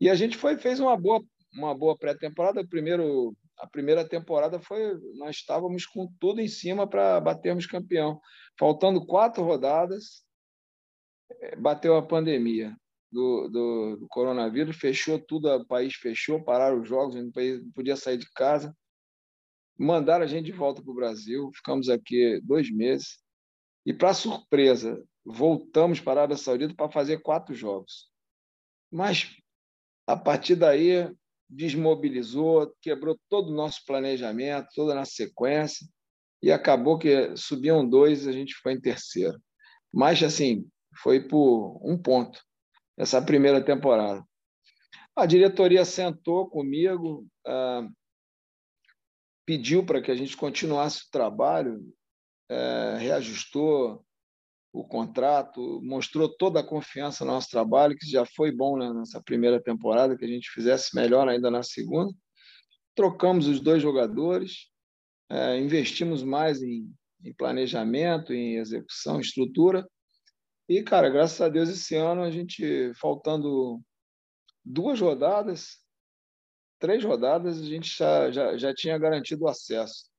E 0.00 0.10
a 0.10 0.14
gente 0.16 0.36
foi 0.36 0.58
fez 0.58 0.80
uma 0.80 0.96
boa 0.96 1.22
uma 1.54 1.74
boa 1.74 1.96
pré-temporada. 1.96 2.66
Primeiro 2.66 3.34
a 3.58 3.66
primeira 3.66 4.06
temporada 4.06 4.60
foi 4.60 4.98
nós 5.14 5.36
estávamos 5.36 5.86
com 5.86 6.12
tudo 6.20 6.40
em 6.40 6.48
cima 6.48 6.86
para 6.86 7.20
batermos 7.20 7.66
campeão. 7.66 8.20
Faltando 8.58 9.06
quatro 9.06 9.44
rodadas, 9.44 10.25
bateu 11.58 11.96
a 11.96 12.02
pandemia 12.02 12.76
do, 13.10 13.48
do, 13.48 13.96
do, 13.96 14.08
coronavírus, 14.08 14.76
fechou 14.76 15.18
tudo, 15.18 15.48
o 15.48 15.66
país 15.66 15.94
fechou, 15.94 16.42
pararam 16.42 16.80
os 16.80 16.88
jogos, 16.88 17.16
a 17.16 17.20
gente 17.20 17.62
não 17.62 17.70
podia 17.72 17.96
sair 17.96 18.18
de 18.18 18.30
casa. 18.32 18.76
Mandaram 19.78 20.24
a 20.24 20.28
gente 20.28 20.46
de 20.46 20.52
volta 20.52 20.82
para 20.82 20.90
o 20.90 20.94
Brasil, 20.94 21.50
ficamos 21.54 21.88
aqui 21.88 22.40
dois 22.42 22.70
meses. 22.70 23.18
E, 23.84 23.92
para 23.92 24.14
surpresa, 24.14 25.02
voltamos 25.24 26.00
para 26.00 26.12
a 26.12 26.22
Arábia 26.22 26.36
Saudita 26.36 26.74
para 26.74 26.90
fazer 26.90 27.20
quatro 27.20 27.54
jogos. 27.54 28.10
Mas, 28.90 29.36
a 30.06 30.16
partir 30.16 30.56
daí, 30.56 31.08
desmobilizou, 31.48 32.74
quebrou 32.80 33.18
todo 33.28 33.50
o 33.50 33.54
nosso 33.54 33.84
planejamento, 33.86 34.68
toda 34.74 34.92
a 34.92 34.96
nossa 34.96 35.12
sequência, 35.12 35.86
e 36.42 36.50
acabou 36.50 36.98
que 36.98 37.36
subiam 37.36 37.88
dois 37.88 38.26
e 38.26 38.28
a 38.28 38.32
gente 38.32 38.54
foi 38.54 38.72
em 38.72 38.80
terceiro. 38.80 39.40
Mas, 39.92 40.22
assim, 40.22 40.68
foi 41.02 41.20
por 41.20 41.80
um 41.84 41.96
ponto 41.96 42.40
essa 42.96 43.20
primeira 43.20 43.62
temporada. 43.62 44.24
A 45.14 45.26
diretoria 45.26 45.84
sentou 45.84 46.48
comigo, 46.48 47.26
ah, 47.46 47.86
pediu 49.46 49.84
para 49.84 50.02
que 50.02 50.10
a 50.10 50.14
gente 50.14 50.36
continuasse 50.36 51.04
o 51.04 51.10
trabalho, 51.10 51.80
eh, 52.50 52.96
reajustou 52.98 54.04
o 54.72 54.84
contrato, 54.84 55.80
mostrou 55.82 56.28
toda 56.28 56.60
a 56.60 56.66
confiança 56.66 57.24
no 57.24 57.32
nosso 57.32 57.48
trabalho, 57.48 57.96
que 57.96 58.10
já 58.10 58.26
foi 58.26 58.52
bom 58.52 58.76
né, 58.76 58.92
nessa 58.92 59.22
primeira 59.22 59.62
temporada, 59.62 60.16
que 60.16 60.24
a 60.24 60.28
gente 60.28 60.50
fizesse 60.50 60.94
melhor 60.94 61.28
ainda 61.28 61.50
na 61.50 61.62
segunda. 61.62 62.12
Trocamos 62.94 63.46
os 63.46 63.60
dois 63.60 63.80
jogadores, 63.80 64.68
eh, 65.30 65.58
investimos 65.60 66.22
mais 66.22 66.60
em, 66.62 66.92
em 67.24 67.32
planejamento, 67.32 68.32
em 68.32 68.56
execução, 68.56 69.20
estrutura, 69.20 69.88
e, 70.68 70.82
cara, 70.82 71.08
graças 71.08 71.40
a 71.40 71.48
Deus, 71.48 71.68
esse 71.68 71.94
ano 71.94 72.22
a 72.22 72.30
gente, 72.30 72.92
faltando 72.94 73.80
duas 74.64 75.00
rodadas, 75.00 75.78
três 76.80 77.04
rodadas, 77.04 77.60
a 77.60 77.64
gente 77.64 77.96
já, 77.96 78.30
já, 78.32 78.56
já 78.56 78.74
tinha 78.74 78.98
garantido 78.98 79.44
o 79.44 79.48
acesso, 79.48 80.10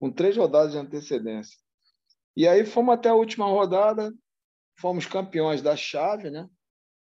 com 0.00 0.10
três 0.10 0.36
rodadas 0.36 0.72
de 0.72 0.78
antecedência. 0.78 1.58
E 2.34 2.48
aí 2.48 2.64
fomos 2.64 2.94
até 2.94 3.10
a 3.10 3.14
última 3.14 3.46
rodada, 3.46 4.10
fomos 4.78 5.04
campeões 5.04 5.60
da 5.60 5.76
chave, 5.76 6.30
né? 6.30 6.48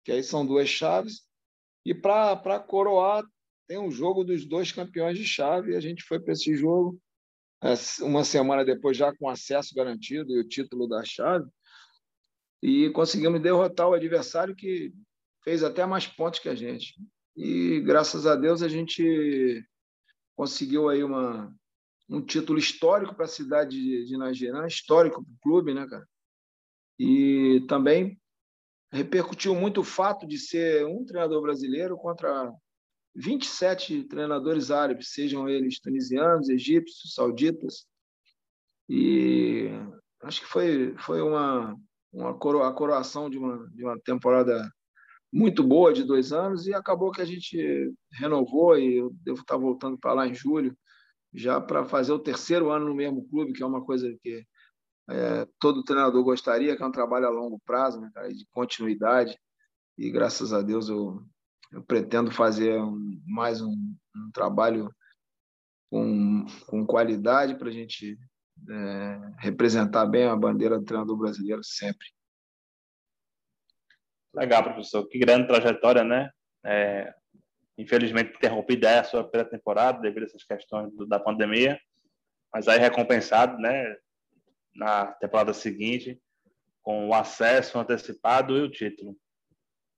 Que 0.04 0.12
aí 0.12 0.22
são 0.22 0.44
duas 0.44 0.68
chaves. 0.68 1.22
E 1.84 1.94
para 1.94 2.58
coroar, 2.58 3.24
tem 3.68 3.78
um 3.78 3.92
jogo 3.92 4.24
dos 4.24 4.44
dois 4.44 4.72
campeões 4.72 5.16
de 5.16 5.24
chave, 5.24 5.72
e 5.72 5.76
a 5.76 5.80
gente 5.80 6.02
foi 6.02 6.20
para 6.20 6.32
esse 6.32 6.54
jogo 6.56 7.00
é, 7.62 7.74
uma 8.02 8.24
semana 8.24 8.64
depois, 8.64 8.96
já 8.96 9.14
com 9.16 9.28
acesso 9.28 9.74
garantido 9.74 10.32
e 10.32 10.40
o 10.40 10.48
título 10.48 10.88
da 10.88 11.04
chave 11.04 11.48
e 12.62 12.90
conseguimos 12.90 13.40
derrotar 13.40 13.88
o 13.88 13.94
adversário 13.94 14.54
que 14.54 14.92
fez 15.42 15.62
até 15.62 15.84
mais 15.86 16.06
pontos 16.06 16.40
que 16.40 16.48
a 16.48 16.54
gente. 16.54 16.94
E 17.36 17.80
graças 17.80 18.26
a 18.26 18.34
Deus 18.34 18.62
a 18.62 18.68
gente 18.68 19.64
conseguiu 20.34 20.88
aí 20.88 21.04
uma, 21.04 21.54
um 22.08 22.20
título 22.20 22.58
histórico 22.58 23.14
para 23.14 23.24
a 23.24 23.28
cidade 23.28 24.06
de, 24.06 24.16
Nagerã, 24.16 24.66
histórico 24.66 25.22
para 25.22 25.32
o 25.32 25.38
clube, 25.42 25.74
né, 25.74 25.86
cara? 25.86 26.06
E 26.98 27.64
também 27.68 28.18
repercutiu 28.90 29.54
muito 29.54 29.80
o 29.80 29.84
fato 29.84 30.26
de 30.26 30.38
ser 30.38 30.86
um 30.86 31.04
treinador 31.04 31.42
brasileiro 31.42 31.96
contra 31.96 32.52
27 33.14 34.04
treinadores 34.04 34.70
árabes, 34.70 35.12
sejam 35.12 35.48
eles 35.48 35.80
tunisianos, 35.80 36.48
egípcios, 36.48 37.14
sauditas. 37.14 37.86
E 38.88 39.68
acho 40.22 40.40
que 40.40 40.46
foi, 40.46 40.94
foi 40.98 41.20
uma, 41.20 41.76
uma 42.16 42.34
coro, 42.34 42.62
a 42.62 42.72
coroação 42.72 43.28
de 43.28 43.38
uma, 43.38 43.68
de 43.70 43.84
uma 43.84 43.98
temporada 44.00 44.70
muito 45.32 45.62
boa 45.62 45.92
de 45.92 46.02
dois 46.02 46.32
anos 46.32 46.66
e 46.66 46.74
acabou 46.74 47.10
que 47.10 47.20
a 47.20 47.24
gente 47.24 47.92
renovou 48.12 48.78
e 48.78 48.98
eu 48.98 49.10
devo 49.22 49.40
estar 49.40 49.56
voltando 49.56 49.98
para 49.98 50.14
lá 50.14 50.26
em 50.26 50.34
julho 50.34 50.76
já 51.34 51.60
para 51.60 51.84
fazer 51.84 52.12
o 52.12 52.18
terceiro 52.18 52.70
ano 52.70 52.86
no 52.86 52.94
mesmo 52.94 53.28
clube, 53.28 53.52
que 53.52 53.62
é 53.62 53.66
uma 53.66 53.84
coisa 53.84 54.10
que 54.22 54.44
é, 55.10 55.46
todo 55.60 55.84
treinador 55.84 56.24
gostaria, 56.24 56.74
que 56.74 56.82
é 56.82 56.86
um 56.86 56.90
trabalho 56.90 57.26
a 57.26 57.30
longo 57.30 57.60
prazo, 57.64 58.00
né, 58.00 58.10
cara, 58.14 58.32
de 58.32 58.46
continuidade. 58.50 59.38
E 59.98 60.10
graças 60.10 60.52
a 60.52 60.62
Deus 60.62 60.88
eu, 60.88 61.22
eu 61.72 61.82
pretendo 61.82 62.30
fazer 62.30 62.80
um, 62.80 63.20
mais 63.26 63.60
um, 63.60 63.72
um, 64.16 64.30
trabalho 64.32 64.90
com, 65.90 66.46
com 66.66 66.86
qualidade 66.86 67.56
para 67.56 67.68
a 67.68 67.72
gente 67.72 68.18
é, 68.68 69.34
representar 69.38 70.06
bem 70.06 70.24
a 70.26 70.36
bandeira 70.36 70.78
do 70.78 70.84
treinador 70.84 71.16
brasileiro 71.16 71.62
sempre. 71.64 72.06
Legal, 74.34 74.62
professor. 74.62 75.06
Que 75.08 75.18
grande 75.18 75.46
trajetória, 75.46 76.04
né? 76.04 76.30
é, 76.66 77.14
infelizmente 77.78 78.34
interrompida 78.36 79.00
a 79.00 79.04
sua 79.04 79.22
primeira 79.22 79.48
temporada 79.48 80.00
devido 80.00 80.24
a 80.24 80.26
essas 80.26 80.42
questões 80.42 80.92
do, 80.92 81.06
da 81.06 81.20
pandemia, 81.20 81.78
mas 82.52 82.66
aí 82.66 82.78
recompensado, 82.78 83.56
né, 83.58 83.96
na 84.74 85.06
temporada 85.06 85.52
seguinte 85.52 86.20
com 86.82 87.08
o 87.08 87.14
acesso 87.14 87.78
antecipado 87.78 88.56
e 88.56 88.62
o 88.62 88.70
título. 88.70 89.16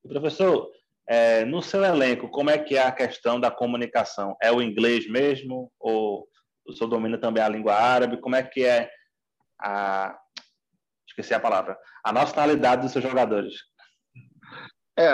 professor, 0.07 0.71
é, 1.07 1.45
no 1.45 1.63
seu 1.63 1.85
elenco, 1.85 2.29
como 2.29 2.51
é 2.51 2.59
que 2.59 2.77
é 2.77 2.83
a 2.83 2.93
questão 2.93 3.41
da 3.41 3.51
comunicação? 3.51 4.37
É 4.43 4.51
o 4.53 4.63
inglês 4.63 5.09
mesmo 5.09 5.73
ou 5.79 6.27
o 6.69 6.73
senhor 6.73 6.91
domina 6.91 7.19
também 7.19 7.43
a 7.43 7.49
língua 7.49 7.75
árabe? 7.75 8.21
Como 8.21 8.37
é 8.37 8.43
que 8.43 8.65
é 8.65 8.91
a 9.61 10.19
esqueci 11.09 11.35
a 11.35 11.41
palavra, 11.41 11.77
a 12.05 12.13
nacionalidade 12.13 12.83
dos 12.83 12.93
seus 12.93 13.03
jogadores? 13.03 13.55
É, 14.97 15.11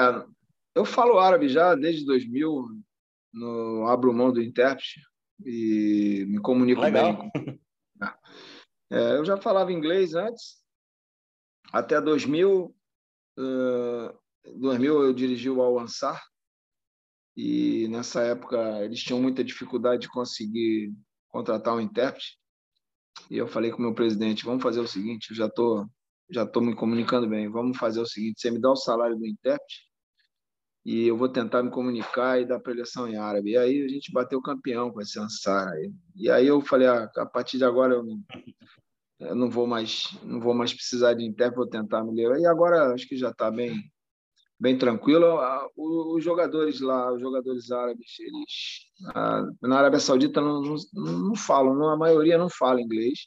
eu 0.75 0.85
falo 0.85 1.19
árabe 1.19 1.49
já 1.49 1.75
desde 1.75 2.05
2000, 2.05 2.67
no 3.33 3.87
abro 3.87 4.13
mão 4.13 4.33
do 4.33 4.43
intérprete 4.43 5.01
e 5.45 6.27
me 6.29 6.39
comunico 6.41 6.81
Legal. 6.81 7.31
bem. 7.33 7.61
É, 8.91 9.17
eu 9.17 9.25
já 9.25 9.37
falava 9.37 9.73
inglês 9.73 10.15
antes, 10.15 10.63
até 11.73 12.01
2000, 12.01 12.75
uh, 13.39 14.19
2000 14.61 15.03
eu 15.03 15.13
dirigi 15.13 15.51
o 15.51 15.63
Al-Ansar 15.63 16.23
e 17.37 17.89
nessa 17.89 18.23
época 18.23 18.85
eles 18.85 19.01
tinham 19.01 19.21
muita 19.21 19.43
dificuldade 19.43 20.03
de 20.03 20.09
conseguir 20.09 20.95
contratar 21.35 21.75
um 21.75 21.81
intérprete. 21.81 22.39
E 23.29 23.37
eu 23.37 23.49
falei 23.49 23.73
com 23.73 23.79
o 23.79 23.83
meu 23.83 23.93
presidente, 23.93 24.45
vamos 24.45 24.63
fazer 24.63 24.79
o 24.79 24.87
seguinte, 24.87 25.31
eu 25.31 25.37
já 25.37 25.49
tô 25.51 25.85
já 26.31 26.47
tô 26.47 26.61
me 26.61 26.75
comunicando 26.75 27.29
bem, 27.29 27.51
vamos 27.51 27.77
fazer 27.77 28.01
o 28.01 28.07
seguinte, 28.07 28.41
você 28.41 28.51
me 28.51 28.59
dá 28.59 28.71
o 28.71 28.77
salário 28.77 29.17
do 29.17 29.27
intérprete 29.27 29.83
e 30.85 31.07
eu 31.07 31.17
vou 31.17 31.29
tentar 31.29 31.63
me 31.63 31.71
comunicar 31.71 32.41
e 32.41 32.47
dar 32.47 32.61
preleção 32.61 33.09
em 33.09 33.17
árabe. 33.17 33.51
E 33.51 33.57
aí 33.59 33.85
a 33.85 33.89
gente 33.89 34.13
bateu 34.13 34.41
campeão 34.41 34.91
com 34.91 35.01
esse 35.01 35.19
Ansar. 35.19 35.71
E 36.15 36.31
aí 36.31 36.47
eu 36.47 36.61
falei, 36.61 36.87
ah, 36.87 37.11
a 37.17 37.27
partir 37.27 37.59
de 37.59 37.65
agora 37.65 37.95
eu 37.95 38.03
não, 38.03 38.23
eu 39.21 39.35
não 39.35 39.51
vou 39.51 39.67
mais 39.67 40.17
não 40.23 40.41
vou 40.41 40.55
mais 40.55 40.73
precisar 40.73 41.15
de 41.15 41.25
intérprete, 41.25 41.57
vou 41.57 41.69
tentar 41.69 42.05
me 42.05 42.15
ler. 42.15 42.39
E 42.39 42.47
agora 42.47 42.95
acho 42.95 43.07
que 43.09 43.17
já 43.17 43.31
está 43.31 43.51
bem 43.51 43.83
bem 44.59 44.79
tranquilo. 44.79 45.39
Os 45.77 46.23
jogadores 46.23 46.81
lá, 46.81 47.13
os 47.13 47.21
jogadores 47.21 47.71
árabes, 47.71 48.19
eles 48.21 49.55
na 49.61 49.79
Arábia 49.79 50.01
Saudita 50.01 50.41
não, 50.41 50.63
não, 50.63 50.77
não 50.95 51.35
falam, 51.35 51.89
a 51.89 51.97
maioria 51.97 52.39
não 52.39 52.49
fala 52.49 52.81
inglês, 52.81 53.27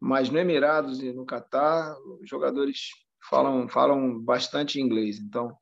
mas 0.00 0.30
no 0.30 0.38
Emirados 0.38 1.02
e 1.02 1.12
no 1.12 1.26
Catar, 1.26 1.94
os 2.20 2.28
jogadores 2.28 2.88
falam 3.28 3.68
falam 3.68 4.18
bastante 4.20 4.80
inglês. 4.80 5.18
Então, 5.18 5.54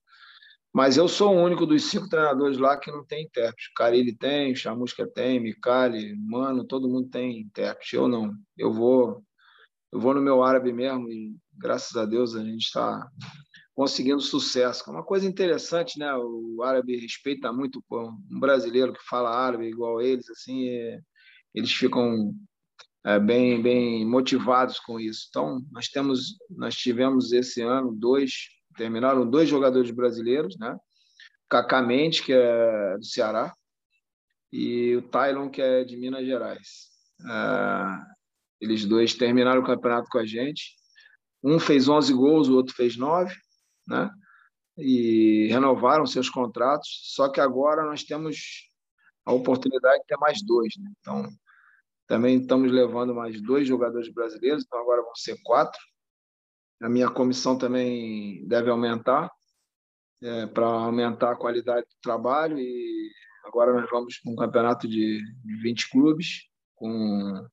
mas 0.72 0.97
eu 0.97 1.09
sou 1.09 1.35
o 1.35 1.43
único 1.43 1.66
dos 1.66 1.85
cinco 1.85 2.09
treinadores 2.09 2.59
lá 2.59 2.76
que 2.79 2.91
não 2.91 3.05
tem 3.05 3.24
intérprete. 3.24 3.70
O 3.70 3.74
Carilli 3.74 4.16
tem, 4.16 4.55
Chamusca 4.55 5.07
tem, 5.07 5.41
Micali, 5.41 6.14
Mano, 6.16 6.64
todo 6.64 6.89
mundo 6.89 7.09
tem 7.09 7.41
intérprete. 7.41 7.97
Eu 7.97 8.07
não. 8.09 8.33
Eu 8.57 8.72
vou 8.72 9.22
eu 9.91 9.99
vou 9.99 10.12
no 10.14 10.20
meu 10.20 10.43
árabe 10.43 10.72
mesmo 10.72 11.11
e 11.11 11.35
graças 11.57 11.97
a 11.97 12.05
Deus 12.05 12.35
a 12.35 12.45
gente 12.45 12.64
está 12.66 13.09
conseguindo 13.79 14.20
sucesso. 14.20 14.83
É 14.89 14.91
uma 14.91 15.05
coisa 15.05 15.24
interessante, 15.24 16.01
né? 16.01 16.12
O 16.16 16.64
árabe 16.64 16.97
respeita 16.97 17.53
muito 17.53 17.81
um 17.89 18.41
brasileiro 18.41 18.93
que 18.93 19.05
fala 19.09 19.31
árabe 19.31 19.68
igual 19.68 20.03
eles, 20.03 20.29
assim, 20.31 20.68
é, 20.68 21.01
eles 21.55 21.70
ficam 21.72 22.35
é, 23.07 23.20
bem 23.20 23.62
bem 23.62 24.05
motivados 24.05 24.81
com 24.81 24.99
isso. 24.99 25.26
Então 25.29 25.64
nós 25.70 25.87
temos 25.87 26.37
nós 26.51 26.74
tivemos 26.74 27.31
esse 27.31 27.62
ano 27.62 27.95
dois 27.95 28.49
terminaram 28.76 29.24
dois 29.31 29.49
jogadores 29.49 29.93
brasileiros, 29.93 30.59
né? 30.59 30.76
Cacá 31.49 31.81
Mendes, 31.81 32.18
que 32.18 32.33
é 32.33 32.97
do 32.99 33.05
Ceará, 33.05 33.55
e 34.53 34.97
o 34.97 35.03
Tylon, 35.03 35.49
que 35.49 35.62
é 35.62 35.85
de 35.85 35.97
Minas 35.97 36.26
Gerais. 36.26 36.89
É, 37.24 38.01
eles 38.61 38.85
dois 38.85 39.14
terminaram 39.14 39.61
o 39.62 39.64
campeonato 39.64 40.09
com 40.11 40.18
a 40.18 40.26
gente. 40.26 40.74
Um 41.45 41.61
fez 41.61 41.89
11 41.89 42.12
gols, 42.12 42.49
o 42.49 42.57
outro 42.57 42.74
fez 42.74 42.97
9, 42.97 43.33
né? 43.89 44.11
E 44.76 45.49
renovaram 45.49 46.07
seus 46.07 46.30
contratos. 46.30 46.89
Só 47.14 47.28
que 47.28 47.41
agora 47.41 47.84
nós 47.84 48.05
temos 48.05 48.68
a 49.24 49.32
oportunidade 49.32 50.01
de 50.01 50.07
ter 50.07 50.16
mais 50.18 50.43
dois, 50.45 50.74
né? 50.78 50.91
Então, 51.01 51.28
também 52.07 52.41
estamos 52.41 52.72
levando 52.72 53.14
mais 53.14 53.41
dois 53.43 53.66
jogadores 53.66 54.12
brasileiros, 54.12 54.64
então 54.64 54.80
agora 54.80 55.03
vão 55.03 55.14
ser 55.14 55.36
quatro. 55.43 55.80
A 56.80 56.89
minha 56.89 57.11
comissão 57.11 57.59
também 57.59 58.47
deve 58.47 58.70
aumentar 58.70 59.30
é, 60.22 60.47
para 60.47 60.66
aumentar 60.66 61.32
a 61.32 61.36
qualidade 61.36 61.86
do 61.86 62.01
trabalho 62.01 62.59
e 62.59 63.11
agora 63.45 63.72
nós 63.72 63.89
vamos 63.91 64.18
com 64.18 64.32
um 64.32 64.36
campeonato 64.36 64.89
de 64.89 65.20
20 65.62 65.91
clubes 65.91 66.49
com 66.74 67.47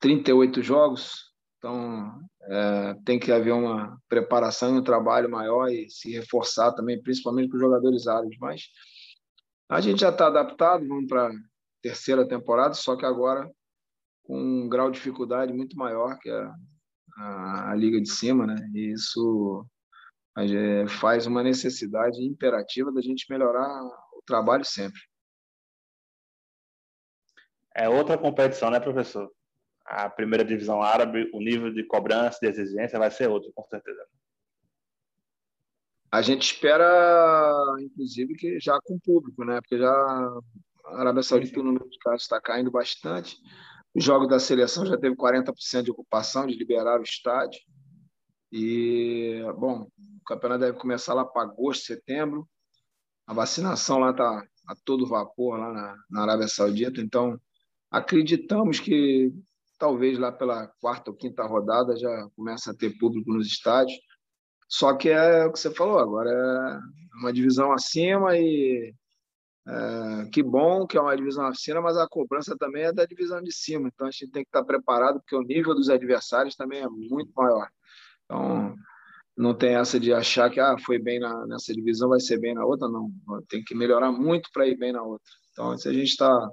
38 0.00 0.62
jogos, 0.62 1.33
então 1.64 2.20
é, 2.42 2.94
tem 3.06 3.18
que 3.18 3.32
haver 3.32 3.52
uma 3.52 3.98
preparação 4.06 4.74
e 4.74 4.78
um 4.78 4.84
trabalho 4.84 5.30
maior 5.30 5.68
e 5.68 5.88
se 5.88 6.12
reforçar 6.12 6.72
também, 6.72 7.02
principalmente 7.02 7.48
para 7.48 7.56
os 7.56 7.62
jogadores 7.62 8.06
árabes. 8.06 8.36
Mas 8.38 8.64
a 9.70 9.80
gente 9.80 10.00
já 10.00 10.10
está 10.10 10.26
adaptado, 10.26 10.86
vamos 10.86 11.06
para 11.06 11.28
a 11.28 11.32
terceira 11.80 12.28
temporada, 12.28 12.74
só 12.74 12.94
que 12.96 13.06
agora 13.06 13.50
com 14.24 14.38
um 14.38 14.68
grau 14.68 14.90
de 14.90 14.98
dificuldade 14.98 15.54
muito 15.54 15.74
maior 15.74 16.18
que 16.18 16.28
a, 16.28 16.54
a, 17.16 17.70
a 17.72 17.74
liga 17.74 17.98
de 17.98 18.10
cima, 18.10 18.46
né? 18.46 18.56
E 18.74 18.92
isso 18.92 19.66
faz 21.00 21.26
uma 21.26 21.42
necessidade 21.42 22.22
imperativa 22.22 22.92
da 22.92 23.00
gente 23.00 23.24
melhorar 23.30 23.82
o 23.82 24.22
trabalho 24.26 24.64
sempre. 24.64 25.00
É 27.74 27.88
outra 27.88 28.18
competição, 28.18 28.70
né, 28.70 28.80
professor? 28.80 29.30
A 29.84 30.08
primeira 30.08 30.44
divisão 30.44 30.82
árabe, 30.82 31.30
o 31.32 31.40
nível 31.40 31.72
de 31.72 31.84
cobrança, 31.84 32.38
de 32.40 32.48
exigência 32.48 32.98
vai 32.98 33.10
ser 33.10 33.28
outro, 33.28 33.52
com 33.54 33.64
certeza. 33.64 34.04
A 36.10 36.22
gente 36.22 36.42
espera, 36.42 37.76
inclusive, 37.80 38.34
que 38.34 38.60
já 38.60 38.78
com 38.84 38.98
público, 39.00 39.44
né? 39.44 39.60
Porque 39.60 39.76
já 39.78 39.92
a 40.86 41.00
Arábia 41.00 41.22
Saudita, 41.22 41.60
o 41.60 41.64
número 41.64 41.88
de 41.88 41.98
casos 41.98 42.22
está 42.22 42.40
caindo 42.40 42.70
bastante. 42.70 43.36
O 43.94 44.00
jogo 44.00 44.26
da 44.26 44.38
seleção 44.38 44.86
já 44.86 44.96
teve 44.96 45.16
40% 45.16 45.82
de 45.82 45.90
ocupação, 45.90 46.46
de 46.46 46.54
liberar 46.54 47.00
o 47.00 47.02
estádio. 47.02 47.60
E, 48.52 49.40
bom, 49.58 49.88
o 49.98 50.24
campeonato 50.24 50.60
deve 50.60 50.78
começar 50.78 51.14
lá 51.14 51.24
para 51.24 51.42
agosto, 51.42 51.86
setembro. 51.86 52.48
A 53.26 53.34
vacinação 53.34 53.98
lá 53.98 54.10
está 54.10 54.46
a 54.68 54.74
todo 54.84 55.08
vapor 55.08 55.58
lá 55.58 55.72
na, 55.72 55.96
na 56.10 56.22
Arábia 56.22 56.46
Saudita. 56.46 57.00
Então, 57.00 57.40
acreditamos 57.90 58.78
que 58.78 59.32
talvez 59.84 60.18
lá 60.18 60.32
pela 60.32 60.66
quarta 60.80 61.10
ou 61.10 61.16
quinta 61.16 61.44
rodada 61.44 61.94
já 61.94 62.26
começa 62.34 62.70
a 62.70 62.74
ter 62.74 62.96
público 62.96 63.30
nos 63.30 63.46
estádios. 63.46 63.98
Só 64.66 64.96
que 64.96 65.10
é 65.10 65.44
o 65.44 65.52
que 65.52 65.58
você 65.58 65.70
falou, 65.70 65.98
agora 65.98 66.30
é 66.30 67.18
uma 67.18 67.30
divisão 67.30 67.70
acima 67.70 68.34
e 68.34 68.94
é, 69.68 70.28
que 70.32 70.42
bom 70.42 70.86
que 70.86 70.96
é 70.96 71.00
uma 71.00 71.14
divisão 71.14 71.44
acima, 71.46 71.82
mas 71.82 71.98
a 71.98 72.08
cobrança 72.08 72.56
também 72.58 72.84
é 72.84 72.92
da 72.94 73.04
divisão 73.04 73.42
de 73.42 73.52
cima. 73.52 73.90
Então 73.92 74.06
a 74.06 74.10
gente 74.10 74.30
tem 74.30 74.42
que 74.42 74.48
estar 74.48 74.64
preparado, 74.64 75.20
porque 75.20 75.36
o 75.36 75.42
nível 75.42 75.74
dos 75.74 75.90
adversários 75.90 76.56
também 76.56 76.80
é 76.80 76.88
muito 76.88 77.30
maior. 77.36 77.68
Então 78.24 78.74
não 79.36 79.52
tem 79.52 79.74
essa 79.74 80.00
de 80.00 80.14
achar 80.14 80.50
que 80.50 80.60
ah, 80.60 80.76
foi 80.78 80.98
bem 80.98 81.20
na, 81.20 81.46
nessa 81.46 81.74
divisão, 81.74 82.08
vai 82.08 82.20
ser 82.20 82.40
bem 82.40 82.54
na 82.54 82.64
outra, 82.64 82.88
não. 82.88 83.10
Tem 83.50 83.62
que 83.62 83.74
melhorar 83.74 84.10
muito 84.10 84.48
para 84.50 84.66
ir 84.66 84.78
bem 84.78 84.92
na 84.92 85.02
outra. 85.02 85.26
Então, 85.52 85.76
se 85.76 85.88
a 85.90 85.92
gente 85.92 86.08
está 86.08 86.50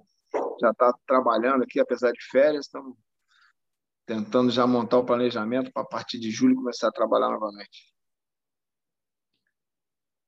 já 0.59 0.71
está 0.71 0.93
trabalhando 1.07 1.63
aqui, 1.63 1.79
apesar 1.79 2.11
de 2.11 2.23
férias, 2.29 2.65
estamos 2.65 2.95
tentando 4.05 4.51
já 4.51 4.65
montar 4.67 4.97
o 4.97 5.05
planejamento 5.05 5.71
para 5.71 5.83
a 5.83 5.87
partir 5.87 6.19
de 6.19 6.31
julho 6.31 6.55
começar 6.55 6.87
a 6.87 6.91
trabalhar 6.91 7.29
novamente. 7.29 7.91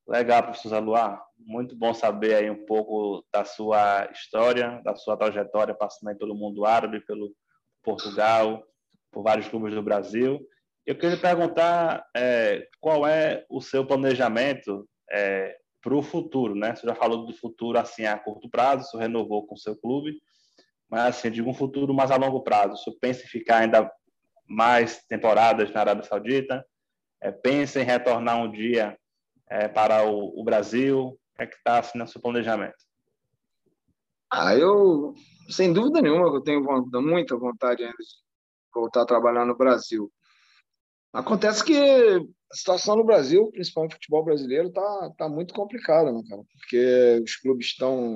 Legal, 0.08 0.44
professor 0.44 0.70
Zaluar. 0.70 1.24
Muito 1.38 1.76
bom 1.76 1.94
saber 1.94 2.36
aí 2.36 2.50
um 2.50 2.66
pouco 2.66 3.26
da 3.32 3.46
sua 3.46 4.10
história, 4.12 4.82
da 4.84 4.96
sua 4.96 5.18
trajetória, 5.18 5.74
passando 5.74 6.18
pelo 6.18 6.36
mundo 6.36 6.66
árabe, 6.66 7.06
pelo 7.06 7.34
Portugal, 7.82 8.64
por 9.12 9.24
vários 9.24 9.48
clubes 9.48 9.74
do 9.74 9.82
Brasil. 9.82 10.40
Eu 10.86 10.98
queria 10.98 11.18
perguntar 11.18 12.06
é, 12.16 12.68
qual 12.82 13.08
é 13.08 13.46
o 13.50 13.62
seu 13.62 13.86
planejamento 13.86 14.88
é, 15.10 15.58
para 15.82 15.96
o 15.96 16.02
futuro, 16.02 16.54
né? 16.54 16.76
Você 16.76 16.86
já 16.86 16.96
falou 16.96 17.26
do 17.26 17.34
futuro 17.34 17.78
assim 17.78 18.06
a 18.06 18.20
curto 18.20 18.50
prazo, 18.50 18.90
você 18.90 18.98
renovou 18.98 19.48
com 19.48 19.56
o 19.56 19.60
seu 19.60 19.76
clube, 19.76 20.20
mas 20.90 21.18
assim, 21.18 21.32
de 21.32 21.42
um 21.42 21.54
futuro 21.54 21.94
mais 21.94 22.12
a 22.12 22.16
longo 22.16 22.42
prazo. 22.42 22.78
Você 22.78 22.92
pensa 23.00 23.24
em 23.24 23.28
ficar 23.28 23.58
ainda 23.58 23.92
mais 24.48 25.04
temporadas 25.06 25.72
na 25.72 25.80
Arábia 25.80 26.04
Saudita? 26.04 26.66
É, 27.22 27.32
pensa 27.32 27.82
em 27.82 27.86
retornar 27.86 28.38
um 28.38 28.52
dia 28.52 28.98
é, 29.50 29.68
para 29.68 30.04
o, 30.06 30.40
o, 30.40 30.44
Brasil? 30.44 31.18
É 31.38 31.46
que 31.46 31.56
está 31.56 31.80
assim, 31.80 31.98
no 31.98 32.08
seu 32.08 32.22
planejamento? 32.22 32.76
Ah, 34.32 34.56
eu, 34.56 35.14
sem 35.50 35.72
dúvida 35.72 36.02
nenhuma, 36.02 36.28
eu 36.28 36.42
tenho 36.42 36.62
muita 37.02 37.38
vontade 37.38 37.84
ainda 37.84 37.96
de 37.98 38.24
voltar 38.74 39.04
a 39.04 39.06
trabalhar 39.06 39.46
no 39.46 39.56
Brasil. 39.56 40.12
Acontece 41.14 41.64
que 41.64 42.28
a 42.54 42.56
situação 42.56 42.96
no 42.96 43.04
Brasil, 43.04 43.50
principalmente 43.52 43.94
no 43.94 43.96
futebol 43.96 44.24
brasileiro, 44.24 44.72
tá, 44.72 45.12
tá 45.18 45.28
muito 45.28 45.56
complicada, 45.56 46.12
né, 46.12 46.22
cara? 46.30 46.44
Porque 46.54 47.22
os 47.24 47.36
clubes 47.38 47.66
estão, 47.68 48.16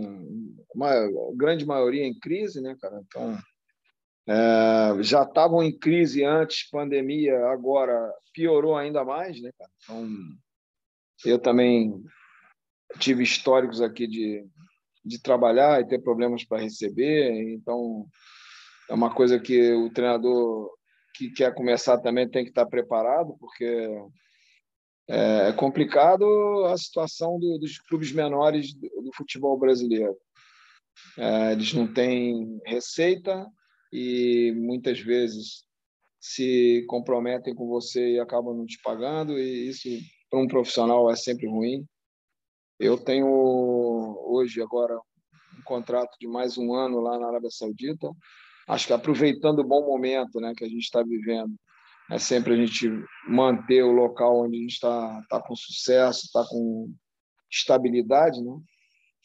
uma 0.75 0.93
grande 1.35 1.65
maioria 1.65 2.05
em 2.05 2.17
crise, 2.17 2.61
né, 2.61 2.77
cara? 2.79 3.01
Então, 3.03 3.35
é, 4.27 5.03
já 5.03 5.23
estavam 5.23 5.63
em 5.63 5.75
crise 5.75 6.23
antes 6.23 6.69
pandemia, 6.69 7.47
agora 7.47 8.13
piorou 8.31 8.77
ainda 8.77 9.03
mais, 9.03 9.41
né, 9.41 9.49
cara? 9.57 9.71
Então, 9.83 10.07
eu 11.25 11.39
também 11.39 11.99
tive 12.99 13.23
históricos 13.23 13.81
aqui 13.81 14.05
de, 14.05 14.45
de 15.03 15.19
trabalhar 15.19 15.81
e 15.81 15.87
ter 15.87 15.99
problemas 15.99 16.43
para 16.43 16.61
receber, 16.61 17.53
então 17.53 18.05
é 18.87 18.93
uma 18.93 19.11
coisa 19.11 19.39
que 19.39 19.73
o 19.73 19.89
treinador 19.89 20.69
que 21.15 21.31
quer 21.31 21.55
começar 21.55 21.97
também 21.97 22.29
tem 22.29 22.43
que 22.43 22.51
estar 22.51 22.67
preparado, 22.67 23.35
porque 23.39 23.89
é, 25.07 25.49
é 25.49 25.53
complicado 25.53 26.65
a 26.65 26.77
situação 26.77 27.39
do, 27.39 27.57
dos 27.57 27.79
clubes 27.79 28.11
menores 28.11 28.73
do, 28.73 28.89
do 29.01 29.11
futebol 29.15 29.57
brasileiro. 29.57 30.17
É, 31.17 31.51
eles 31.53 31.73
não 31.73 31.91
têm 31.91 32.59
receita 32.65 33.45
e 33.91 34.51
muitas 34.55 34.99
vezes 34.99 35.65
se 36.19 36.85
comprometem 36.87 37.55
com 37.55 37.67
você 37.67 38.15
e 38.15 38.19
acabam 38.19 38.55
não 38.55 38.65
te 38.65 38.79
pagando, 38.81 39.39
e 39.39 39.69
isso 39.69 39.87
para 40.29 40.39
um 40.39 40.47
profissional 40.47 41.09
é 41.09 41.15
sempre 41.15 41.47
ruim. 41.47 41.85
Eu 42.79 42.97
tenho 42.97 43.27
hoje, 44.25 44.61
agora, 44.61 44.99
um 45.57 45.61
contrato 45.63 46.17
de 46.19 46.27
mais 46.27 46.57
um 46.57 46.73
ano 46.73 46.99
lá 46.99 47.17
na 47.17 47.27
Arábia 47.27 47.49
Saudita. 47.49 48.11
Acho 48.67 48.87
que 48.87 48.93
aproveitando 48.93 49.59
o 49.59 49.67
bom 49.67 49.85
momento 49.85 50.39
né, 50.39 50.53
que 50.55 50.65
a 50.65 50.67
gente 50.67 50.83
está 50.83 51.01
vivendo, 51.01 51.55
é 52.11 52.17
sempre 52.17 52.53
a 52.53 52.57
gente 52.57 52.89
manter 53.27 53.83
o 53.83 53.91
local 53.91 54.45
onde 54.45 54.57
a 54.57 54.61
gente 54.61 54.73
está 54.73 55.21
tá 55.29 55.41
com 55.41 55.55
sucesso, 55.55 56.25
está 56.25 56.45
com 56.47 56.93
estabilidade, 57.51 58.41
né? 58.41 58.57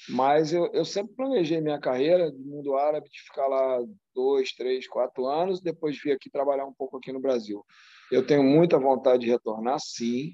Mas 0.08 0.52
eu, 0.52 0.68
eu 0.72 0.84
sempre 0.84 1.14
planejei 1.14 1.60
minha 1.60 1.78
carreira 1.78 2.30
do 2.30 2.38
mundo 2.38 2.74
árabe 2.76 3.08
de 3.08 3.20
ficar 3.20 3.46
lá 3.46 3.78
dois, 4.12 4.52
três, 4.52 4.88
quatro 4.88 5.26
anos, 5.26 5.60
depois 5.60 6.00
vir 6.02 6.12
aqui 6.12 6.28
trabalhar 6.28 6.66
um 6.66 6.74
pouco 6.74 6.96
aqui 6.96 7.12
no 7.12 7.20
Brasil. 7.20 7.64
Eu 8.10 8.26
tenho 8.26 8.42
muita 8.42 8.78
vontade 8.78 9.24
de 9.24 9.30
retornar, 9.30 9.78
sim. 9.78 10.32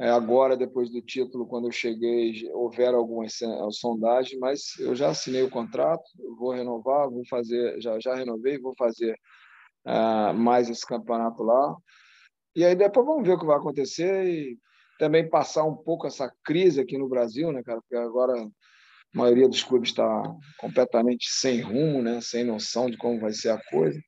É, 0.00 0.08
agora, 0.08 0.56
depois 0.56 0.90
do 0.90 1.02
título, 1.02 1.46
quando 1.46 1.66
eu 1.66 1.72
cheguei, 1.72 2.48
houveram 2.52 2.98
algumas 2.98 3.38
sondagens, 3.72 4.38
mas 4.38 4.78
eu 4.78 4.94
já 4.94 5.08
assinei 5.10 5.42
o 5.42 5.50
contrato, 5.50 6.04
vou 6.38 6.52
renovar, 6.52 7.10
vou 7.10 7.26
fazer, 7.26 7.80
já, 7.80 7.98
já 7.98 8.14
renovei, 8.14 8.58
vou 8.58 8.74
fazer 8.78 9.18
uh, 9.88 10.34
mais 10.34 10.68
esse 10.68 10.86
campeonato 10.86 11.42
lá. 11.42 11.74
E 12.54 12.64
aí 12.64 12.74
depois 12.74 13.06
vamos 13.06 13.26
ver 13.26 13.34
o 13.34 13.38
que 13.38 13.46
vai 13.46 13.56
acontecer 13.56 14.26
e 14.26 14.58
também 14.98 15.28
passar 15.28 15.64
um 15.64 15.76
pouco 15.76 16.06
essa 16.06 16.30
crise 16.44 16.80
aqui 16.80 16.98
no 16.98 17.08
Brasil, 17.08 17.52
né, 17.52 17.62
cara? 17.62 17.80
Porque 17.80 17.96
agora 17.96 18.34
a 18.42 18.48
maioria 19.14 19.48
dos 19.48 19.62
clubes 19.62 19.90
está 19.90 20.22
completamente 20.58 21.28
sem 21.30 21.60
rumo, 21.60 22.02
né? 22.02 22.20
Sem 22.20 22.44
noção 22.44 22.90
de 22.90 22.96
como 22.96 23.20
vai 23.20 23.32
ser 23.32 23.50
a 23.50 23.62
coisa. 23.70 24.00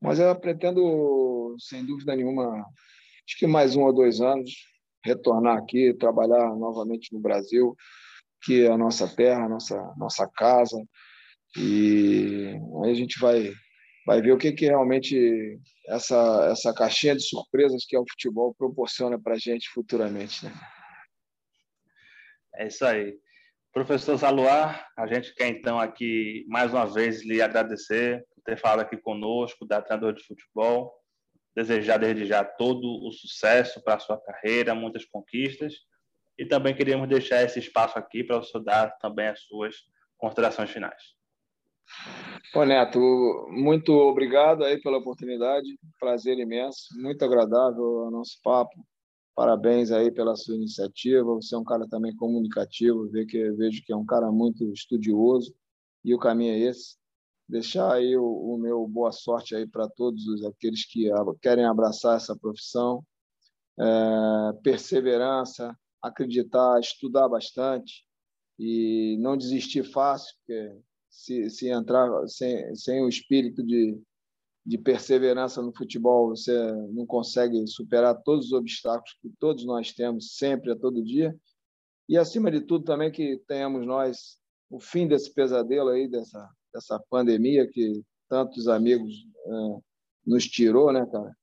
Mas 0.00 0.18
eu 0.18 0.34
pretendo, 0.38 1.54
sem 1.58 1.84
dúvida 1.84 2.16
nenhuma, 2.16 2.48
acho 3.26 3.38
que 3.38 3.46
mais 3.46 3.76
um 3.76 3.82
ou 3.82 3.92
dois 3.92 4.20
anos, 4.20 4.50
retornar 5.04 5.58
aqui, 5.58 5.94
trabalhar 5.94 6.56
novamente 6.56 7.12
no 7.12 7.20
Brasil, 7.20 7.76
que 8.42 8.64
é 8.64 8.72
a 8.72 8.78
nossa 8.78 9.06
terra, 9.06 9.44
a 9.44 9.48
nossa, 9.48 9.94
nossa 9.96 10.26
casa. 10.26 10.82
E 11.56 12.54
aí 12.82 12.90
a 12.90 12.94
gente 12.94 13.18
vai 13.20 13.52
vai 14.10 14.20
ver 14.20 14.32
o 14.32 14.38
que, 14.38 14.50
que 14.50 14.66
realmente 14.66 15.60
essa, 15.86 16.48
essa 16.50 16.74
caixinha 16.74 17.14
de 17.14 17.22
surpresas 17.22 17.84
que 17.86 17.94
é 17.94 18.00
o 18.00 18.04
futebol 18.10 18.52
proporciona 18.52 19.16
para 19.16 19.34
a 19.34 19.38
gente 19.38 19.68
futuramente. 19.68 20.44
Né? 20.44 20.52
É 22.56 22.66
isso 22.66 22.84
aí. 22.84 23.16
Professor 23.72 24.16
Zaluar, 24.16 24.84
a 24.98 25.06
gente 25.06 25.32
quer 25.32 25.46
então 25.46 25.78
aqui 25.78 26.44
mais 26.48 26.72
uma 26.72 26.86
vez 26.86 27.24
lhe 27.24 27.40
agradecer 27.40 28.26
por 28.34 28.42
ter 28.42 28.58
falado 28.58 28.80
aqui 28.80 28.96
conosco, 28.96 29.64
da 29.64 29.80
treinador 29.80 30.12
de 30.12 30.24
futebol, 30.24 30.92
desejar 31.54 31.98
desde 31.98 32.26
já 32.26 32.44
todo 32.44 33.06
o 33.06 33.12
sucesso 33.12 33.80
para 33.84 33.94
a 33.94 34.00
sua 34.00 34.20
carreira, 34.20 34.74
muitas 34.74 35.04
conquistas, 35.04 35.72
e 36.36 36.44
também 36.44 36.74
queríamos 36.74 37.08
deixar 37.08 37.44
esse 37.44 37.60
espaço 37.60 37.96
aqui 37.96 38.24
para 38.24 38.38
o 38.38 38.42
senhor 38.42 38.64
dar 38.64 38.90
também 38.98 39.28
as 39.28 39.40
suas 39.42 39.76
considerações 40.18 40.68
finais. 40.68 41.19
Ô 42.54 42.64
Neto, 42.64 42.98
muito 43.50 43.92
obrigado 43.92 44.64
aí 44.64 44.80
pela 44.80 44.98
oportunidade, 44.98 45.68
prazer 46.00 46.36
imenso, 46.38 46.88
muito 47.00 47.24
agradável 47.24 48.06
o 48.06 48.10
nosso 48.10 48.40
papo. 48.42 48.84
Parabéns 49.36 49.92
aí 49.92 50.10
pela 50.10 50.34
sua 50.36 50.56
iniciativa. 50.56 51.34
Você 51.34 51.54
é 51.54 51.58
um 51.58 51.64
cara 51.64 51.88
também 51.88 52.14
comunicativo, 52.16 53.08
vejo 53.08 53.84
que, 53.84 53.92
é 53.92 53.96
um 53.96 54.04
cara 54.04 54.30
muito 54.32 54.64
estudioso 54.72 55.54
e 56.04 56.14
o 56.14 56.18
caminho 56.18 56.52
é 56.52 56.58
esse. 56.58 56.96
Deixar 57.48 57.92
aí 57.94 58.16
o, 58.16 58.24
o 58.24 58.58
meu 58.58 58.86
boa 58.86 59.12
sorte 59.12 59.54
aí 59.54 59.66
para 59.66 59.88
todos 59.88 60.44
aqueles 60.44 60.84
que 60.84 61.08
querem 61.40 61.64
abraçar 61.64 62.16
essa 62.16 62.36
profissão. 62.36 63.02
É, 63.78 64.52
perseverança, 64.62 65.74
acreditar, 66.02 66.78
estudar 66.80 67.28
bastante 67.28 68.04
e 68.58 69.16
não 69.20 69.36
desistir 69.36 69.84
fácil, 69.84 70.34
porque 70.38 70.76
se, 71.10 71.50
se 71.50 71.68
entrar 71.68 72.08
sem, 72.28 72.74
sem 72.74 73.02
o 73.02 73.08
espírito 73.08 73.62
de, 73.62 74.00
de 74.64 74.78
perseverança 74.78 75.60
no 75.60 75.74
futebol, 75.76 76.28
você 76.28 76.72
não 76.92 77.04
consegue 77.04 77.66
superar 77.66 78.22
todos 78.22 78.46
os 78.46 78.52
obstáculos 78.52 79.18
que 79.20 79.28
todos 79.38 79.64
nós 79.64 79.92
temos 79.92 80.36
sempre, 80.36 80.70
a 80.70 80.76
todo 80.76 81.04
dia. 81.04 81.36
E, 82.08 82.16
acima 82.16 82.50
de 82.50 82.60
tudo, 82.60 82.84
também 82.84 83.10
que 83.10 83.38
tenhamos 83.46 83.86
nós 83.86 84.38
o 84.70 84.78
fim 84.78 85.08
desse 85.08 85.34
pesadelo 85.34 85.90
aí, 85.90 86.08
dessa, 86.08 86.48
dessa 86.72 86.98
pandemia 87.10 87.68
que 87.68 88.02
tantos 88.28 88.68
amigos 88.68 89.12
é, 89.46 89.80
nos 90.24 90.46
tirou, 90.46 90.92
né, 90.92 91.04
cara? 91.06 91.36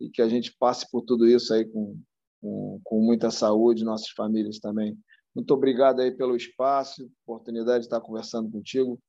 E 0.00 0.10
que 0.10 0.20
a 0.20 0.28
gente 0.28 0.54
passe 0.58 0.90
por 0.90 1.02
tudo 1.02 1.26
isso 1.26 1.54
aí 1.54 1.64
com, 1.64 2.00
com, 2.40 2.80
com 2.82 3.00
muita 3.00 3.30
saúde, 3.30 3.84
nossas 3.84 4.10
famílias 4.10 4.58
também. 4.58 4.98
Muito 5.34 5.52
obrigado 5.52 6.00
aí 6.00 6.12
pelo 6.12 6.36
espaço, 6.36 7.10
oportunidade 7.26 7.80
de 7.80 7.86
estar 7.86 8.00
conversando 8.00 8.50
contigo. 8.50 9.00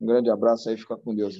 Um 0.00 0.06
grande 0.06 0.30
abraço 0.30 0.68
aí, 0.68 0.76
fica 0.76 0.96
com 0.96 1.14
Deus. 1.14 1.34